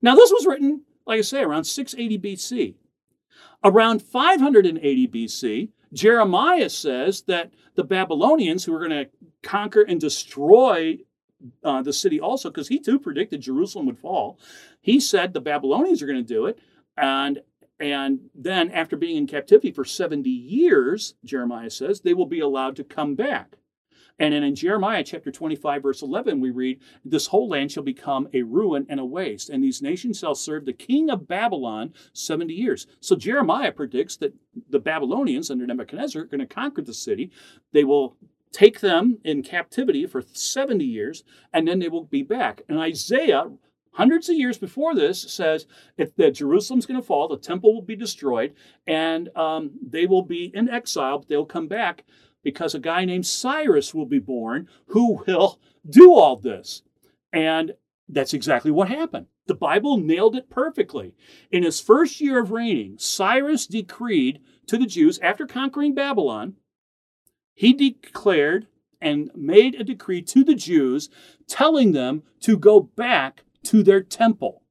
Now, 0.00 0.14
this 0.16 0.32
was 0.32 0.46
written, 0.46 0.82
like 1.06 1.18
I 1.18 1.22
say, 1.22 1.42
around 1.42 1.64
680 1.64 2.18
BC. 2.18 2.74
Around 3.64 4.02
580 4.02 5.08
BC, 5.08 5.68
Jeremiah 5.92 6.68
says 6.68 7.22
that 7.22 7.52
the 7.74 7.84
Babylonians, 7.84 8.64
who 8.64 8.74
are 8.74 8.78
going 8.78 8.90
to 8.90 9.10
conquer 9.42 9.82
and 9.82 10.00
destroy 10.00 10.98
uh, 11.62 11.82
the 11.82 11.92
city 11.92 12.20
also, 12.20 12.50
because 12.50 12.68
he 12.68 12.78
too 12.78 12.98
predicted 12.98 13.40
Jerusalem 13.40 13.86
would 13.86 13.98
fall. 13.98 14.38
He 14.82 15.00
said 15.00 15.32
the 15.32 15.40
Babylonians 15.40 16.02
are 16.02 16.06
going 16.06 16.24
to 16.24 16.34
do 16.34 16.46
it, 16.46 16.58
and 16.96 17.40
and 17.80 18.30
then 18.34 18.70
after 18.70 18.96
being 18.96 19.16
in 19.16 19.26
captivity 19.26 19.72
for 19.72 19.84
70 19.84 20.30
years, 20.30 21.14
Jeremiah 21.24 21.70
says 21.70 22.00
they 22.00 22.14
will 22.14 22.26
be 22.26 22.38
allowed 22.38 22.76
to 22.76 22.84
come 22.84 23.16
back. 23.16 23.56
And 24.18 24.34
then 24.34 24.44
in 24.44 24.54
Jeremiah 24.54 25.02
chapter 25.02 25.32
25, 25.32 25.82
verse 25.82 26.02
11, 26.02 26.40
we 26.40 26.50
read, 26.50 26.80
This 27.04 27.26
whole 27.26 27.48
land 27.48 27.72
shall 27.72 27.82
become 27.82 28.28
a 28.32 28.42
ruin 28.42 28.86
and 28.88 29.00
a 29.00 29.04
waste, 29.04 29.50
and 29.50 29.64
these 29.64 29.82
nations 29.82 30.20
shall 30.20 30.36
serve 30.36 30.64
the 30.64 30.72
king 30.72 31.10
of 31.10 31.26
Babylon 31.26 31.92
70 32.12 32.54
years. 32.54 32.86
So 33.00 33.16
Jeremiah 33.16 33.72
predicts 33.72 34.16
that 34.18 34.34
the 34.70 34.78
Babylonians 34.78 35.50
under 35.50 35.66
Nebuchadnezzar 35.66 36.22
are 36.22 36.26
going 36.26 36.40
to 36.40 36.46
conquer 36.46 36.82
the 36.82 36.94
city. 36.94 37.32
They 37.72 37.82
will 37.84 38.16
take 38.52 38.80
them 38.80 39.18
in 39.24 39.42
captivity 39.42 40.06
for 40.06 40.22
70 40.22 40.84
years, 40.84 41.24
and 41.52 41.66
then 41.66 41.78
they 41.78 41.88
will 41.88 42.04
be 42.04 42.22
back. 42.22 42.62
And 42.68 42.78
Isaiah, 42.78 43.50
hundreds 43.92 44.28
of 44.28 44.36
years 44.36 44.58
before 44.58 44.94
this, 44.94 45.22
says 45.22 45.66
if 45.96 46.14
that 46.16 46.34
Jerusalem's 46.34 46.86
going 46.86 47.00
to 47.00 47.06
fall, 47.06 47.28
the 47.28 47.36
temple 47.36 47.74
will 47.74 47.82
be 47.82 47.96
destroyed, 47.96 48.54
and 48.86 49.28
um, 49.36 49.72
they 49.82 50.06
will 50.06 50.22
be 50.22 50.50
in 50.54 50.68
exile, 50.68 51.18
but 51.18 51.28
they'll 51.28 51.44
come 51.44 51.68
back 51.68 52.04
because 52.42 52.74
a 52.74 52.80
guy 52.80 53.04
named 53.04 53.26
Cyrus 53.26 53.94
will 53.94 54.06
be 54.06 54.18
born 54.18 54.68
who 54.86 55.22
will 55.26 55.60
do 55.88 56.14
all 56.14 56.36
this. 56.36 56.82
And 57.32 57.74
that's 58.08 58.34
exactly 58.34 58.70
what 58.70 58.88
happened. 58.88 59.26
The 59.46 59.54
Bible 59.54 59.96
nailed 59.96 60.36
it 60.36 60.50
perfectly. 60.50 61.14
In 61.50 61.62
his 61.62 61.80
first 61.80 62.20
year 62.20 62.40
of 62.40 62.50
reigning, 62.50 62.96
Cyrus 62.98 63.66
decreed 63.66 64.40
to 64.66 64.76
the 64.76 64.86
Jews 64.86 65.18
after 65.20 65.46
conquering 65.46 65.94
Babylon 65.94 66.56
he 67.54 67.72
declared 67.72 68.66
and 69.00 69.30
made 69.34 69.74
a 69.74 69.84
decree 69.84 70.22
to 70.22 70.44
the 70.44 70.54
Jews 70.54 71.10
telling 71.46 71.92
them 71.92 72.22
to 72.40 72.56
go 72.56 72.80
back 72.80 73.44
to 73.64 73.82
their 73.82 74.02
temple. 74.02 74.62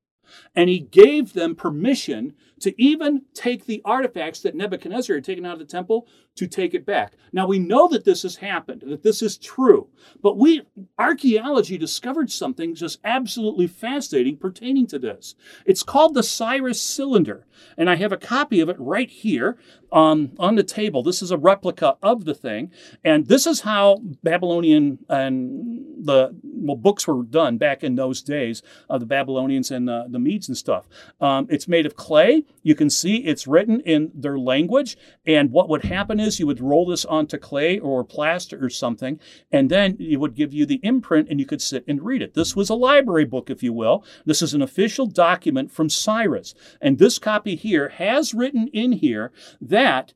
And 0.55 0.69
he 0.69 0.79
gave 0.79 1.33
them 1.33 1.55
permission 1.55 2.33
to 2.61 2.79
even 2.81 3.23
take 3.33 3.65
the 3.65 3.81
artifacts 3.83 4.41
that 4.41 4.55
Nebuchadnezzar 4.55 5.15
had 5.17 5.25
taken 5.25 5.45
out 5.45 5.53
of 5.53 5.59
the 5.59 5.65
temple 5.65 6.07
to 6.35 6.47
take 6.47 6.73
it 6.73 6.85
back. 6.85 7.13
Now 7.33 7.45
we 7.47 7.59
know 7.59 7.87
that 7.89 8.05
this 8.05 8.23
has 8.23 8.37
happened, 8.37 8.83
that 8.87 9.03
this 9.03 9.21
is 9.21 9.37
true, 9.37 9.89
but 10.21 10.37
we 10.37 10.63
archaeology 10.97 11.77
discovered 11.77 12.31
something 12.31 12.73
just 12.73 12.99
absolutely 13.03 13.67
fascinating 13.67 14.37
pertaining 14.37 14.87
to 14.87 14.99
this. 14.99 15.35
It's 15.65 15.83
called 15.83 16.13
the 16.13 16.23
Cyrus 16.23 16.81
cylinder, 16.81 17.45
and 17.77 17.89
I 17.89 17.95
have 17.95 18.11
a 18.11 18.17
copy 18.17 18.59
of 18.59 18.69
it 18.69 18.77
right 18.79 19.09
here 19.09 19.57
um, 19.91 20.31
on 20.39 20.55
the 20.55 20.63
table. 20.63 21.03
This 21.03 21.21
is 21.21 21.31
a 21.31 21.37
replica 21.37 21.97
of 22.01 22.25
the 22.25 22.33
thing, 22.33 22.71
and 23.03 23.27
this 23.27 23.45
is 23.45 23.61
how 23.61 23.97
Babylonian 24.23 24.99
and 25.09 26.05
the 26.05 26.33
well, 26.43 26.77
books 26.77 27.07
were 27.07 27.23
done 27.23 27.57
back 27.57 27.83
in 27.83 27.95
those 27.95 28.21
days 28.21 28.63
of 28.89 29.01
the 29.01 29.05
Babylonians 29.05 29.69
and 29.69 29.89
uh, 29.89 30.05
the 30.07 30.19
Medes 30.19 30.47
and 30.47 30.57
stuff. 30.57 30.87
Um, 31.19 31.47
it's 31.49 31.67
made 31.67 31.85
of 31.85 31.95
clay. 31.95 32.45
You 32.63 32.75
can 32.75 32.89
see 32.89 33.17
it's 33.17 33.47
written 33.47 33.81
in 33.81 34.11
their 34.13 34.39
language, 34.39 34.97
and 35.25 35.51
what 35.51 35.67
would 35.69 35.83
happen 35.83 36.20
is 36.21 36.39
you 36.39 36.47
would 36.47 36.61
roll 36.61 36.85
this 36.85 37.03
onto 37.05 37.37
clay 37.37 37.79
or 37.79 38.03
plaster 38.03 38.63
or 38.63 38.69
something, 38.69 39.19
and 39.51 39.69
then 39.69 39.97
it 39.99 40.17
would 40.17 40.35
give 40.35 40.53
you 40.53 40.65
the 40.65 40.79
imprint, 40.83 41.27
and 41.29 41.39
you 41.39 41.45
could 41.45 41.61
sit 41.61 41.83
and 41.87 42.05
read 42.05 42.21
it. 42.21 42.33
This 42.33 42.55
was 42.55 42.69
a 42.69 42.75
library 42.75 43.25
book, 43.25 43.49
if 43.49 43.61
you 43.61 43.73
will. 43.73 44.05
This 44.25 44.41
is 44.41 44.53
an 44.53 44.61
official 44.61 45.07
document 45.07 45.71
from 45.71 45.89
Cyrus, 45.89 46.53
and 46.79 46.97
this 46.97 47.19
copy 47.19 47.55
here 47.55 47.89
has 47.89 48.33
written 48.33 48.69
in 48.69 48.93
here 48.93 49.31
that 49.59 50.13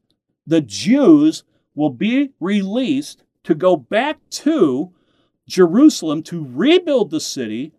the 0.48 0.62
Jews 0.62 1.44
will 1.74 1.90
be 1.90 2.32
released 2.40 3.24
to 3.44 3.56
go 3.56 3.76
back 3.76 4.18
to 4.30 4.92
Jerusalem 5.48 6.24
to 6.24 6.46
rebuild 6.46 7.12
the 7.12 7.20
city 7.20 7.74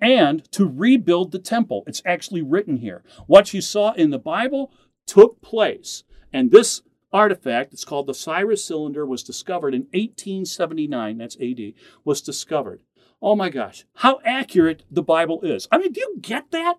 and 0.00 0.50
to 0.52 0.66
rebuild 0.66 1.30
the 1.30 1.38
temple. 1.38 1.84
It's 1.86 2.02
actually 2.04 2.42
written 2.42 2.78
here. 2.78 3.02
What 3.26 3.54
you 3.54 3.60
saw 3.60 3.92
in 3.92 4.10
the 4.10 4.18
Bible 4.18 4.72
took 5.06 5.40
place. 5.42 6.04
And 6.32 6.50
this 6.50 6.82
artifact, 7.12 7.72
it's 7.72 7.84
called 7.84 8.06
the 8.06 8.14
Cyrus 8.14 8.64
cylinder, 8.64 9.06
was 9.06 9.22
discovered 9.22 9.74
in 9.74 9.82
1879, 9.92 11.18
that's 11.18 11.36
AD, 11.40 11.74
was 12.04 12.20
discovered. 12.20 12.80
Oh 13.20 13.36
my 13.36 13.50
gosh, 13.50 13.84
how 13.96 14.20
accurate 14.24 14.84
the 14.90 15.02
Bible 15.02 15.40
is. 15.42 15.68
I 15.70 15.78
mean, 15.78 15.92
do 15.92 16.00
you 16.00 16.16
get 16.20 16.50
that? 16.50 16.74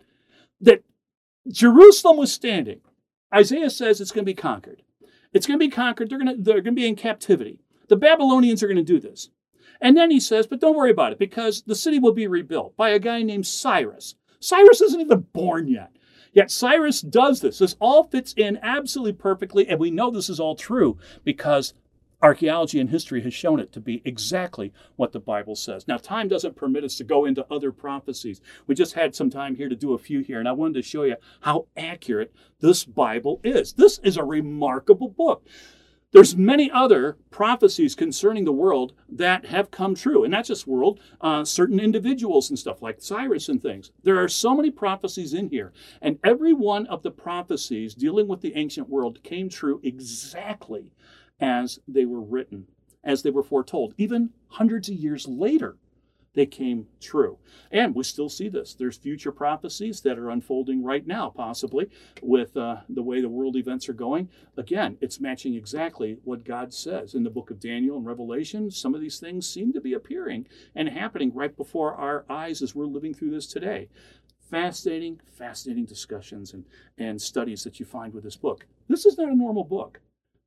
That 0.59 0.83
Jerusalem 1.49 2.17
was 2.17 2.31
standing. 2.31 2.81
Isaiah 3.33 3.69
says 3.69 3.99
it's 3.99 4.11
going 4.11 4.25
to 4.25 4.29
be 4.29 4.33
conquered. 4.35 4.83
It's 5.33 5.47
going 5.47 5.59
to 5.59 5.65
be 5.65 5.71
conquered. 5.71 6.09
They're 6.09 6.19
going 6.19 6.37
to, 6.37 6.41
they're 6.41 6.61
going 6.61 6.75
to 6.75 6.81
be 6.81 6.87
in 6.87 6.95
captivity. 6.95 7.59
The 7.89 7.95
Babylonians 7.95 8.61
are 8.61 8.67
going 8.67 8.77
to 8.77 8.83
do 8.83 8.99
this. 8.99 9.29
And 9.81 9.97
then 9.97 10.11
he 10.11 10.19
says, 10.19 10.47
but 10.47 10.61
don't 10.61 10.75
worry 10.75 10.91
about 10.91 11.11
it 11.11 11.19
because 11.19 11.63
the 11.63 11.75
city 11.75 11.99
will 11.99 12.13
be 12.13 12.27
rebuilt 12.27 12.77
by 12.77 12.89
a 12.89 12.99
guy 12.99 13.21
named 13.21 13.47
Cyrus. 13.47 14.15
Cyrus 14.39 14.81
isn't 14.81 15.01
even 15.01 15.27
born 15.33 15.67
yet. 15.67 15.91
Yet 16.33 16.51
Cyrus 16.51 17.01
does 17.01 17.41
this. 17.41 17.59
This 17.59 17.75
all 17.79 18.03
fits 18.03 18.33
in 18.35 18.59
absolutely 18.61 19.13
perfectly, 19.13 19.67
and 19.67 19.79
we 19.79 19.91
know 19.91 20.11
this 20.11 20.29
is 20.29 20.39
all 20.39 20.55
true 20.55 20.97
because 21.23 21.73
Archaeology 22.23 22.79
and 22.79 22.89
history 22.89 23.21
has 23.21 23.33
shown 23.33 23.59
it 23.59 23.73
to 23.73 23.81
be 23.81 24.01
exactly 24.05 24.71
what 24.95 25.11
the 25.11 25.19
Bible 25.19 25.57
says. 25.57 25.89
Now, 25.89 25.97
time 25.97 26.29
doesn't 26.29 26.55
permit 26.55 26.85
us 26.85 26.95
to 26.95 27.03
go 27.03 27.25
into 27.25 27.45
other 27.51 27.73
prophecies. 27.73 28.39
We 28.65 28.75
just 28.75 28.93
had 28.93 29.13
some 29.13 29.29
time 29.29 29.57
here 29.57 29.67
to 29.67 29.75
do 29.75 29.93
a 29.93 29.97
few 29.97 30.21
here, 30.21 30.39
and 30.39 30.47
I 30.47 30.53
wanted 30.53 30.75
to 30.75 30.81
show 30.83 31.03
you 31.03 31.17
how 31.41 31.67
accurate 31.75 32.33
this 32.61 32.85
Bible 32.85 33.41
is. 33.43 33.73
This 33.73 33.99
is 33.99 34.15
a 34.15 34.23
remarkable 34.23 35.09
book. 35.09 35.45
There's 36.13 36.37
many 36.37 36.69
other 36.69 37.17
prophecies 37.31 37.95
concerning 37.95 38.45
the 38.45 38.51
world 38.51 38.93
that 39.09 39.47
have 39.47 39.71
come 39.71 39.95
true, 39.95 40.23
and 40.23 40.29
not 40.29 40.45
just 40.45 40.67
world, 40.67 40.99
uh, 41.19 41.43
certain 41.43 41.79
individuals 41.79 42.51
and 42.51 42.59
stuff 42.59 42.83
like 42.83 43.01
Cyrus 43.01 43.49
and 43.49 43.59
things. 43.59 43.89
There 44.03 44.23
are 44.23 44.27
so 44.27 44.55
many 44.55 44.69
prophecies 44.69 45.33
in 45.33 45.49
here, 45.49 45.73
and 46.03 46.19
every 46.23 46.53
one 46.53 46.85
of 46.85 47.01
the 47.01 47.09
prophecies 47.09 47.95
dealing 47.95 48.27
with 48.27 48.41
the 48.41 48.55
ancient 48.55 48.89
world 48.89 49.23
came 49.23 49.49
true 49.49 49.81
exactly 49.83 50.93
as 51.39 51.79
they 51.87 52.05
were 52.05 52.21
written, 52.21 52.67
as 53.03 53.23
they 53.23 53.31
were 53.31 53.41
foretold, 53.41 53.95
even 53.97 54.29
hundreds 54.49 54.89
of 54.89 54.95
years 54.95 55.27
later 55.27 55.77
they 56.33 56.45
came 56.45 56.87
true. 56.99 57.37
And 57.71 57.93
we 57.93 58.03
still 58.03 58.29
see 58.29 58.49
this. 58.49 58.73
There's 58.73 58.97
future 58.97 59.31
prophecies 59.31 60.01
that 60.01 60.17
are 60.17 60.29
unfolding 60.29 60.83
right 60.83 61.05
now, 61.05 61.29
possibly, 61.29 61.89
with 62.21 62.57
uh, 62.57 62.77
the 62.89 63.03
way 63.03 63.21
the 63.21 63.29
world 63.29 63.55
events 63.55 63.87
are 63.87 63.93
going. 63.93 64.29
Again, 64.57 64.97
it's 65.01 65.19
matching 65.19 65.53
exactly 65.55 66.17
what 66.23 66.43
God 66.43 66.73
says 66.73 67.13
in 67.13 67.23
the 67.23 67.29
book 67.29 67.51
of 67.51 67.59
Daniel 67.59 67.97
and 67.97 68.05
Revelation. 68.05 68.71
Some 68.71 68.95
of 68.95 69.01
these 69.01 69.19
things 69.19 69.47
seem 69.47 69.73
to 69.73 69.81
be 69.81 69.93
appearing 69.93 70.47
and 70.75 70.89
happening 70.89 71.31
right 71.33 71.55
before 71.55 71.93
our 71.95 72.25
eyes 72.29 72.61
as 72.61 72.73
we're 72.73 72.85
living 72.85 73.13
through 73.13 73.31
this 73.31 73.47
today. 73.47 73.89
Fascinating, 74.49 75.19
fascinating 75.37 75.85
discussions 75.85 76.53
and, 76.53 76.65
and 76.97 77.21
studies 77.21 77.63
that 77.63 77.79
you 77.79 77.85
find 77.85 78.13
with 78.13 78.23
this 78.23 78.35
book. 78.35 78.65
This 78.87 79.05
is 79.05 79.17
not 79.17 79.29
a 79.29 79.35
normal 79.35 79.63
book. 79.63 79.99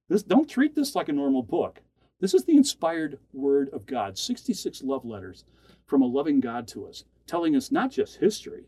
This, 0.08 0.22
don't 0.22 0.48
treat 0.48 0.74
this 0.74 0.94
like 0.94 1.08
a 1.08 1.12
normal 1.12 1.42
book. 1.42 1.82
This 2.18 2.32
is 2.32 2.44
the 2.44 2.56
inspired 2.56 3.18
word 3.32 3.68
of 3.72 3.84
God, 3.84 4.16
66 4.16 4.82
love 4.82 5.04
letters 5.04 5.44
from 5.84 6.02
a 6.02 6.06
loving 6.06 6.40
God 6.40 6.66
to 6.68 6.86
us, 6.86 7.04
telling 7.26 7.54
us 7.54 7.70
not 7.70 7.90
just 7.90 8.16
history, 8.16 8.64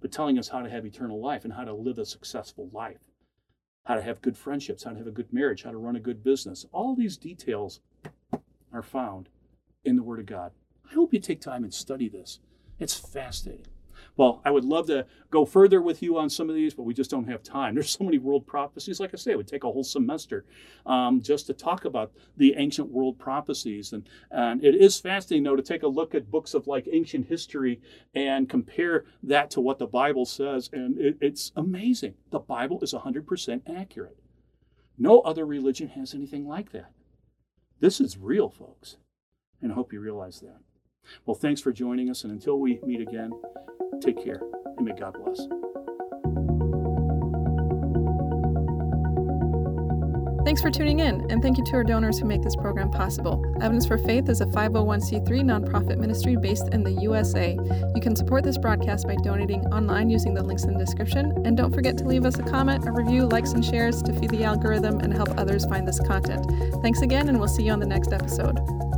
but 0.00 0.10
telling 0.10 0.38
us 0.38 0.48
how 0.48 0.60
to 0.60 0.70
have 0.70 0.84
eternal 0.84 1.20
life 1.20 1.44
and 1.44 1.52
how 1.52 1.64
to 1.64 1.72
live 1.72 1.98
a 1.98 2.04
successful 2.04 2.68
life, 2.72 2.98
how 3.84 3.94
to 3.94 4.02
have 4.02 4.22
good 4.22 4.36
friendships, 4.36 4.82
how 4.82 4.90
to 4.90 4.98
have 4.98 5.06
a 5.06 5.12
good 5.12 5.32
marriage, 5.32 5.62
how 5.62 5.70
to 5.70 5.78
run 5.78 5.96
a 5.96 6.00
good 6.00 6.24
business. 6.24 6.66
All 6.72 6.96
these 6.96 7.16
details 7.16 7.80
are 8.72 8.82
found 8.82 9.28
in 9.84 9.96
the 9.96 10.02
Word 10.02 10.18
of 10.18 10.26
God. 10.26 10.52
I 10.90 10.94
hope 10.94 11.14
you 11.14 11.20
take 11.20 11.40
time 11.40 11.62
and 11.62 11.72
study 11.72 12.08
this. 12.08 12.40
It's 12.80 12.98
fascinating. 12.98 13.66
Well, 14.16 14.40
I 14.44 14.50
would 14.50 14.64
love 14.64 14.86
to 14.88 15.06
go 15.30 15.44
further 15.44 15.80
with 15.80 16.02
you 16.02 16.18
on 16.18 16.28
some 16.28 16.48
of 16.48 16.54
these, 16.54 16.74
but 16.74 16.82
we 16.82 16.94
just 16.94 17.10
don't 17.10 17.28
have 17.28 17.42
time. 17.42 17.74
There's 17.76 17.90
so 17.90 18.04
many 18.04 18.18
world 18.18 18.46
prophecies. 18.46 19.00
Like 19.00 19.10
I 19.14 19.16
say, 19.16 19.32
it 19.32 19.36
would 19.36 19.48
take 19.48 19.64
a 19.64 19.70
whole 19.70 19.84
semester 19.84 20.44
um, 20.86 21.20
just 21.20 21.46
to 21.46 21.54
talk 21.54 21.84
about 21.84 22.12
the 22.36 22.54
ancient 22.56 22.90
world 22.90 23.18
prophecies. 23.18 23.92
And, 23.92 24.08
and 24.30 24.64
it 24.64 24.74
is 24.74 25.00
fascinating, 25.00 25.44
though, 25.44 25.56
to 25.56 25.62
take 25.62 25.82
a 25.82 25.88
look 25.88 26.14
at 26.14 26.30
books 26.30 26.54
of 26.54 26.66
like 26.66 26.88
ancient 26.92 27.26
history 27.26 27.80
and 28.14 28.48
compare 28.48 29.04
that 29.22 29.50
to 29.52 29.60
what 29.60 29.78
the 29.78 29.86
Bible 29.86 30.26
says. 30.26 30.70
And 30.72 30.98
it, 31.00 31.18
it's 31.20 31.52
amazing. 31.56 32.14
The 32.30 32.40
Bible 32.40 32.80
is 32.82 32.92
100% 32.92 33.62
accurate. 33.66 34.18
No 34.98 35.20
other 35.20 35.46
religion 35.46 35.88
has 35.88 36.14
anything 36.14 36.46
like 36.46 36.72
that. 36.72 36.92
This 37.80 38.00
is 38.00 38.18
real, 38.18 38.50
folks. 38.50 38.98
And 39.62 39.72
I 39.72 39.74
hope 39.74 39.92
you 39.92 40.00
realize 40.00 40.40
that. 40.40 40.60
Well, 41.26 41.34
thanks 41.34 41.60
for 41.60 41.72
joining 41.72 42.10
us. 42.10 42.24
And 42.24 42.32
until 42.32 42.58
we 42.58 42.80
meet 42.84 43.00
again, 43.00 43.30
Take 44.00 44.24
care, 44.24 44.40
and 44.78 44.86
may 44.86 44.92
God 44.92 45.14
bless. 45.22 45.46
Thanks 50.46 50.62
for 50.62 50.70
tuning 50.70 51.00
in, 51.00 51.30
and 51.30 51.42
thank 51.42 51.58
you 51.58 51.64
to 51.64 51.72
our 51.74 51.84
donors 51.84 52.18
who 52.18 52.24
make 52.24 52.40
this 52.40 52.56
program 52.56 52.90
possible. 52.90 53.44
Evidence 53.60 53.86
for 53.86 53.98
Faith 53.98 54.30
is 54.30 54.40
a 54.40 54.46
501c3 54.46 55.26
nonprofit 55.42 55.98
ministry 55.98 56.34
based 56.34 56.68
in 56.72 56.82
the 56.82 56.92
USA. 56.92 57.58
You 57.94 58.00
can 58.00 58.16
support 58.16 58.42
this 58.42 58.56
broadcast 58.56 59.06
by 59.06 59.16
donating 59.16 59.66
online 59.66 60.08
using 60.08 60.32
the 60.32 60.42
links 60.42 60.64
in 60.64 60.72
the 60.72 60.78
description, 60.78 61.30
and 61.44 61.58
don't 61.58 61.74
forget 61.74 61.98
to 61.98 62.04
leave 62.04 62.24
us 62.24 62.38
a 62.38 62.42
comment, 62.42 62.88
a 62.88 62.92
review, 62.92 63.26
likes, 63.26 63.52
and 63.52 63.62
shares 63.62 64.02
to 64.02 64.14
feed 64.14 64.30
the 64.30 64.44
algorithm 64.44 64.98
and 65.00 65.12
help 65.12 65.28
others 65.38 65.66
find 65.66 65.86
this 65.86 66.00
content. 66.00 66.46
Thanks 66.80 67.02
again, 67.02 67.28
and 67.28 67.38
we'll 67.38 67.48
see 67.48 67.64
you 67.64 67.72
on 67.72 67.80
the 67.80 67.86
next 67.86 68.14
episode. 68.14 68.89